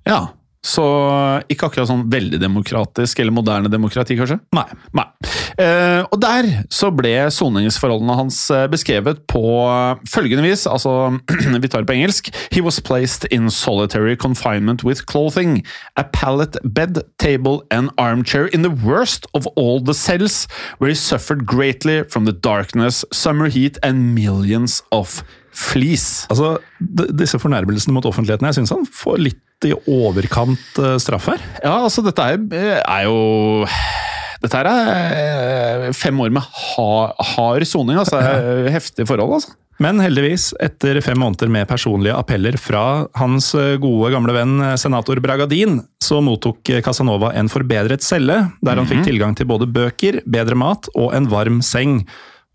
Ja, 0.05 0.27
så 0.65 0.85
ikke 1.51 1.69
akkurat 1.69 1.89
sånn 1.89 2.07
veldig 2.09 2.39
demokratisk 2.41 3.19
eller 3.21 3.35
moderne 3.35 3.69
demokrati, 3.71 4.17
kanskje? 4.17 4.39
Nei. 4.55 4.65
Nei. 4.97 5.05
Eh, 5.61 6.01
og 6.09 6.17
der 6.19 6.47
så 6.73 6.89
ble 6.91 7.13
soningsforholdene 7.31 8.17
hans 8.17 8.39
eh, 8.51 8.65
beskrevet 8.71 9.21
på 9.31 9.43
følgende 10.09 10.43
vis, 10.47 10.65
altså 10.67 11.15
vi 11.63 11.69
tar 11.69 11.85
det 11.85 11.89
på 11.89 11.95
engelsk 11.95 12.31
He 12.51 12.63
was 12.65 12.79
placed 12.81 13.29
in 13.31 13.49
solitary 13.53 14.15
confinement 14.15 14.83
with 14.83 15.05
clothing, 15.05 15.63
a 15.95 16.03
pallet 16.03 16.57
bed, 16.63 17.03
table 17.19 17.61
and 17.71 17.91
armchair 17.97 18.47
in 18.47 18.63
the 18.63 18.73
worst 18.73 19.27
of 19.33 19.47
all 19.55 19.79
the 19.79 19.93
cells, 19.93 20.47
where 20.79 20.89
he 20.89 20.95
suffered 20.95 21.45
greatly 21.45 22.03
from 22.03 22.25
the 22.25 22.33
darkness, 22.33 23.05
summer 23.11 23.49
heat 23.49 23.77
and 23.83 24.15
millions 24.15 24.81
of 24.91 25.23
fleas. 25.55 26.25
Altså, 26.31 26.55
disse 27.15 27.39
fornærmelsene 27.41 27.95
mot 27.95 28.05
offentligheten, 28.07 28.47
jeg 28.49 28.59
syns 28.59 28.73
han 28.75 28.87
får 28.89 29.21
litt 29.23 29.67
i 29.67 29.73
overkant 29.87 30.81
eh, 30.81 30.97
straff 31.01 31.29
her. 31.31 31.43
Ja, 31.63 31.77
altså 31.85 32.03
dette 32.05 32.25
er, 32.35 32.41
er 32.83 33.05
jo 33.07 33.67
Dette 34.43 34.61
er 34.61 34.69
eh, 34.69 35.91
fem 35.95 36.19
år 36.21 36.33
med 36.35 36.43
hard 36.43 37.65
soning, 37.65 37.97
altså. 38.01 38.19
Heftige 38.69 39.07
forhold, 39.09 39.39
altså. 39.39 39.55
Men 39.81 39.99
heldigvis, 39.99 40.53
etter 40.63 41.01
fem 41.03 41.17
måneder 41.19 41.49
med 41.51 41.67
personlige 41.67 42.15
appeller 42.15 42.55
fra 42.61 42.83
hans 43.19 43.49
eh, 43.59 43.73
gode 43.81 44.11
gamle 44.13 44.35
venn 44.35 44.61
senator 44.79 45.19
Bragadin, 45.23 45.81
så 46.03 46.21
mottok 46.23 46.61
Casanova 46.85 47.33
en 47.35 47.51
forbedret 47.51 48.05
celle, 48.05 48.37
der 48.63 48.79
han 48.79 48.87
fikk 48.87 49.03
tilgang 49.07 49.35
til 49.35 49.49
både 49.49 49.67
bøker, 49.67 50.21
bedre 50.27 50.59
mat 50.59 50.91
og 50.93 51.11
en 51.17 51.27
varm 51.31 51.59
seng. 51.65 52.03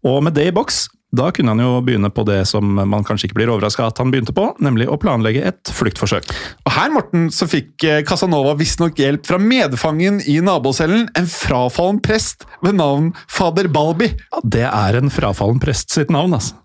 Og 0.06 0.22
med 0.24 0.36
det 0.38 0.48
i 0.48 0.56
boks, 0.56 0.86
da 1.10 1.30
kunne 1.34 1.54
han 1.54 1.62
jo 1.62 1.80
begynne 1.84 2.10
på 2.14 2.24
det 2.28 2.42
som 2.48 2.66
man 2.78 3.04
kanskje 3.06 3.28
ikke 3.28 3.40
blir 3.40 3.50
overraska 3.50 3.88
at 3.88 3.98
han 4.02 4.12
begynte 4.12 4.34
på, 4.36 4.46
nemlig 4.62 4.86
å 4.90 4.98
planlegge 5.00 5.42
et 5.50 5.72
fluktforsøk. 5.74 6.30
Og 6.66 6.72
her, 6.76 6.92
Morten, 6.94 7.28
så 7.34 7.48
fikk 7.50 7.86
eh, 7.86 8.02
Casanova 8.06 8.54
visstnok 8.58 9.00
hjelp 9.00 9.26
fra 9.26 9.40
medfangen 9.42 10.20
i 10.30 10.38
nabocellen, 10.44 11.08
en 11.18 11.30
frafallen 11.30 11.98
prest 12.04 12.46
ved 12.64 12.78
navn 12.78 13.10
fader 13.30 13.70
Balbi. 13.72 14.12
Ja, 14.30 14.44
det 14.56 14.66
er 14.70 15.00
en 15.00 15.12
frafallen 15.12 15.62
prest 15.62 15.90
sitt 15.94 16.14
navn, 16.14 16.38
altså. 16.38 16.59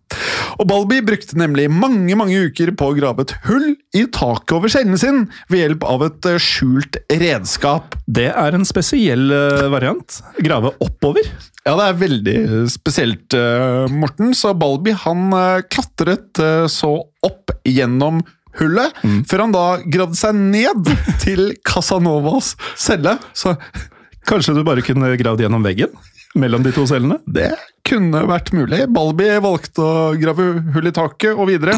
Og 0.62 0.68
Balbi 0.70 1.02
brukte 1.04 1.38
nemlig 1.40 1.68
mange 1.72 2.16
mange 2.18 2.38
uker 2.48 2.72
på 2.78 2.92
å 2.92 2.96
grave 2.98 3.26
et 3.26 3.34
hull 3.48 3.74
i 3.98 4.06
taket 4.14 4.56
over 4.56 4.72
cellen 4.72 5.00
sin 5.00 5.26
ved 5.52 5.64
hjelp 5.64 5.84
av 5.90 6.06
et 6.08 6.30
eh, 6.30 6.40
skjult 6.42 7.00
redskap. 7.12 7.98
Det 8.06 8.30
er 8.32 8.56
en 8.56 8.68
spesiell 8.68 9.28
eh, 9.36 9.66
variant. 9.74 10.20
Grave 10.46 10.72
oppover. 10.84 11.28
Ja, 11.66 11.76
det 11.80 11.88
er 11.88 12.00
veldig 12.00 12.38
spesielt, 12.72 13.36
eh, 13.36 13.92
Morten. 13.92 14.36
Så 14.38 14.54
Balbi 14.58 14.96
han 15.06 15.28
klatret 15.72 16.42
så 16.72 16.94
opp 17.26 17.54
gjennom 17.66 18.22
hullet, 18.60 18.96
før 19.28 19.44
han 19.44 19.54
da 19.56 19.66
gravde 19.92 20.16
seg 20.20 20.38
ned 20.38 20.94
til 21.24 21.50
Casanovas 21.68 22.54
celle. 22.80 23.18
Så 23.36 23.58
Kanskje 24.26 24.56
du 24.58 24.64
bare 24.66 24.82
kunne 24.82 25.12
gravd 25.20 25.44
gjennom 25.44 25.66
veggen 25.66 25.92
mellom 26.36 26.64
de 26.66 26.72
to 26.74 26.88
cellene? 26.90 27.20
det 27.30 27.52
kunne 27.86 28.24
vært 28.30 28.52
mulig. 28.56 28.84
Balbi 28.94 29.30
valgte 29.44 29.84
å 29.84 30.14
grave 30.20 30.48
hull 30.76 30.90
i 30.90 30.94
taket 30.96 31.36
og 31.36 31.50
videre. 31.50 31.78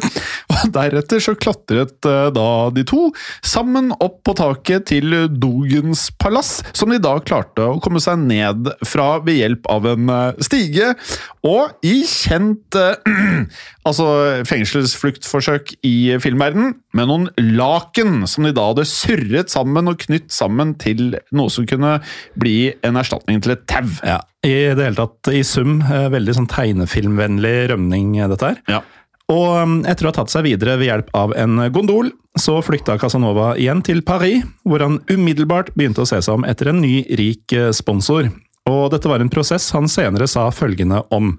Og 0.54 0.72
deretter 0.74 1.22
så 1.24 1.36
klatret 1.38 2.08
eh, 2.08 2.30
da 2.34 2.48
de 2.74 2.86
to 2.88 3.10
sammen 3.46 3.92
opp 4.04 4.22
på 4.28 4.36
taket 4.38 4.88
til 4.92 5.14
Dogens 5.38 6.08
palass, 6.20 6.62
som 6.78 6.94
de 6.94 7.02
da 7.04 7.18
klarte 7.24 7.66
å 7.68 7.82
komme 7.84 8.02
seg 8.04 8.22
ned 8.24 8.72
fra 8.88 9.18
ved 9.26 9.42
hjelp 9.42 9.68
av 9.74 9.90
en 9.92 10.14
eh, 10.14 10.44
stige. 10.48 10.94
Og 11.48 11.88
i 11.88 12.00
kjent 12.08 12.78
eh, 12.80 13.44
altså 13.88 14.08
fengselsfluktforsøk 14.48 15.76
i 15.88 15.98
filmverden, 16.24 16.76
med 16.98 17.12
noen 17.12 17.28
laken 17.58 18.24
som 18.30 18.48
de 18.48 18.54
da 18.56 18.72
hadde 18.72 18.88
surret 18.90 19.52
sammen 19.54 19.92
og 19.92 20.00
knytt 20.08 20.32
sammen 20.34 20.74
til 20.82 21.12
noe 21.36 21.52
som 21.54 21.68
kunne 21.70 22.00
bli 22.40 22.72
en 22.88 22.98
erstatning 23.00 23.44
til 23.44 23.54
et 23.54 23.68
tau. 23.70 23.86
Ja. 24.02 24.22
I 24.46 24.74
det 24.78 24.84
hele 24.86 24.96
tatt, 24.96 25.30
i 25.34 25.42
sum, 25.46 25.80
veldig 26.14 26.38
sånn 26.38 26.50
tegnefilmvennlig 26.52 27.58
rømning, 27.74 28.16
eh, 28.22 28.30
dette 28.32 28.54
her. 28.54 28.62
Ja. 28.70 28.82
Og 29.28 29.48
um, 29.60 29.78
etter 29.84 30.08
å 30.08 30.12
ha 30.14 30.16
tatt 30.22 30.32
seg 30.32 30.46
videre 30.46 30.78
ved 30.80 30.88
hjelp 30.88 31.10
av 31.18 31.34
en 31.36 31.60
gondol, 31.76 32.14
så 32.40 32.62
flykta 32.64 32.96
Casanova 33.02 33.56
igjen 33.60 33.82
til 33.84 34.00
Paris, 34.08 34.46
hvor 34.64 34.84
han 34.86 35.02
umiddelbart 35.12 35.74
begynte 35.76 36.06
å 36.06 36.08
se 36.08 36.22
seg 36.24 36.38
om 36.38 36.48
etter 36.48 36.72
en 36.72 36.80
ny, 36.84 37.02
rik 37.20 37.52
eh, 37.56 37.74
sponsor. 37.76 38.30
Og 38.68 38.92
dette 38.94 39.12
var 39.12 39.24
en 39.24 39.32
prosess 39.32 39.68
han 39.76 39.90
senere 39.92 40.30
sa 40.32 40.48
følgende 40.56 41.02
om. 41.16 41.36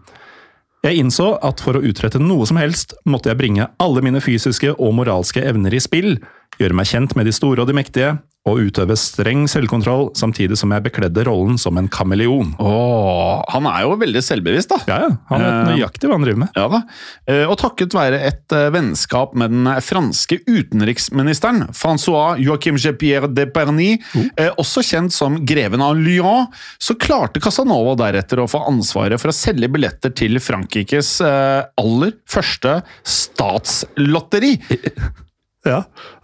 Jeg 0.85 1.01
innså 1.01 1.33
at 1.45 1.61
for 1.65 1.79
å 1.79 1.83
utrette 1.85 2.21
noe 2.23 2.47
som 2.47 2.61
helst, 2.61 2.95
måtte 3.09 3.33
jeg 3.33 3.41
bringe 3.41 3.67
alle 3.83 4.03
mine 4.05 4.21
fysiske 4.23 4.77
og 4.77 4.95
moralske 5.01 5.43
evner 5.43 5.75
i 5.75 5.81
spill, 5.83 6.19
gjøre 6.61 6.77
meg 6.77 6.89
kjent 6.91 7.17
med 7.19 7.27
de 7.29 7.35
store 7.35 7.65
og 7.65 7.71
de 7.71 7.77
mektige, 7.77 8.15
og 8.49 8.63
utøve 8.69 8.97
streng 8.99 9.47
selvkontroll, 9.51 10.09
samtidig 10.19 10.59
som 10.61 10.73
jeg 10.75 10.85
bekledde 10.87 11.25
rollen 11.29 11.59
som 11.61 11.77
en 11.81 11.89
kameleon. 11.93 12.55
Åh, 12.63 13.45
han 13.53 13.69
er 13.71 13.85
jo 13.85 13.97
veldig 14.01 14.23
selvbevisst, 14.25 14.73
da. 14.73 14.79
Ja, 14.89 14.99
ja. 15.07 15.11
Han 15.33 15.45
vet 15.45 15.59
Eh, 15.59 15.69
nøyaktig 15.73 16.09
hva 16.09 16.17
han 16.19 16.25
driver 16.25 16.41
med. 16.45 16.57
Ja 16.57 16.67
da. 16.73 16.81
Eh, 17.29 17.45
Og 17.49 17.57
takket 17.61 17.95
være 17.97 18.21
et 18.29 18.55
eh, 18.55 18.69
vennskap 18.75 19.35
med 19.39 19.53
den 19.55 19.69
franske 19.85 20.41
utenriksministeren, 20.49 21.69
Francois 21.77 22.41
Joachim 22.43 22.79
Jean-Pierre 22.81 23.31
de 23.33 23.47
Perny, 23.53 23.91
oh. 24.17 24.29
også 24.61 24.85
kjent 24.87 25.15
som 25.15 25.41
greven 25.49 25.83
av 25.85 25.97
Lyon, 25.99 26.49
så 26.79 26.97
klarte 26.99 27.43
Casanova 27.43 27.97
deretter 27.99 28.43
å 28.43 28.49
få 28.51 28.63
ansvaret 28.69 29.21
for 29.21 29.33
å 29.33 29.37
selge 29.37 29.71
billetter 29.73 30.15
til 30.17 30.39
Frankrikes 30.43 31.19
aller 31.23 32.15
første 32.29 32.81
statslotteri. 33.07 34.57
Ja, 35.69 35.83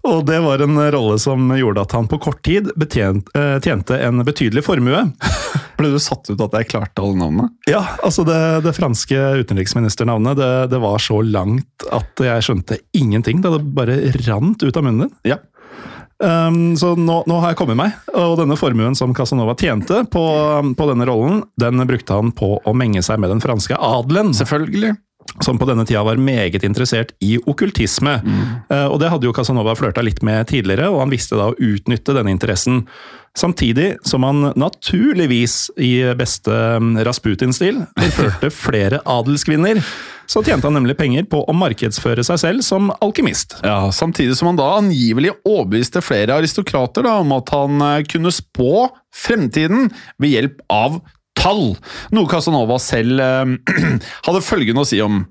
og 0.09 0.25
det 0.29 0.39
var 0.45 0.63
en 0.65 0.79
rolle 0.95 1.19
som 1.21 1.53
gjorde 1.57 1.85
at 1.85 1.95
han 1.97 2.09
på 2.09 2.19
kort 2.23 2.43
tid 2.47 2.71
betjent, 2.81 3.29
eh, 3.37 3.57
tjente 3.65 3.99
en 4.01 4.25
betydelig 4.25 4.65
formue. 4.67 5.05
Ble 5.79 5.91
du 5.93 5.99
satt 6.03 6.31
ut 6.31 6.41
at 6.45 6.55
jeg 6.59 6.71
klarte 6.71 7.03
alle 7.03 7.19
navnene? 7.19 7.51
Ja, 7.69 7.83
altså 8.05 8.25
det, 8.27 8.41
det 8.67 8.77
franske 8.77 9.19
utenriksministernavnet 9.43 10.39
det, 10.39 10.53
det 10.73 10.81
var 10.83 11.03
så 11.03 11.21
langt 11.25 11.89
at 11.93 12.23
jeg 12.23 12.47
skjønte 12.47 12.79
ingenting. 12.97 13.43
Det 13.43 13.53
hadde 13.53 13.75
bare 13.77 13.99
rant 14.29 14.63
ut 14.63 14.79
av 14.81 14.87
munnen 14.87 15.09
din. 15.09 15.19
Ja. 15.35 15.41
Um, 16.23 16.77
så 16.79 16.93
nå, 16.97 17.17
nå 17.27 17.39
har 17.43 17.53
jeg 17.53 17.59
kommet 17.59 17.77
meg, 17.77 17.97
og 18.15 18.37
denne 18.39 18.57
formuen 18.57 18.95
som 18.97 19.13
Casanova 19.17 19.57
tjente 19.59 20.05
på, 20.09 20.23
på 20.79 20.87
denne 20.89 21.09
rollen, 21.11 21.43
den 21.61 21.83
brukte 21.89 22.17
han 22.17 22.31
på 22.37 22.55
å 22.63 22.77
menge 22.77 23.03
seg 23.05 23.19
med 23.21 23.35
den 23.35 23.43
franske 23.43 23.77
adelen. 23.77 24.31
Selvfølgelig. 24.37 24.95
Som 25.43 25.59
på 25.59 25.67
denne 25.67 25.83
tida 25.87 26.05
var 26.07 26.21
meget 26.21 26.63
interessert 26.63 27.11
i 27.25 27.37
okkultisme. 27.43 28.21
Eh, 28.71 28.87
Og 28.87 29.01
det 29.03 29.11
hadde 29.11 29.27
jo 29.27 29.33
Casanova 29.35 29.75
flørta 29.75 30.03
litt 30.05 30.23
med 30.23 30.47
tidligere, 30.47 30.91
og 30.93 31.01
han 31.01 31.11
visste 31.11 31.37
da 31.39 31.51
å 31.51 31.57
utnytte 31.59 32.15
denne 32.15 32.31
interessen. 32.31 32.85
Samtidig 33.37 33.97
som 34.07 34.23
han 34.23 34.53
naturligvis, 34.55 35.71
i 35.83 36.05
beste 36.15 36.55
mm, 36.79 37.01
Rasputin-stil, 37.05 37.81
forførte 37.99 38.51
flere 38.69 39.01
adelskvinner. 39.11 39.81
Så 40.31 40.41
tjente 40.47 40.69
han 40.71 40.79
nemlig 40.79 40.95
penger 40.97 41.27
på 41.29 41.43
å 41.43 41.53
markedsføre 41.53 42.23
seg 42.25 42.39
selv 42.41 42.63
som 42.65 42.93
alkymist. 43.05 43.59
Ja, 43.67 43.91
Samtidig 43.93 44.39
som 44.39 44.53
han 44.53 44.61
da 44.61 44.71
angivelig 44.79 45.35
overbeviste 45.43 46.01
flere 46.01 46.39
aristokrater 46.39 47.05
da, 47.05 47.19
om 47.21 47.35
at 47.37 47.51
han 47.53 47.83
eh, 47.83 48.05
kunne 48.09 48.33
spå 48.33 48.87
fremtiden 49.15 49.91
ved 50.23 50.31
hjelp 50.37 50.63
av 50.73 51.03
tall. 51.45 51.75
Noe 52.17 52.31
Casanova 52.31 52.81
selv 52.83 53.21
eh, 53.21 53.55
hadde 54.27 54.45
følgende 54.45 54.85
å 54.85 54.89
si 54.89 55.03
om 55.05 55.23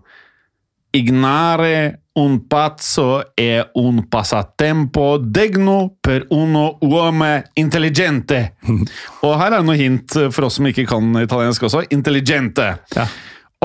Ignare 0.93 2.03
un 2.21 2.35
pazzo 2.45 3.33
e 3.33 3.69
un 3.81 4.03
passatempo 4.07 5.17
degno 5.17 5.95
per 5.99 6.27
uno 6.29 6.77
uome 6.85 7.49
intelligente. 7.57 8.53
Og 9.25 9.33
her 9.41 9.57
er 9.57 9.65
noe 9.65 9.79
hint 9.79 10.13
for 10.29 10.45
oss 10.45 10.59
som 10.59 10.69
ikke 10.69 10.85
kan 10.85 11.09
italiensk 11.23 11.65
også. 11.65 11.87
Intelligente. 11.97 12.75
Ja. 12.93 13.07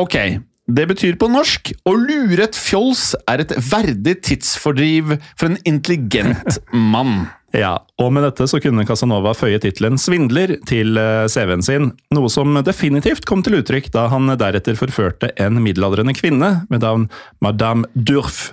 Ok, 0.00 0.16
det 0.68 0.84
betyr 0.88 1.18
på 1.20 1.28
norsk 1.32 1.74
å 1.88 1.92
lure 1.96 2.46
et 2.46 2.56
fjols 2.56 3.10
er 3.28 3.44
et 3.44 3.52
verdig 3.68 4.18
tidsfordriv 4.24 5.18
for 5.34 5.50
en 5.50 5.60
intelligent 5.68 6.60
mann. 6.94 7.26
Ja, 7.56 7.78
og 7.96 8.10
med 8.12 8.26
dette 8.26 8.44
så 8.50 8.60
kunne 8.60 8.84
Casanova 8.88 9.32
føye 9.36 9.60
tittelen 9.62 9.96
svindler 10.00 10.58
til 10.68 10.98
eh, 11.00 11.24
CV-en 11.32 11.64
sin, 11.64 11.92
noe 12.12 12.28
som 12.32 12.58
definitivt 12.64 13.24
kom 13.28 13.40
til 13.44 13.60
uttrykk 13.62 13.88
da 13.94 14.04
han 14.12 14.28
deretter 14.36 14.76
forførte 14.76 15.32
en 15.40 15.62
middelaldrende 15.64 16.12
kvinne 16.18 16.50
ved 16.68 16.84
navn 16.84 17.08
Madame 17.44 17.88
Durf. 17.94 18.50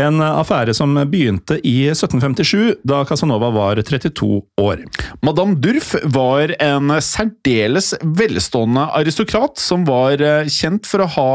En 0.00 0.22
affære 0.24 0.72
som 0.72 0.94
begynte 1.12 1.58
i 1.68 1.90
1757, 1.92 2.80
da 2.88 3.02
Casanova 3.04 3.50
var 3.52 3.76
32 3.84 4.40
år. 4.62 4.86
Madame 5.20 5.58
Durf 5.60 5.92
var 6.16 6.54
en 6.56 6.94
særdeles 7.04 7.92
velstående 8.00 8.86
aristokrat 8.96 9.60
som 9.60 9.84
var 9.84 10.24
eh, 10.24 10.48
kjent 10.48 10.88
for 10.88 11.04
å 11.04 11.12
ha 11.18 11.28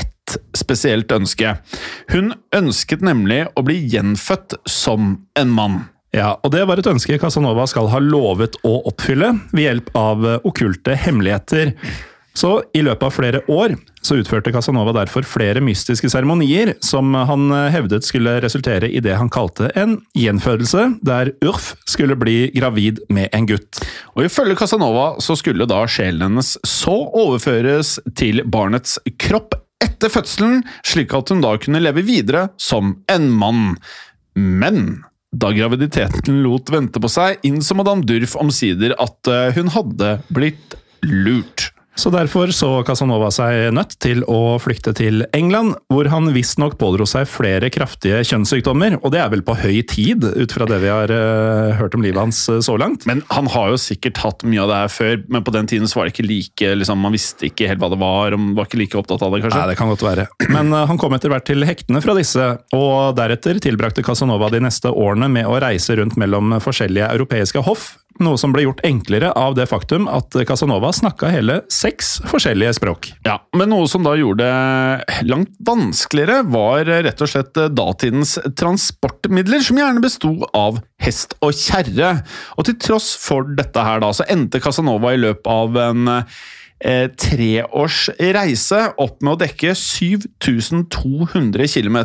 et 0.00 0.08
ett 0.22 0.36
spesielt 0.56 1.12
ønske. 1.12 1.56
Hun 2.12 2.34
ønsket 2.54 3.02
nemlig 3.02 3.44
å 3.56 3.64
bli 3.66 3.78
gjenfødt 3.92 4.60
som 4.68 5.16
en 5.38 5.50
mann. 5.52 5.82
Ja, 6.12 6.34
og 6.44 6.52
Det 6.52 6.66
var 6.68 6.76
et 6.76 6.88
ønske 6.90 7.16
Casanova 7.20 7.64
skal 7.70 7.88
ha 7.88 8.00
lovet 8.04 8.58
å 8.68 8.82
oppfylle 8.90 9.32
ved 9.52 9.64
hjelp 9.64 9.92
av 9.96 10.26
okkulte 10.44 10.96
hemmeligheter. 11.06 11.72
Så 12.36 12.62
i 12.72 12.80
løpet 12.84 13.04
av 13.04 13.12
flere 13.12 13.40
år 13.52 13.74
så 14.04 14.16
utførte 14.20 14.52
Casanova 14.54 14.94
derfor 14.96 15.24
flere 15.28 15.60
mystiske 15.64 16.08
seremonier 16.12 16.72
som 16.84 17.12
han 17.14 17.52
hevdet 17.72 18.06
skulle 18.06 18.38
resultere 18.44 18.88
i 18.88 19.02
det 19.04 19.18
han 19.18 19.30
kalte 19.32 19.68
en 19.78 19.98
gjenfødelse, 20.16 20.86
der 21.04 21.34
Urf 21.44 21.74
skulle 21.88 22.16
bli 22.18 22.48
gravid 22.56 23.02
med 23.12 23.28
en 23.36 23.48
gutt. 23.50 23.82
Og 24.16 24.24
Ifølge 24.26 24.56
Casanova 24.62 25.12
så 25.22 25.36
skulle 25.38 25.68
da 25.68 25.84
sjelen 25.84 26.24
hennes 26.30 26.54
så 26.66 26.96
overføres 27.12 27.98
til 28.16 28.44
barnets 28.48 28.98
kropp 29.20 29.58
etter 29.84 30.12
fødselen, 30.12 30.62
slik 30.88 31.12
at 31.16 31.32
hun 31.32 31.44
da 31.44 31.56
kunne 31.60 31.82
leve 31.84 32.04
videre 32.06 32.48
som 32.60 32.96
en 33.12 33.28
mann. 33.32 33.74
Men 34.32 35.02
da 35.32 35.48
graviditeten 35.56 36.42
lot 36.44 36.70
vente 36.72 37.00
på 37.00 37.08
seg, 37.10 37.40
innså 37.48 37.76
madame 37.78 38.04
Durf 38.06 38.36
omsider 38.40 38.94
at 39.00 39.30
eh, 39.32 39.52
hun 39.56 39.72
hadde 39.72 40.16
blitt 40.32 40.76
lurt. 41.02 41.71
Så 41.94 42.10
Derfor 42.12 42.48
så 42.56 42.68
Casanova 42.88 43.28
seg 43.34 43.72
nødt 43.76 43.94
til 44.00 44.22
å 44.30 44.56
flykte 44.62 44.94
til 44.96 45.26
England, 45.36 45.74
hvor 45.92 46.08
han 46.12 46.30
visstnok 46.32 46.78
pådro 46.80 47.04
seg 47.08 47.28
flere 47.28 47.68
kraftige 47.72 48.22
kjønnssykdommer. 48.28 48.98
Og 49.02 49.12
det 49.14 49.20
er 49.20 49.30
vel 49.32 49.44
på 49.44 49.56
høy 49.60 49.82
tid, 49.88 50.24
ut 50.24 50.54
fra 50.54 50.68
det 50.68 50.80
vi 50.82 50.90
har 50.92 51.12
uh, 51.12 51.72
hørt 51.76 51.96
om 51.96 52.04
livet 52.04 52.20
hans 52.20 52.40
uh, 52.48 52.60
så 52.64 52.78
langt. 52.80 53.04
Men 53.08 53.20
han 53.32 53.48
har 53.52 53.72
jo 53.72 53.80
sikkert 53.80 54.22
hatt 54.24 54.44
mye 54.48 54.64
av 54.64 54.72
det 54.72 54.80
her 54.80 54.92
før, 54.92 55.22
men 55.36 55.44
på 55.44 55.54
den 55.56 55.68
tiden 55.68 55.90
så 55.90 56.00
var 56.00 56.08
det 56.08 56.14
ikke 56.14 56.28
like 56.28 56.72
liksom, 56.80 57.00
Man 57.02 57.16
visste 57.16 57.48
ikke 57.48 57.68
helt 57.70 57.82
hva 57.82 57.90
det 57.92 58.00
var, 58.00 58.36
og 58.36 58.48
var 58.56 58.68
ikke 58.68 58.80
like 58.80 59.00
opptatt 59.00 59.24
av 59.24 59.36
det, 59.36 59.42
kanskje? 59.44 59.60
Nei, 59.60 59.70
det 59.72 59.78
kan 59.80 59.92
godt 59.92 60.06
være. 60.06 60.28
Men 60.56 60.72
uh, 60.72 60.84
han 60.88 61.00
kom 61.00 61.16
etter 61.16 61.32
hvert 61.32 61.48
til 61.48 61.66
hektene 61.68 62.02
fra 62.04 62.16
disse, 62.16 62.48
og 62.76 63.16
deretter 63.18 63.60
tilbrakte 63.62 64.04
Casanova 64.06 64.48
de 64.52 64.62
neste 64.64 64.92
årene 64.92 65.28
med 65.32 65.48
å 65.48 65.58
reise 65.62 65.96
rundt 66.00 66.16
mellom 66.20 66.56
forskjellige 66.62 67.12
europeiske 67.12 67.64
hoff, 67.68 67.92
noe 68.24 68.38
som 68.40 68.54
ble 68.54 68.64
gjort 68.66 68.82
enklere 68.86 69.32
av 69.38 69.56
det 69.58 69.66
faktum 69.70 70.08
at 70.10 70.34
Casanova 70.48 70.92
snakka 70.94 71.30
hele 71.32 71.60
seks 71.72 72.16
forskjellige 72.30 72.76
språk. 72.78 73.10
Ja, 73.26 73.38
Men 73.56 73.72
noe 73.72 73.88
som 73.90 74.06
da 74.06 74.14
gjorde 74.18 74.46
det 74.46 75.26
langt 75.28 75.52
vanskeligere, 75.62 76.42
var 76.52 76.86
rett 76.88 77.22
og 77.22 77.30
slett 77.30 77.58
datidens 77.74 78.36
transportmidler, 78.58 79.62
som 79.64 79.78
gjerne 79.78 80.02
besto 80.02 80.32
av 80.56 80.80
hest 81.02 81.36
og 81.42 81.54
kjerre. 81.56 82.14
Og 82.56 82.66
til 82.68 82.78
tross 82.82 83.12
for 83.20 83.46
dette 83.58 83.86
her, 83.86 84.02
da, 84.02 84.12
så 84.14 84.26
endte 84.32 84.62
Casanova 84.62 85.14
i 85.14 85.22
løpet 85.22 85.48
av 85.52 85.78
en 85.82 86.12
eh, 86.84 87.06
treårs 87.18 88.08
reise 88.18 88.80
opp 89.00 89.22
med 89.22 89.34
å 89.34 89.40
dekke 89.44 89.74
7200 89.78 91.68
km. 91.70 91.98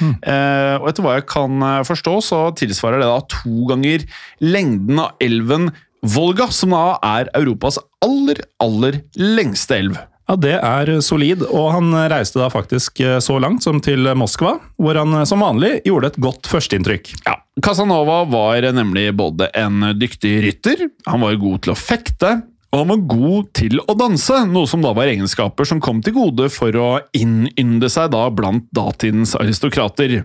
Mm. 0.00 0.14
Eh, 0.20 0.74
og 0.80 0.90
etter 0.90 1.06
hva 1.06 1.16
jeg 1.18 1.28
kan 1.30 1.66
forstå, 1.88 2.14
så 2.26 2.40
tilsvarer 2.58 3.02
det 3.02 3.10
da 3.10 3.20
to 3.30 3.68
ganger 3.70 4.06
lengden 4.44 5.02
av 5.06 5.24
elven 5.24 5.70
Volga, 6.04 6.50
som 6.52 6.74
da 6.74 6.98
er 7.00 7.30
Europas 7.38 7.78
aller, 8.04 8.42
aller 8.60 9.00
lengste 9.16 9.78
elv. 9.78 9.96
Ja, 10.28 10.36
Det 10.36 10.54
er 10.56 10.90
solid, 11.04 11.42
og 11.48 11.70
han 11.72 11.94
reiste 12.12 12.40
da 12.40 12.50
faktisk 12.52 13.00
så 13.24 13.38
langt 13.40 13.64
som 13.64 13.80
til 13.84 14.08
Moskva, 14.16 14.54
hvor 14.80 15.00
han 15.00 15.24
som 15.28 15.44
vanlig 15.44 15.78
gjorde 15.88 16.12
et 16.12 16.20
godt 16.20 16.48
førsteinntrykk. 16.48 17.10
Ja, 17.24 17.38
Casanova 17.64 18.22
var 18.28 18.68
nemlig 18.76 19.10
både 19.16 19.48
en 19.56 19.80
dyktig 20.00 20.34
rytter, 20.44 20.88
han 21.08 21.24
var 21.24 21.40
god 21.40 21.64
til 21.64 21.74
å 21.74 21.78
fekte, 21.78 22.32
og 22.74 22.80
han 22.80 22.90
var 22.90 23.02
god 23.06 23.50
til 23.54 23.78
å 23.86 23.94
danse, 23.94 24.40
noe 24.50 24.66
som 24.66 24.82
da 24.82 24.90
var 24.96 25.06
egenskaper 25.06 25.68
som 25.68 25.82
kom 25.82 26.00
til 26.02 26.16
gode 26.16 26.48
for 26.50 26.74
å 26.74 26.88
innynde 27.14 27.86
seg 27.92 28.10
da 28.10 28.26
blant 28.34 28.66
datidens 28.74 29.36
aristokrater. 29.38 30.24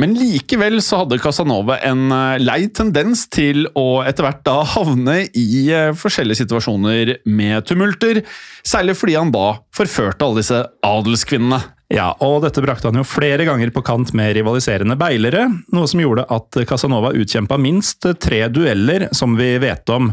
Men 0.00 0.14
likevel 0.16 0.78
så 0.80 1.02
hadde 1.02 1.18
Casanova 1.20 1.76
en 1.84 2.06
eh, 2.16 2.40
lei 2.40 2.62
tendens 2.72 3.26
til 3.28 3.66
å 3.76 4.00
etter 4.08 4.24
hvert 4.24 4.40
da 4.46 4.54
havne 4.72 5.18
i 5.36 5.66
eh, 5.68 5.92
forskjellige 5.92 6.40
situasjoner 6.40 7.12
med 7.28 7.68
tumulter, 7.68 8.22
særlig 8.64 8.96
fordi 8.96 9.18
han 9.20 9.34
da 9.34 9.58
forførte 9.76 10.24
alle 10.24 10.40
disse 10.40 10.62
adelskvinnene. 10.88 11.60
Ja, 11.92 12.08
og 12.24 12.38
dette 12.46 12.64
brakte 12.64 12.88
han 12.88 12.96
jo 12.96 13.04
flere 13.04 13.44
ganger 13.44 13.68
på 13.74 13.82
kant 13.84 14.14
med 14.16 14.32
rivaliserende 14.38 14.96
beilere, 14.96 15.44
noe 15.76 15.90
som 15.90 16.00
gjorde 16.00 16.24
at 16.32 16.56
Casanova 16.64 17.12
utkjempa 17.12 17.60
minst 17.60 18.08
tre 18.16 18.46
dueller 18.48 19.10
som 19.12 19.36
vi 19.36 19.52
vet 19.60 19.92
om. 19.92 20.08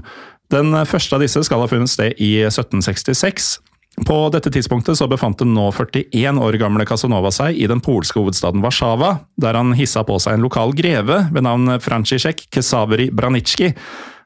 Den 0.49 0.73
første 0.89 1.15
av 1.15 1.21
disse 1.21 1.43
skal 1.45 1.61
ha 1.61 1.69
funnet 1.69 1.91
sted 1.91 2.17
i 2.17 2.31
1766, 2.47 3.59
på 4.07 4.17
dette 4.31 4.51
tidspunktet 4.53 4.97
så 4.97 5.07
befant 5.11 5.41
den 5.41 5.51
nå 5.53 5.67
41 5.75 6.39
år 6.39 6.57
gamle 6.61 6.85
Casanova 6.87 7.31
seg 7.35 7.57
i 7.59 7.67
den 7.67 7.81
polske 7.83 8.19
hovedstaden 8.21 8.63
Warszawa, 8.63 9.17
der 9.41 9.57
han 9.59 9.75
hissa 9.77 10.05
på 10.07 10.15
seg 10.23 10.37
en 10.37 10.45
lokal 10.45 10.71
greve 10.77 11.25
ved 11.33 11.45
navn 11.45 11.75
Franciszek 11.83 12.45
Kesaveri 12.53 13.09
Branicki. 13.11 13.73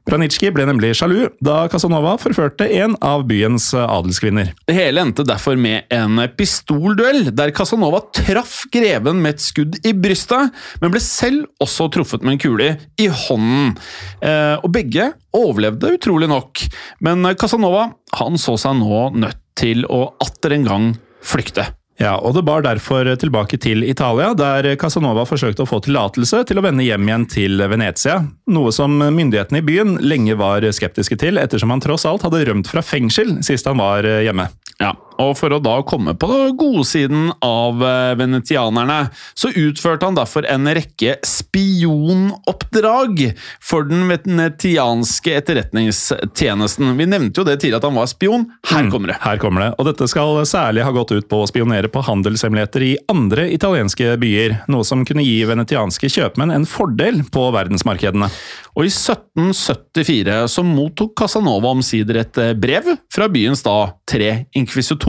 Branicki 0.04 0.50
ble 0.52 0.66
nemlig 0.68 0.92
sjalu 1.00 1.30
da 1.44 1.64
Casanova 1.72 2.18
forførte 2.20 2.68
en 2.76 2.98
av 3.04 3.24
byens 3.30 3.70
adelskvinner. 3.78 4.52
Det 4.68 4.76
hele 4.76 5.04
endte 5.06 5.26
derfor 5.28 5.56
med 5.60 5.88
en 5.94 6.20
pistolduell, 6.38 7.30
der 7.36 7.54
Casanova 7.56 8.02
traff 8.16 8.64
greven 8.74 9.22
med 9.24 9.38
et 9.38 9.46
skudd 9.46 9.78
i 9.88 9.94
brystet, 9.96 10.52
men 10.82 10.94
ble 10.94 11.02
selv 11.04 11.48
også 11.64 11.88
truffet 11.94 12.26
med 12.26 12.36
en 12.36 12.44
kule 12.44 12.70
i 13.00 13.08
hånden. 13.08 13.78
Eh, 14.24 14.58
og 14.60 14.74
begge 14.76 15.12
overlevde, 15.34 15.96
utrolig 15.96 16.30
nok, 16.32 16.66
men 17.06 17.32
Casanova 17.40 17.88
han 18.20 18.42
så 18.42 18.58
seg 18.60 18.78
nå 18.82 19.08
nødt 19.16 19.40
til 19.60 19.88
å 19.88 20.06
atter 20.24 20.58
en 20.58 20.68
gang 20.68 20.92
flykte. 21.24 21.70
Ja, 22.02 22.16
og 22.18 22.34
det 22.34 22.42
bar 22.48 22.64
derfor 22.66 23.06
tilbake 23.22 23.60
til 23.62 23.84
Italia, 23.86 24.32
der 24.34 24.66
Casanova 24.82 25.28
forsøkte 25.30 25.64
å 25.64 25.70
få 25.70 25.78
tillatelse 25.86 26.42
til 26.50 26.58
å 26.58 26.64
vende 26.66 26.86
hjem 26.86 27.06
igjen 27.06 27.28
til 27.30 27.64
Venezia. 27.70 28.18
Noe 28.50 28.74
som 28.74 28.98
myndighetene 28.98 29.62
i 29.62 29.68
byen 29.68 30.00
lenge 30.02 30.38
var 30.40 30.66
skeptiske 30.66 31.20
til, 31.22 31.38
ettersom 31.38 31.74
han 31.74 31.84
tross 31.84 32.08
alt 32.10 32.26
hadde 32.26 32.42
rømt 32.50 32.72
fra 32.72 32.82
fengsel 32.86 33.38
sist 33.46 33.70
han 33.70 33.82
var 33.82 34.08
hjemme. 34.26 34.50
Ja, 34.82 34.96
og 35.24 35.38
For 35.40 35.54
å 35.56 35.62
da 35.64 35.76
komme 35.88 36.14
på 36.20 36.28
godsiden 36.60 37.32
av 37.44 37.82
eh, 37.84 38.14
venetianerne, 38.20 39.10
så 39.38 39.50
utførte 39.50 40.08
han 40.08 40.18
derfor 40.18 40.48
en 40.50 40.70
rekke 40.76 41.18
spionoppdrag 41.28 43.24
for 43.64 43.88
den 43.90 44.08
venetianske 44.10 45.36
etterretningstjenesten. 45.40 46.94
Vi 47.00 47.08
nevnte 47.10 47.42
jo 47.42 47.48
det 47.48 47.60
tidligere 47.62 47.82
at 47.82 47.88
han 47.90 47.98
var 47.98 48.10
spion. 48.12 48.48
Her 48.70 48.88
mm, 48.88 48.92
kommer 48.94 49.14
det. 49.14 49.18
Her 49.24 49.42
kommer 49.42 49.66
det. 49.66 49.72
Og 49.78 49.90
Dette 49.90 50.10
skal 50.12 50.42
særlig 50.50 50.86
ha 50.86 50.94
gått 50.96 51.14
ut 51.16 51.30
på 51.30 51.44
å 51.44 51.50
spionere 51.50 51.92
på 51.92 52.04
handelshemmeligheter 52.06 52.88
i 52.88 52.94
andre 53.12 53.48
italienske 53.54 54.16
byer, 54.22 54.60
noe 54.72 54.88
som 54.88 55.06
kunne 55.08 55.26
gi 55.26 55.40
venetianske 55.48 56.12
kjøpmenn 56.12 56.54
en 56.56 56.68
fordel 56.70 57.24
på 57.34 57.48
verdensmarkedene. 57.56 58.30
Og 58.74 58.88
I 58.88 58.92
1774 58.92 60.40
så 60.50 60.64
mottok 60.66 61.14
Casanova 61.20 61.74
omsider 61.76 62.24
et 62.24 62.40
eh, 62.42 62.56
brev 62.58 62.90
fra 63.14 63.30
byens 63.32 63.62
da 63.66 63.78
tre 64.10 64.46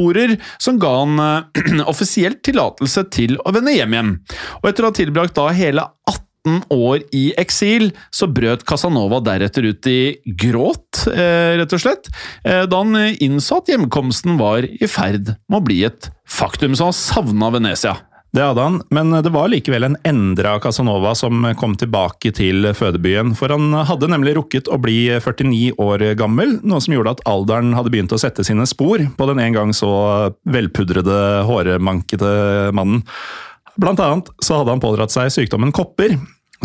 inkvisitorer, 0.05 0.37
som 0.59 0.79
ga 0.79 0.93
han 1.01 1.19
uh, 1.21 1.87
offisielt 1.93 2.43
tillatelse 2.45 3.09
til 3.11 3.39
å 3.45 3.53
vende 3.53 3.75
hjem 3.75 3.95
igjen. 3.95 4.15
Og 4.63 4.71
etter 4.71 4.85
å 4.85 4.93
ha 4.93 4.95
tilbrakt 4.97 5.35
da 5.37 5.49
hele 5.55 5.87
18 6.09 6.65
år 6.71 7.01
i 7.13 7.33
eksil, 7.41 7.93
så 8.13 8.29
brøt 8.29 8.65
Casanova 8.69 9.21
deretter 9.25 9.65
ut 9.65 9.87
i 9.89 10.17
gråt, 10.37 11.07
eh, 11.09 11.57
rett 11.57 11.73
og 11.73 11.81
slett, 11.81 12.11
eh, 12.45 12.67
da 12.69 12.83
han 12.83 13.17
innså 13.17 13.63
at 13.63 13.71
hjemkomsten 13.73 14.37
var 14.37 14.67
i 14.69 14.87
ferd 14.87 15.39
med 15.49 15.57
å 15.57 15.65
bli 15.65 15.85
et 15.89 16.11
faktum, 16.29 16.77
så 16.77 16.91
han 16.91 16.99
savna 16.99 17.49
Venezia. 17.55 17.97
Det 18.35 18.43
hadde 18.43 18.63
han, 18.67 18.81
men 18.91 19.15
det 19.23 19.31
var 19.31 19.47
likevel 19.47 19.87
en 19.87 19.97
endra 20.03 20.57
Casanova 20.59 21.13
som 21.15 21.45
kom 21.55 21.77
tilbake 21.79 22.33
til 22.35 22.67
fødebyen. 22.75 23.31
For 23.39 23.53
han 23.55 23.71
hadde 23.87 24.09
nemlig 24.11 24.35
rukket 24.41 24.67
å 24.67 24.79
bli 24.83 25.07
49 25.23 25.77
år 25.79 26.03
gammel, 26.19 26.57
noe 26.67 26.83
som 26.83 26.97
gjorde 26.97 27.15
at 27.15 27.23
alderen 27.31 27.77
hadde 27.79 27.93
begynt 27.95 28.15
å 28.15 28.19
sette 28.19 28.43
sine 28.47 28.67
spor 28.67 29.05
på 29.15 29.29
den 29.31 29.39
en 29.39 29.55
gang 29.55 29.75
så 29.77 29.93
velpudrede, 30.51 31.19
hårmankete 31.47 32.33
mannen. 32.75 33.05
Blant 33.79 34.03
annet 34.03 34.33
så 34.43 34.59
hadde 34.61 34.75
han 34.75 34.83
pådratt 34.83 35.15
seg 35.15 35.31
sykdommen 35.35 35.71
kopper, 35.75 36.17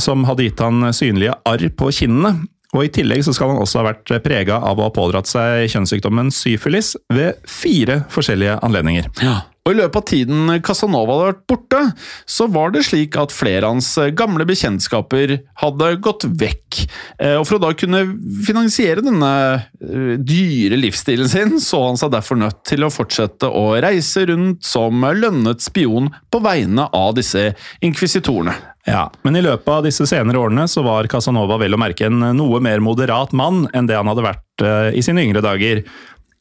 som 0.01 0.25
hadde 0.25 0.47
gitt 0.47 0.65
han 0.65 0.89
synlige 0.95 1.37
arr 1.45 1.69
på 1.69 1.93
kinnene. 1.93 2.47
Og 2.73 2.85
I 2.85 2.91
tillegg 2.93 3.21
så 3.25 3.33
skal 3.33 3.53
han 3.53 3.61
også 3.61 3.81
ha 3.81 3.87
vært 3.91 4.11
prega 4.25 4.57
av 4.61 4.77
å 4.77 4.89
ha 4.89 4.93
pådratt 4.93 5.29
seg 5.29 5.69
kjønnssykdommen 5.73 6.33
syfilis 6.33 6.95
ved 7.13 7.37
fire 7.49 8.03
forskjellige 8.13 8.59
anledninger. 8.65 9.09
Ja. 9.25 9.39
Og 9.67 9.73
I 9.73 9.77
løpet 9.77 9.99
av 9.99 10.05
tiden 10.07 10.53
Casanova 10.65 11.15
hadde 11.15 11.27
vært 11.29 11.43
borte, 11.51 11.81
så 12.29 12.47
var 12.49 12.71
det 12.73 12.85
slik 12.87 13.17
at 13.19 13.33
flere 13.35 13.67
av 13.67 13.75
hans 13.75 13.91
gamle 14.17 14.47
bekjentskaper 14.49 15.35
hadde 15.61 15.89
gått 16.05 16.25
vekk. 16.41 16.79
Eh, 17.19 17.35
og 17.37 17.45
For 17.49 17.57
å 17.59 17.63
da 17.67 17.73
kunne 17.77 18.01
finansiere 18.47 19.03
denne 19.05 19.31
eh, 19.53 20.15
dyre 20.17 20.79
livsstilen 20.79 21.29
sin, 21.29 21.57
så 21.63 21.83
han 21.85 21.99
seg 21.99 22.13
derfor 22.15 22.39
nødt 22.39 22.63
til 22.69 22.87
å 22.87 22.93
fortsette 22.93 23.49
å 23.49 23.75
reise 23.83 24.25
rundt 24.31 24.65
som 24.65 25.05
lønnet 25.05 25.63
spion 25.65 26.09
på 26.31 26.43
vegne 26.45 26.87
av 26.95 27.13
disse 27.19 27.51
inkvisitorene. 27.85 28.55
Ja, 28.89 29.09
Men 29.21 29.35
i 29.35 29.43
løpet 29.43 29.69
av 29.69 29.83
disse 29.85 30.07
senere 30.09 30.39
årene 30.39 30.65
så 30.71 30.81
var 30.85 31.09
Casanova 31.11 31.59
vel 31.61 31.75
å 31.75 31.81
merke 31.81 32.07
en 32.07 32.23
noe 32.37 32.61
mer 32.63 32.81
moderat 32.81 33.35
mann 33.37 33.67
enn 33.75 33.89
det 33.89 33.97
han 33.99 34.09
hadde 34.09 34.25
vært 34.25 34.63
eh, 34.65 34.95
i 34.97 35.03
sine 35.05 35.27
yngre 35.27 35.43
dager. 35.45 35.83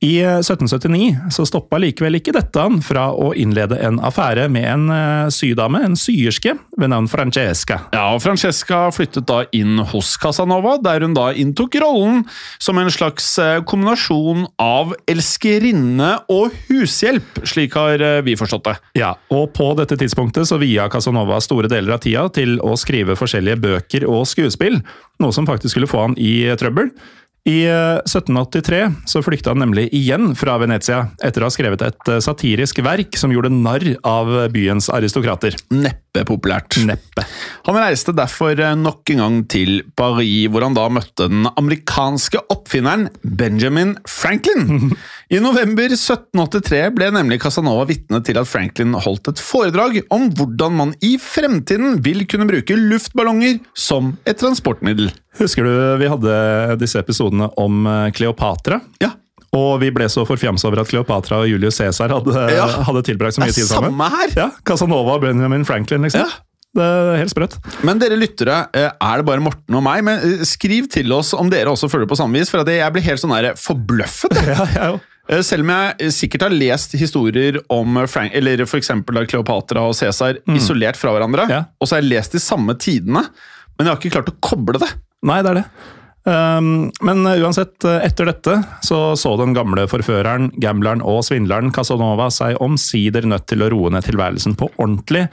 I 0.01 0.21
1779 0.23 1.17
så 1.35 1.43
stoppa 1.49 1.79
likevel 1.83 2.21
ikke 2.21 2.31
dette 2.37 2.63
han 2.63 2.77
fra 2.87 3.09
å 3.11 3.33
innlede 3.35 3.81
en 3.83 3.97
affære 3.99 4.45
med 4.55 4.67
en 4.71 4.85
uh, 4.93 5.31
sydame, 5.35 5.81
en 5.83 5.97
syerske, 5.99 6.55
ved 6.79 6.93
navn 6.93 7.09
Francesca. 7.11 7.81
Ja, 7.91 8.05
og 8.15 8.23
Francesca 8.23 8.85
flyttet 8.95 9.27
da 9.27 9.41
inn 9.59 9.83
hos 9.91 10.13
Casanova, 10.23 10.77
der 10.79 11.03
hun 11.03 11.19
da 11.19 11.33
inntok 11.35 11.81
rollen 11.83 12.23
som 12.63 12.79
en 12.79 12.93
slags 12.95 13.33
uh, 13.43 13.59
kombinasjon 13.67 14.47
av 14.63 14.95
elskerinne 15.11 16.13
og 16.31 16.55
hushjelp, 16.69 17.43
slik 17.43 17.75
har 17.75 18.23
vi 18.23 18.39
forstått 18.39 18.71
det. 18.71 18.79
Ja, 19.03 19.17
og 19.35 19.51
på 19.59 19.73
dette 19.81 19.99
tidspunktet 19.99 20.47
så 20.47 20.63
via 20.63 20.87
Casanova 20.93 21.43
store 21.43 21.67
deler 21.71 21.99
av 21.99 22.05
tida 22.07 22.29
til 22.31 22.61
å 22.63 22.79
skrive 22.79 23.19
forskjellige 23.19 23.65
bøker 23.67 24.07
og 24.07 24.29
skuespill, 24.31 24.79
noe 25.19 25.35
som 25.35 25.49
faktisk 25.49 25.75
skulle 25.75 25.91
få 25.91 26.07
han 26.07 26.21
i 26.23 26.45
trøbbel. 26.55 26.95
I 27.49 27.65
1783 27.65 28.81
eh, 28.83 28.91
så 29.09 29.23
flykta 29.25 29.55
han 29.55 29.63
nemlig 29.63 29.87
igjen 29.97 30.35
fra 30.37 30.59
Venezia, 30.61 31.07
etter 31.25 31.41
å 31.41 31.49
ha 31.49 31.55
skrevet 31.55 31.85
et 31.87 32.11
eh, 32.13 32.21
satirisk 32.25 32.83
verk 32.85 33.17
som 33.17 33.33
gjorde 33.33 33.53
narr 33.55 33.95
av 34.07 34.35
byens 34.53 34.91
aristokrater. 34.93 35.57
Neppe 35.73 36.08
populært. 36.27 36.79
Neppe. 36.89 37.25
Han 37.69 37.79
reiste 37.79 38.15
derfor 38.17 38.59
eh, 38.59 38.75
nok 38.79 39.13
en 39.15 39.23
gang 39.23 39.39
til 39.51 39.83
Paris, 39.99 40.49
hvor 40.51 40.67
han 40.67 40.77
da 40.77 40.89
møtte 40.93 41.29
den 41.31 41.47
amerikanske 41.51 42.43
oppfinneren 42.55 43.09
Benjamin 43.23 43.95
Franklin. 44.09 44.93
I 45.35 45.43
november 45.45 45.93
1783 45.93 46.83
ble 46.97 47.11
nemlig 47.13 47.41
Casanova 47.43 47.85
vitne 47.89 48.23
til 48.25 48.41
at 48.41 48.49
Franklin 48.49 48.97
holdt 48.97 49.35
et 49.35 49.43
foredrag 49.43 50.01
om 50.15 50.31
hvordan 50.33 50.77
man 50.79 50.97
i 51.05 51.17
fremtiden 51.21 52.01
vil 52.05 52.25
kunne 52.31 52.49
bruke 52.49 52.77
luftballonger 52.79 53.61
som 53.77 54.15
et 54.25 54.41
transportmiddel. 54.41 55.13
Husker 55.39 55.67
du 55.67 55.73
vi 56.01 56.11
hadde 56.11 56.35
disse 56.81 56.99
episodene 57.01 57.51
om 57.61 57.85
eh, 57.87 58.11
Kleopatra? 58.17 58.81
Ja. 59.03 59.15
Og 59.57 59.79
vi 59.81 59.89
ble 59.95 60.09
så 60.13 60.27
forfjamsa 60.29 60.69
over 60.69 60.83
at 60.83 60.91
Kleopatra 60.91 61.41
og 61.45 61.49
Julius 61.49 61.79
Cæsar 61.81 62.13
hadde, 62.13 62.45
ja. 62.53 62.67
hadde 62.85 63.05
tilbrakt 63.07 63.39
så 63.39 63.45
mye 63.45 63.55
tid 63.55 63.69
sammen. 63.69 63.95
Samme 63.95 64.11
her! 64.13 64.35
Ja, 64.37 64.51
Casanova 64.69 65.17
og 65.17 65.25
Benjamin 65.25 65.65
Franklin, 65.69 66.05
liksom. 66.05 66.27
Ja. 66.27 66.45
Det 66.77 66.85
er 66.85 67.17
helt 67.23 67.33
sprøtt. 67.33 67.57
Men 67.87 68.01
dere 68.01 68.19
lyttere, 68.19 68.59
eh, 68.77 68.91
er 68.93 69.21
det 69.21 69.27
bare 69.27 69.43
Morten 69.43 69.79
og 69.79 69.83
meg? 69.83 70.03
Men 70.05 70.21
eh, 70.21 70.45
Skriv 70.47 70.91
til 70.93 71.11
oss 71.17 71.33
om 71.35 71.49
dere 71.51 71.73
også 71.73 71.89
føler 71.91 72.09
på 72.11 72.19
samme 72.19 72.39
vis, 72.39 72.53
for 72.53 72.61
jeg 72.69 72.93
blir 72.95 73.07
helt 73.07 73.23
sånn 73.23 73.35
der 73.37 73.55
forbløffet. 73.59 74.37
Ja, 74.49 74.67
jeg 75.29 75.45
Selv 75.45 75.67
om 75.67 75.71
jeg 75.75 76.13
sikkert 76.17 76.47
har 76.47 76.55
lest 76.55 76.95
historier 76.97 77.59
om 77.73 77.99
Frank, 78.09 78.33
eller 78.37 78.63
f.eks. 78.65 78.93
Kleopatra 79.29 79.83
og 79.85 79.97
Cæsar 79.97 80.39
mm. 80.41 80.57
isolert 80.57 80.97
fra 80.97 81.13
hverandre, 81.13 81.45
ja. 81.53 81.63
og 81.77 81.89
så 81.89 81.97
har 81.97 82.05
jeg 82.05 82.15
lest 82.15 82.37
de 82.37 82.41
samme 82.41 82.77
tidene, 82.81 83.27
men 83.77 83.85
jeg 83.85 83.93
har 83.93 84.01
ikke 84.01 84.15
klart 84.17 84.33
å 84.33 84.39
koble 84.41 84.81
det. 84.81 84.89
Nei, 85.29 85.43
det 85.45 85.53
er 85.53 85.61
det. 85.61 85.67
Um, 86.29 86.91
men 87.01 87.25
uansett, 87.25 87.81
etter 87.85 88.29
dette 88.29 88.59
så 88.85 89.15
så 89.17 89.31
den 89.41 89.55
gamle 89.57 89.87
forføreren, 89.89 90.51
gambleren 90.61 91.01
og 91.01 91.23
svindleren 91.25 91.73
Casanova 91.73 92.27
seg 92.35 92.59
omsider 92.61 93.25
nødt 93.25 93.47
til 93.49 93.65
å 93.65 93.71
roe 93.73 93.93
ned 93.95 94.05
tilværelsen 94.05 94.59
på 94.59 94.69
ordentlig, 94.75 95.29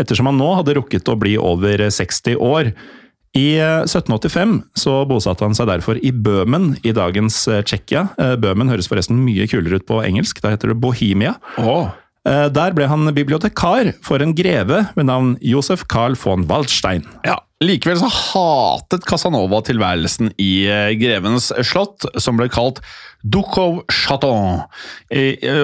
ettersom 0.00 0.30
han 0.30 0.40
nå 0.40 0.48
hadde 0.58 0.74
rukket 0.80 1.10
å 1.12 1.14
bli 1.20 1.36
over 1.38 1.84
60 1.94 2.40
år. 2.42 2.72
I 3.38 3.60
1785 3.62 4.56
så 4.82 4.94
bosatte 5.06 5.46
han 5.46 5.54
seg 5.54 5.68
derfor 5.70 6.00
i 6.02 6.10
Bøhmen 6.10 6.72
i 6.82 6.90
dagens 6.96 7.44
eh, 7.46 7.60
Tsjekkia. 7.62 8.08
Eh, 8.18 8.34
Bøhmen 8.42 8.72
høres 8.72 8.90
forresten 8.90 9.20
mye 9.22 9.46
kulere 9.50 9.78
ut 9.78 9.86
på 9.86 10.00
engelsk, 10.02 10.40
da 10.42 10.50
heter 10.50 10.72
det 10.72 10.80
Bohemia. 10.82 11.36
Oh. 11.62 11.92
Der 12.26 12.74
ble 12.76 12.84
han 12.90 13.08
bibliotekar 13.16 13.94
for 14.04 14.20
en 14.20 14.34
greve 14.36 14.82
ved 14.92 15.06
navn 15.08 15.30
Josef 15.40 15.86
Carl 15.88 16.18
von 16.20 16.42
Waldstein. 16.50 17.06
Ja, 17.24 17.38
Likevel 17.60 17.98
så 18.00 18.08
hatet 18.08 19.04
Casanova 19.04 19.58
tilværelsen 19.66 20.30
i 20.40 20.64
eh, 20.64 20.94
Grevens 20.96 21.50
slott, 21.68 22.06
som 22.16 22.38
ble 22.40 22.48
kalt 22.48 22.80
Duchov 23.20 23.82
Chaton. 23.92 24.62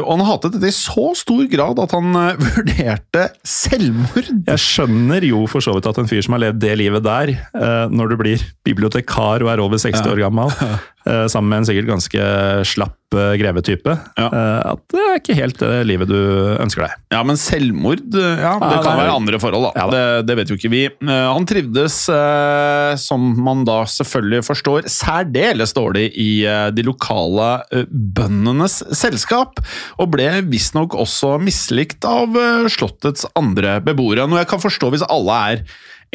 Og 0.05 0.11
han 0.11 0.24
hatet 0.28 0.57
dette 0.57 0.68
i 0.68 0.76
så 0.76 1.09
stor 1.16 1.47
grad 1.49 1.80
at 1.80 1.94
han 1.97 2.18
eh, 2.20 2.42
vurderte 2.51 3.28
selvmord. 3.49 4.28
Jeg 4.28 4.61
skjønner 4.61 5.24
jo 5.24 5.47
for 5.49 5.64
så 5.64 5.76
vidt 5.76 5.88
at 5.88 6.03
en 6.03 6.11
fyr 6.11 6.20
som 6.26 6.36
har 6.36 6.44
levd 6.49 6.61
det 6.66 6.74
livet 6.82 7.07
der, 7.07 7.32
eh, 7.32 7.86
når 7.88 8.12
du 8.12 8.18
blir 8.20 8.44
bibliotekar 8.66 9.47
og 9.47 9.55
er 9.55 9.64
over 9.64 9.80
60 9.80 10.05
år 10.12 10.26
gammel, 10.26 10.53
sammen 11.32 11.53
med 11.53 11.61
en 11.61 11.66
sikkert 11.68 11.86
ganske 11.92 12.22
slapp 12.66 13.14
grevetype, 13.14 13.92
ja. 14.18 14.24
at 14.72 14.80
det 14.90 15.03
er 15.05 15.20
ikke 15.20 15.36
helt 15.38 15.61
det 15.62 15.84
livet 15.86 16.11
du 16.11 16.16
ønsker 16.59 16.82
deg. 16.82 16.97
Ja, 17.14 17.20
men 17.22 17.38
selvmord 17.38 18.03
ja, 18.11 18.57
Det 18.59 18.80
kan 18.82 18.99
være 18.99 19.14
andre 19.14 19.38
forhold, 19.38 19.68
da. 19.68 19.70
Ja, 19.78 19.84
da. 19.86 19.92
Det, 19.94 20.26
det 20.26 20.36
vet 20.40 20.51
jo 20.51 20.59
ikke 20.59 20.72
vi. 20.72 20.82
Han 21.07 21.47
trivdes 21.47 21.86
trivdes, 21.87 22.09
eh, 22.09 22.97
som 22.97 23.43
man 23.43 23.64
da 23.64 23.84
selvfølgelig 23.87 24.45
forstår, 24.47 24.89
særdeles 24.89 25.72
dårlig 25.74 26.12
i 26.16 26.45
eh, 26.45 26.70
de 26.74 26.82
lokale 26.82 27.62
eh, 27.72 27.87
bøndenes 27.91 28.82
selskap, 28.93 29.61
og 29.99 30.11
ble 30.11 30.43
visstnok 30.47 30.95
også 30.95 31.39
mislikt 31.39 32.05
av 32.05 32.34
slottets 32.68 33.26
andre 33.37 33.80
beboere. 33.80 34.26
Noe 34.26 34.43
jeg 34.43 34.51
kan 34.51 34.62
forstå 34.62 34.91
hvis 34.93 35.07
alle 35.09 35.37
er 35.51 35.62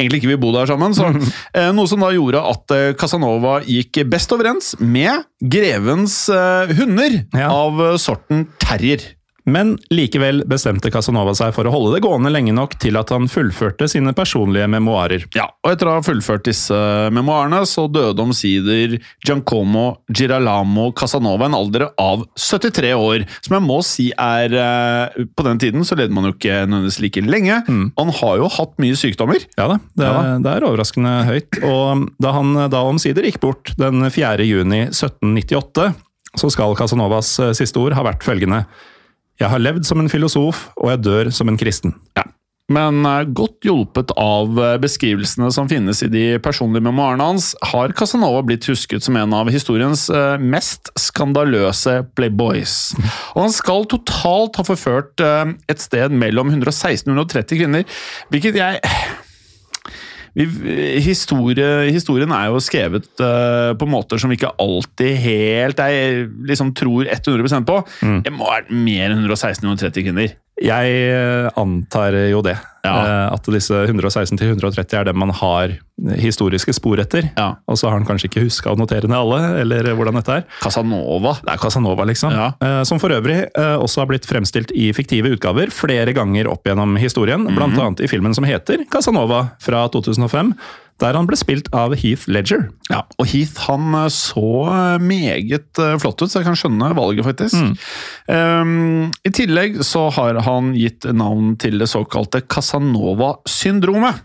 egentlig 0.00 0.22
ikke 0.22 0.32
vil 0.32 0.40
bo 0.40 0.52
der 0.52 0.66
sammen. 0.66 0.94
Så, 0.94 1.08
noe 1.76 1.88
som 1.88 2.02
da 2.02 2.10
gjorde 2.12 2.42
at 2.42 2.96
Casanova 2.98 3.60
gikk 3.64 4.04
best 4.10 4.32
overens 4.32 4.74
med 4.80 5.24
grevens 5.40 6.26
hunder 6.72 7.22
ja. 7.36 7.50
av 7.50 7.98
sorten 8.00 8.48
terrier. 8.62 9.04
Men 9.48 9.74
likevel 9.90 10.44
bestemte 10.48 10.90
Casanova 10.92 11.34
seg 11.34 11.52
for 11.56 11.66
å 11.66 11.72
holde 11.74 11.96
det 11.96 12.02
gående 12.04 12.30
lenge 12.30 12.54
nok 12.54 12.76
til 12.82 12.98
at 13.00 13.10
han 13.14 13.28
fullførte 13.30 13.88
sine 13.90 14.14
personlige 14.14 14.68
memoarer. 14.70 15.26
Ja, 15.34 15.48
og 15.64 15.72
etter 15.72 15.90
å 15.90 15.96
ha 15.96 16.04
fullført 16.04 16.46
disse 16.46 16.76
memoarene, 17.14 17.62
så 17.66 17.88
døde 17.90 18.22
omsider 18.22 18.98
Giancomo 19.24 19.86
Giralamo 20.12 20.90
Casanova 20.96 21.48
en 21.48 21.58
alder 21.58 21.88
av 22.00 22.26
73 22.38 22.92
år. 22.94 23.26
Som 23.42 23.56
jeg 23.58 23.66
må 23.66 23.80
si 23.86 24.08
er 24.12 24.54
eh, 24.54 25.24
På 25.36 25.46
den 25.46 25.60
tiden 25.62 25.86
så 25.86 25.98
levde 25.98 26.14
man 26.14 26.28
jo 26.28 26.34
ikke 26.36 26.62
nødvendigvis 26.68 27.00
like 27.02 27.24
lenge. 27.26 27.58
Mm. 27.66 27.84
Han 27.98 28.14
har 28.20 28.38
jo 28.42 28.52
hatt 28.52 28.78
mye 28.82 28.98
sykdommer. 28.98 29.42
Ja 29.58 29.68
da, 29.74 29.80
det, 29.98 30.06
ja. 30.06 30.22
det 30.42 30.54
er 30.54 30.68
overraskende 30.68 31.16
høyt. 31.28 31.60
Og 31.66 32.06
da 32.22 32.36
han 32.36 32.54
da 32.72 32.86
omsider 32.86 33.26
gikk 33.26 33.42
bort 33.42 33.74
den 33.80 34.06
4. 34.06 34.46
juni 34.46 34.84
1798, 34.90 35.90
så 36.38 36.48
skal 36.52 36.76
Casanovas 36.78 37.34
eh, 37.42 37.54
siste 37.56 37.80
ord 37.82 37.96
ha 37.98 38.06
vært 38.06 38.24
følgende 38.26 38.64
jeg 39.42 39.50
har 39.50 39.62
levd 39.62 39.88
som 39.88 40.02
en 40.02 40.12
filosof, 40.12 40.68
og 40.78 40.92
jeg 40.92 41.02
dør 41.02 41.32
som 41.34 41.50
en 41.50 41.58
kristen. 41.60 41.96
Ja. 42.18 42.28
Men 42.72 43.02
eh, 43.04 43.24
godt 43.34 43.66
hjulpet 43.66 44.12
av 44.20 44.56
eh, 44.60 44.76
beskrivelsene 44.80 45.50
som 45.54 45.68
finnes 45.70 46.02
i 46.04 46.10
de 46.12 46.24
personlige 46.42 46.86
memoarene 46.86 47.26
hans, 47.32 47.50
har 47.72 47.92
Casanova 47.98 48.42
blitt 48.46 48.68
husket 48.70 49.04
som 49.04 49.18
en 49.18 49.34
av 49.36 49.50
historiens 49.52 50.06
eh, 50.14 50.36
mest 50.40 50.92
skandaløse 51.00 51.98
playboys. 52.16 52.76
Og 53.34 53.44
han 53.46 53.54
skal 53.54 53.88
totalt 53.90 54.60
ha 54.60 54.66
forført 54.66 55.20
et 55.22 55.82
sted 55.82 56.14
mellom 56.14 56.52
116 56.52 57.10
og 57.10 57.18
130 57.18 57.60
kvinner, 57.60 58.00
hvilket 58.32 58.58
jeg 58.58 58.80
vi, 60.32 60.46
historie, 61.04 61.90
historien 61.92 62.30
er 62.32 62.48
jo 62.48 62.60
skrevet 62.64 63.08
uh, 63.20 63.72
på 63.76 63.88
måter 63.90 64.20
som 64.20 64.32
vi 64.32 64.38
ikke 64.38 64.54
alltid 64.62 65.18
helt 65.26 65.82
er, 65.84 66.22
liksom 66.48 66.72
tror 66.78 67.10
100 67.10 67.66
på. 67.68 67.80
Mm. 68.00 68.22
Det 68.24 68.32
må 68.32 68.48
være 68.48 68.82
mer 68.88 69.12
enn 69.12 69.26
116-130 69.26 70.08
kvinner. 70.08 70.32
Jeg 70.62 70.98
eh, 71.10 71.48
antar 71.58 72.14
jo 72.30 72.42
det. 72.44 72.56
Ja. 72.82 72.92
Eh, 72.92 73.26
at 73.34 73.48
disse 73.54 73.78
116 73.86 74.38
til 74.38 74.52
130 74.54 74.98
er 74.98 75.08
dem 75.08 75.18
man 75.22 75.32
har 75.34 75.74
historiske 76.18 76.74
spor 76.74 77.02
etter. 77.02 77.28
Ja. 77.36 77.52
Og 77.70 77.78
så 77.78 77.88
har 77.88 77.98
han 77.98 78.06
kanskje 78.06 78.30
ikke 78.30 78.44
huska 78.46 78.72
å 78.72 78.78
notere 78.78 79.10
ned 79.10 79.18
alle, 79.18 79.40
eller 79.62 79.90
hvordan 79.98 80.18
dette 80.18 80.38
er. 80.40 80.46
Casanova. 80.62 81.36
Det 81.42 81.54
er 81.54 81.62
Casanova, 81.62 82.06
liksom. 82.10 82.34
Ja. 82.34 82.52
Eh, 82.62 82.82
som 82.88 83.02
for 83.02 83.14
øvrig 83.14 83.40
også 83.52 84.02
har 84.02 84.10
blitt 84.10 84.28
fremstilt 84.28 84.72
i 84.74 84.90
fiktive 84.96 85.34
utgaver 85.34 85.72
flere 85.74 86.14
ganger 86.16 86.50
opp 86.50 86.66
gjennom 86.66 86.96
historien. 87.00 87.40
Mm 87.42 87.50
-hmm. 87.50 87.56
Blant 87.56 87.78
annet 87.78 88.00
i 88.00 88.08
filmen 88.08 88.34
som 88.34 88.44
heter 88.44 88.84
Casanova 88.90 89.48
fra 89.60 89.88
2005 89.88 90.54
der 91.00 91.16
han 91.18 91.26
ble 91.28 91.38
spilt 91.38 91.68
av 91.74 91.94
Heath 91.98 92.28
Ledger. 92.30 92.68
Ja, 92.92 93.02
og 93.18 93.28
Heath 93.30 93.66
han 93.66 93.94
eh, 93.98 94.08
så 94.12 94.48
eh, 94.70 95.02
meget 95.02 95.80
eh, 95.80 95.96
flott 96.02 96.22
ut, 96.22 96.30
så 96.30 96.40
jeg 96.40 96.48
kan 96.50 96.58
skjønne 96.58 96.92
valget, 96.98 97.26
faktisk. 97.26 97.58
Mm. 97.58 97.74
Um, 98.28 99.12
I 99.26 99.34
tillegg 99.34 99.80
så 99.86 100.08
har 100.14 100.40
han 100.46 100.72
gitt 100.78 101.06
navn 101.08 101.56
til 101.62 101.80
det 101.82 101.90
såkalte 101.90 102.44
Casanova-syndromet, 102.46 104.22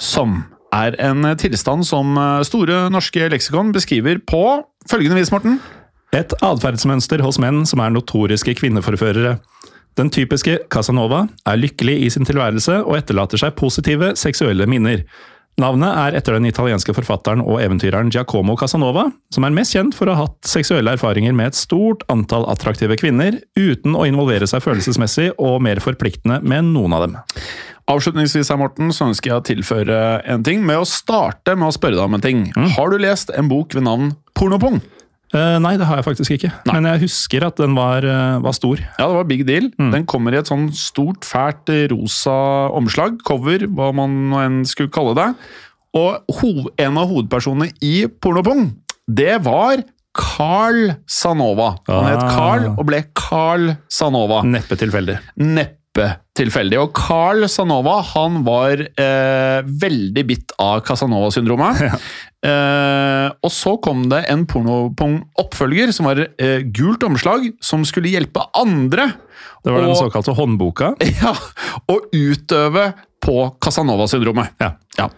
som 0.00 0.42
er 0.74 0.98
en 1.00 1.24
tilstand 1.40 1.86
som 1.88 2.18
Store 2.44 2.86
norske 2.92 3.30
leksikon 3.32 3.70
beskriver 3.72 4.20
på 4.20 4.42
følgende 4.90 5.16
vis, 5.16 5.32
Morten. 5.32 5.56
Et 6.16 6.32
atferdsmønster 6.44 7.22
hos 7.24 7.40
menn 7.40 7.64
som 7.68 7.80
er 7.84 7.92
notoriske 7.92 8.52
kvinneforførere. 8.60 9.38
Den 9.98 10.12
typiske 10.14 10.58
Casanova 10.70 11.24
er 11.48 11.58
lykkelig 11.58 11.96
i 12.04 12.10
sin 12.12 12.28
tilværelse 12.28 12.82
og 12.84 13.00
etterlater 13.00 13.40
seg 13.40 13.56
positive 13.58 14.12
seksuelle 14.20 14.68
minner. 14.70 15.02
Navnet 15.58 15.90
er 15.90 16.14
etter 16.14 16.36
den 16.36 16.46
italienske 16.46 16.94
forfatteren 16.94 17.40
og 17.42 17.58
eventyreren 17.58 18.12
Giacomo 18.14 18.54
Casanova, 18.58 19.08
som 19.34 19.46
er 19.46 19.54
mest 19.56 19.74
kjent 19.74 19.96
for 19.96 20.06
å 20.06 20.14
ha 20.14 20.26
hatt 20.28 20.46
seksuelle 20.46 20.92
erfaringer 20.94 21.34
med 21.34 21.50
et 21.50 21.58
stort 21.58 22.04
antall 22.12 22.46
attraktive 22.52 22.94
kvinner, 23.00 23.40
uten 23.58 23.96
å 23.98 24.06
involvere 24.06 24.46
seg 24.46 24.62
følelsesmessig 24.62 25.32
og 25.34 25.58
mer 25.66 25.82
forpliktende 25.82 26.38
med 26.46 26.70
noen 26.70 26.94
av 26.94 27.04
dem. 27.08 27.18
Avslutningsvis 27.90 28.52
her, 28.52 28.60
Morten, 28.60 28.92
så 28.94 29.08
ønsker 29.08 29.32
jeg 29.32 29.40
å 29.40 29.46
tilføre 29.48 29.98
en 30.30 30.44
ting 30.46 30.62
med 30.68 30.78
å 30.78 30.86
starte 30.86 31.56
med 31.56 31.72
å 31.72 31.74
spørre 31.74 31.96
deg 31.96 32.04
om 32.04 32.18
en 32.18 32.24
ting. 32.24 32.46
Mm. 32.54 32.70
Har 32.76 32.92
du 32.92 33.00
lest 33.02 33.32
en 33.34 33.50
bok 33.50 33.74
ved 33.74 33.88
navn 33.88 34.12
Pornopung? 34.38 34.78
Eh, 35.34 35.58
nei, 35.60 35.74
det 35.76 35.84
har 35.88 36.00
jeg 36.00 36.06
faktisk 36.06 36.34
ikke. 36.38 36.50
Nei. 36.68 36.74
Men 36.78 36.88
jeg 36.92 37.02
husker 37.04 37.44
at 37.48 37.60
den 37.60 37.74
var, 37.76 38.04
uh, 38.06 38.38
var 38.44 38.54
stor. 38.56 38.80
Ja, 38.80 39.08
det 39.10 39.18
var 39.18 39.28
big 39.28 39.44
deal. 39.48 39.68
Mm. 39.76 39.90
Den 39.92 40.06
kommer 40.08 40.32
i 40.32 40.40
et 40.40 40.48
sånn 40.48 40.70
stort, 40.76 41.26
fælt 41.28 41.68
eh, 41.74 41.84
rosa 41.92 42.36
omslag, 42.76 43.20
cover, 43.28 43.66
hva 43.68 43.90
man 43.96 44.32
enn 44.40 44.58
skulle 44.68 44.92
kalle 44.94 45.14
det. 45.18 45.28
Og 45.98 46.72
en 46.78 46.98
av 47.00 47.08
hovedpersonene 47.12 47.72
i 47.84 48.06
Pornopung, 48.08 48.70
det 49.08 49.38
var 49.44 49.82
Carl 50.18 50.94
Sanova. 51.06 51.76
Han 51.88 52.08
het 52.08 52.22
Ah. 52.24 52.30
Carl 52.34 52.64
og 52.72 52.86
ble 52.88 53.04
Carl 53.14 53.76
Sanova. 53.88 54.42
Neppe 54.44 54.76
tilfeldig. 54.80 55.18
Neppe 55.36 55.77
tilfeldig. 56.38 56.78
Og 56.82 56.92
Carl 56.96 57.46
Sanova 57.50 57.98
han 58.14 58.42
var 58.46 58.82
eh, 58.86 59.58
veldig 59.82 60.24
bitt 60.28 60.54
av 60.62 60.80
Casanova-syndromet. 60.86 61.82
Eh, 62.46 63.26
og 63.42 63.50
så 63.50 63.74
kom 63.82 64.04
det 64.12 64.20
en 64.30 64.44
pornopong-oppfølger 64.46 65.90
som 65.94 66.06
var 66.06 66.20
eh, 66.38 66.60
gult 66.70 67.02
omslag, 67.08 67.48
som 67.58 67.82
skulle 67.88 68.12
hjelpe 68.12 68.44
andre 68.54 69.08
Det 69.64 69.74
var 69.74 69.82
den 69.82 69.98
såkalte 69.98 70.36
håndboka. 70.38 70.92
ja, 71.22 71.34
å 71.90 71.98
utøve 72.14 72.92
på 73.24 73.40
Casanova-syndromet. 73.58 74.54
Ja. 74.62 74.76
Ja. 74.98 75.08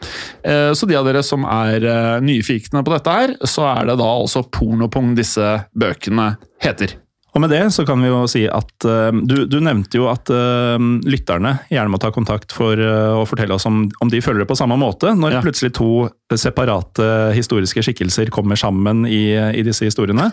Eh, 0.44 0.72
Så 0.72 0.88
de 0.88 0.96
av 0.96 1.04
dere 1.08 1.22
som 1.26 1.44
er 1.44 1.84
eh, 1.84 2.16
nyfikne 2.24 2.82
på 2.84 2.94
dette 2.94 3.18
her, 3.18 3.36
så 3.44 3.68
er 3.74 3.92
det 3.92 4.00
da 4.00 4.08
altså 4.08 4.42
pornopong 4.48 5.12
disse 5.18 5.52
bøkene 5.76 6.32
heter. 6.64 6.96
Og 7.30 7.42
med 7.44 7.52
det 7.52 7.60
så 7.74 7.84
kan 7.86 8.00
vi 8.02 8.08
jo 8.10 8.24
si 8.30 8.42
at 8.50 8.86
eh, 8.88 9.10
du, 9.22 9.44
du 9.46 9.58
nevnte 9.62 10.00
jo 10.00 10.08
at 10.10 10.30
eh, 10.34 10.82
lytterne 11.06 11.52
gjerne 11.70 11.92
må 11.92 12.00
ta 12.02 12.10
kontakt 12.14 12.50
for 12.56 12.74
eh, 12.74 13.12
å 13.14 13.22
fortelle 13.28 13.54
oss 13.54 13.68
om, 13.70 13.84
om 14.02 14.10
de 14.10 14.18
føler 14.24 14.42
det 14.42 14.48
på 14.50 14.58
samme 14.58 14.78
måte, 14.80 15.12
når 15.14 15.36
Ja. 15.38 15.42
plutselig 15.44 15.70
to 15.78 16.08
separate 16.34 17.06
historiske 17.36 17.84
skikkelser 17.86 18.32
kommer 18.34 18.58
sammen 18.58 19.04
i, 19.06 19.30
i 19.54 19.62
disse 19.66 19.86
historiene. 19.86 20.30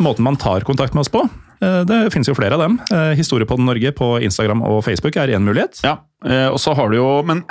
Måten 0.00 0.24
man 0.24 0.38
tar 0.40 0.64
kontakt 0.64 0.94
med 0.96 1.04
oss 1.04 1.12
på, 1.12 1.20
det 1.60 1.98
finnes 2.14 2.28
jo 2.30 2.34
flere 2.36 2.56
av 2.56 2.62
dem. 2.64 2.78
Historiepodden 3.18 3.68
Norge 3.68 3.92
på 3.96 4.14
Instagram 4.24 4.62
og 4.64 4.80
Facebook 4.86 5.16
er 5.20 5.34
én 5.36 5.44
mulighet. 5.44 5.82
Ja, 5.84 5.98
og 6.48 6.56
så 6.60 6.72
har 6.76 6.88
du 6.88 6.96
jo 6.96 7.08
Men 7.28 7.42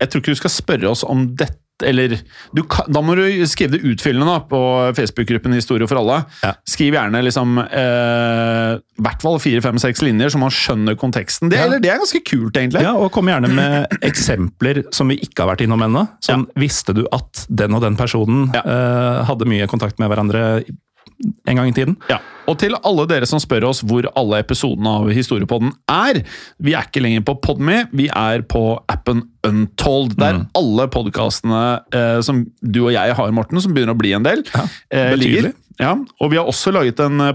jeg 0.00 0.10
tror 0.12 0.20
ikke 0.20 0.34
du 0.36 0.40
skal 0.42 0.52
spørre 0.52 0.90
oss 0.92 1.04
om 1.08 1.30
dette 1.32 1.63
eller 1.82 2.12
du 2.54 2.62
kan, 2.70 2.86
Da 2.92 3.00
må 3.02 3.16
du 3.18 3.24
skrive 3.50 3.72
det 3.74 3.80
utfyllende 3.82 4.28
da, 4.30 4.38
på 4.46 4.60
Facebook-gruppen 4.94 5.56
Historie 5.56 5.88
for 5.90 5.98
alle. 5.98 6.20
Ja. 6.44 6.52
Skriv 6.70 6.94
gjerne 6.94 7.22
liksom 7.26 7.56
eh, 7.58 8.76
hvert 9.02 9.24
fall 9.24 9.40
fire, 9.42 9.62
fem, 9.64 9.80
seks 9.82 10.02
linjer, 10.06 10.30
så 10.30 10.38
man 10.38 10.54
skjønner 10.54 10.94
konteksten. 11.00 11.50
Det, 11.50 11.58
Ja. 11.58 11.64
eller, 11.66 11.80
det 11.82 11.90
er 11.90 11.98
ganske 11.98 12.22
kult, 12.24 12.54
egentlig. 12.56 12.82
Ja, 12.86 12.94
og 12.94 13.10
kom 13.12 13.26
gjerne 13.26 13.50
med 13.52 13.86
eksempler 14.10 14.84
som 14.94 15.08
vi 15.10 15.18
ikke 15.24 15.42
har 15.44 15.54
vært 15.54 15.66
innom 15.66 15.82
ennå. 15.82 16.06
Sånn, 16.24 16.46
Visste 16.60 16.94
du 16.94 17.04
at 17.12 17.46
den 17.50 17.74
og 17.74 17.82
den 17.82 17.96
personen 17.98 18.50
Ja. 18.54 18.62
eh, 18.62 19.24
hadde 19.26 19.48
mye 19.50 19.66
kontakt 19.70 19.98
med 19.98 20.10
hverandre 20.12 20.62
en 21.48 21.56
gang 21.56 21.68
i 21.68 21.72
tiden? 21.76 21.96
Ja, 22.10 22.18
Og 22.46 22.58
til 22.60 22.74
alle 22.84 23.06
dere 23.08 23.24
som 23.26 23.40
spør 23.40 23.64
oss 23.70 23.80
hvor 23.86 24.04
alle 24.20 24.42
episodene 24.42 24.90
av 25.00 25.06
Historiepodden 25.16 25.70
er. 25.88 26.18
Vi 26.60 26.74
er 26.76 26.84
ikke 26.84 27.00
lenger 27.00 27.22
på 27.24 27.38
Podme, 27.40 27.86
vi 27.96 28.08
er 28.12 28.42
på 28.42 28.78
appen 28.92 29.22
Untold. 29.46 30.16
Der 30.20 30.34
Mm. 30.34 30.46
alle 30.54 30.88
podkastene 30.92 31.62
eh, 31.92 32.20
som 32.20 32.44
du 32.62 32.82
og 32.86 32.92
jeg 32.92 33.14
har, 33.16 33.30
Morten, 33.32 33.60
som 33.60 33.72
begynner 33.72 33.94
å 33.94 33.98
bli 33.98 34.12
en 34.12 34.22
del, 34.26 34.42
eh, 34.90 35.14
ligger. 35.16 35.52
Ja, 35.80 35.92
og 36.22 36.30
vi 36.30 36.38
har 36.38 36.46
også 36.46 36.70
laget 36.74 37.00
en 37.02 37.18
eh, 37.24 37.32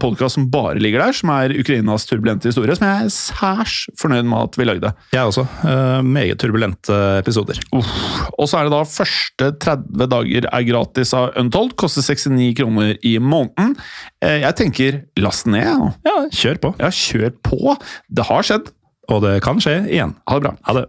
podkast 0.00 0.38
som 0.38 0.46
bare 0.52 0.80
ligger 0.80 1.02
der, 1.02 1.16
som 1.16 1.32
er 1.34 1.52
Ukrainas 1.60 2.06
turbulente 2.08 2.48
historie, 2.48 2.74
som 2.78 2.86
jeg 2.88 3.06
er 3.06 3.12
særs 3.12 3.74
fornøyd 4.00 4.24
med 4.30 4.46
at 4.48 4.56
vi 4.58 4.66
lagde. 4.68 4.92
Jeg 5.12 5.28
også. 5.28 5.44
Uh, 5.60 6.00
meget 6.06 6.40
turbulente 6.40 6.96
episoder. 7.20 7.60
Og 7.76 8.48
så 8.48 8.58
er 8.62 8.68
det 8.68 8.74
da 8.74 8.82
første 8.88 9.50
30 9.66 10.08
dager 10.14 10.48
er 10.48 10.68
gratis 10.70 11.12
av 11.18 11.36
Untold. 11.40 11.76
Koster 11.80 12.04
69 12.06 12.54
kroner 12.62 12.94
i 13.04 13.18
måneden. 13.20 13.76
Uh, 14.24 14.38
Jeg 14.42 14.56
tenker 14.56 15.02
last 15.20 15.46
ned. 15.50 15.68
Ja. 15.68 15.92
Ja, 16.08 16.16
kjør 16.32 16.62
på. 16.64 16.74
Ja, 16.80 16.88
kjør 16.92 17.36
på! 17.44 17.76
Det 18.08 18.24
har 18.30 18.48
skjedd. 18.48 18.72
Og 19.12 19.22
det 19.24 19.36
kan 19.44 19.60
skje 19.60 19.82
igjen. 19.90 20.16
Ha 20.30 20.38
det 20.38 20.46
bra. 20.48 20.56
Ha 20.68 20.78
det. 20.80 20.88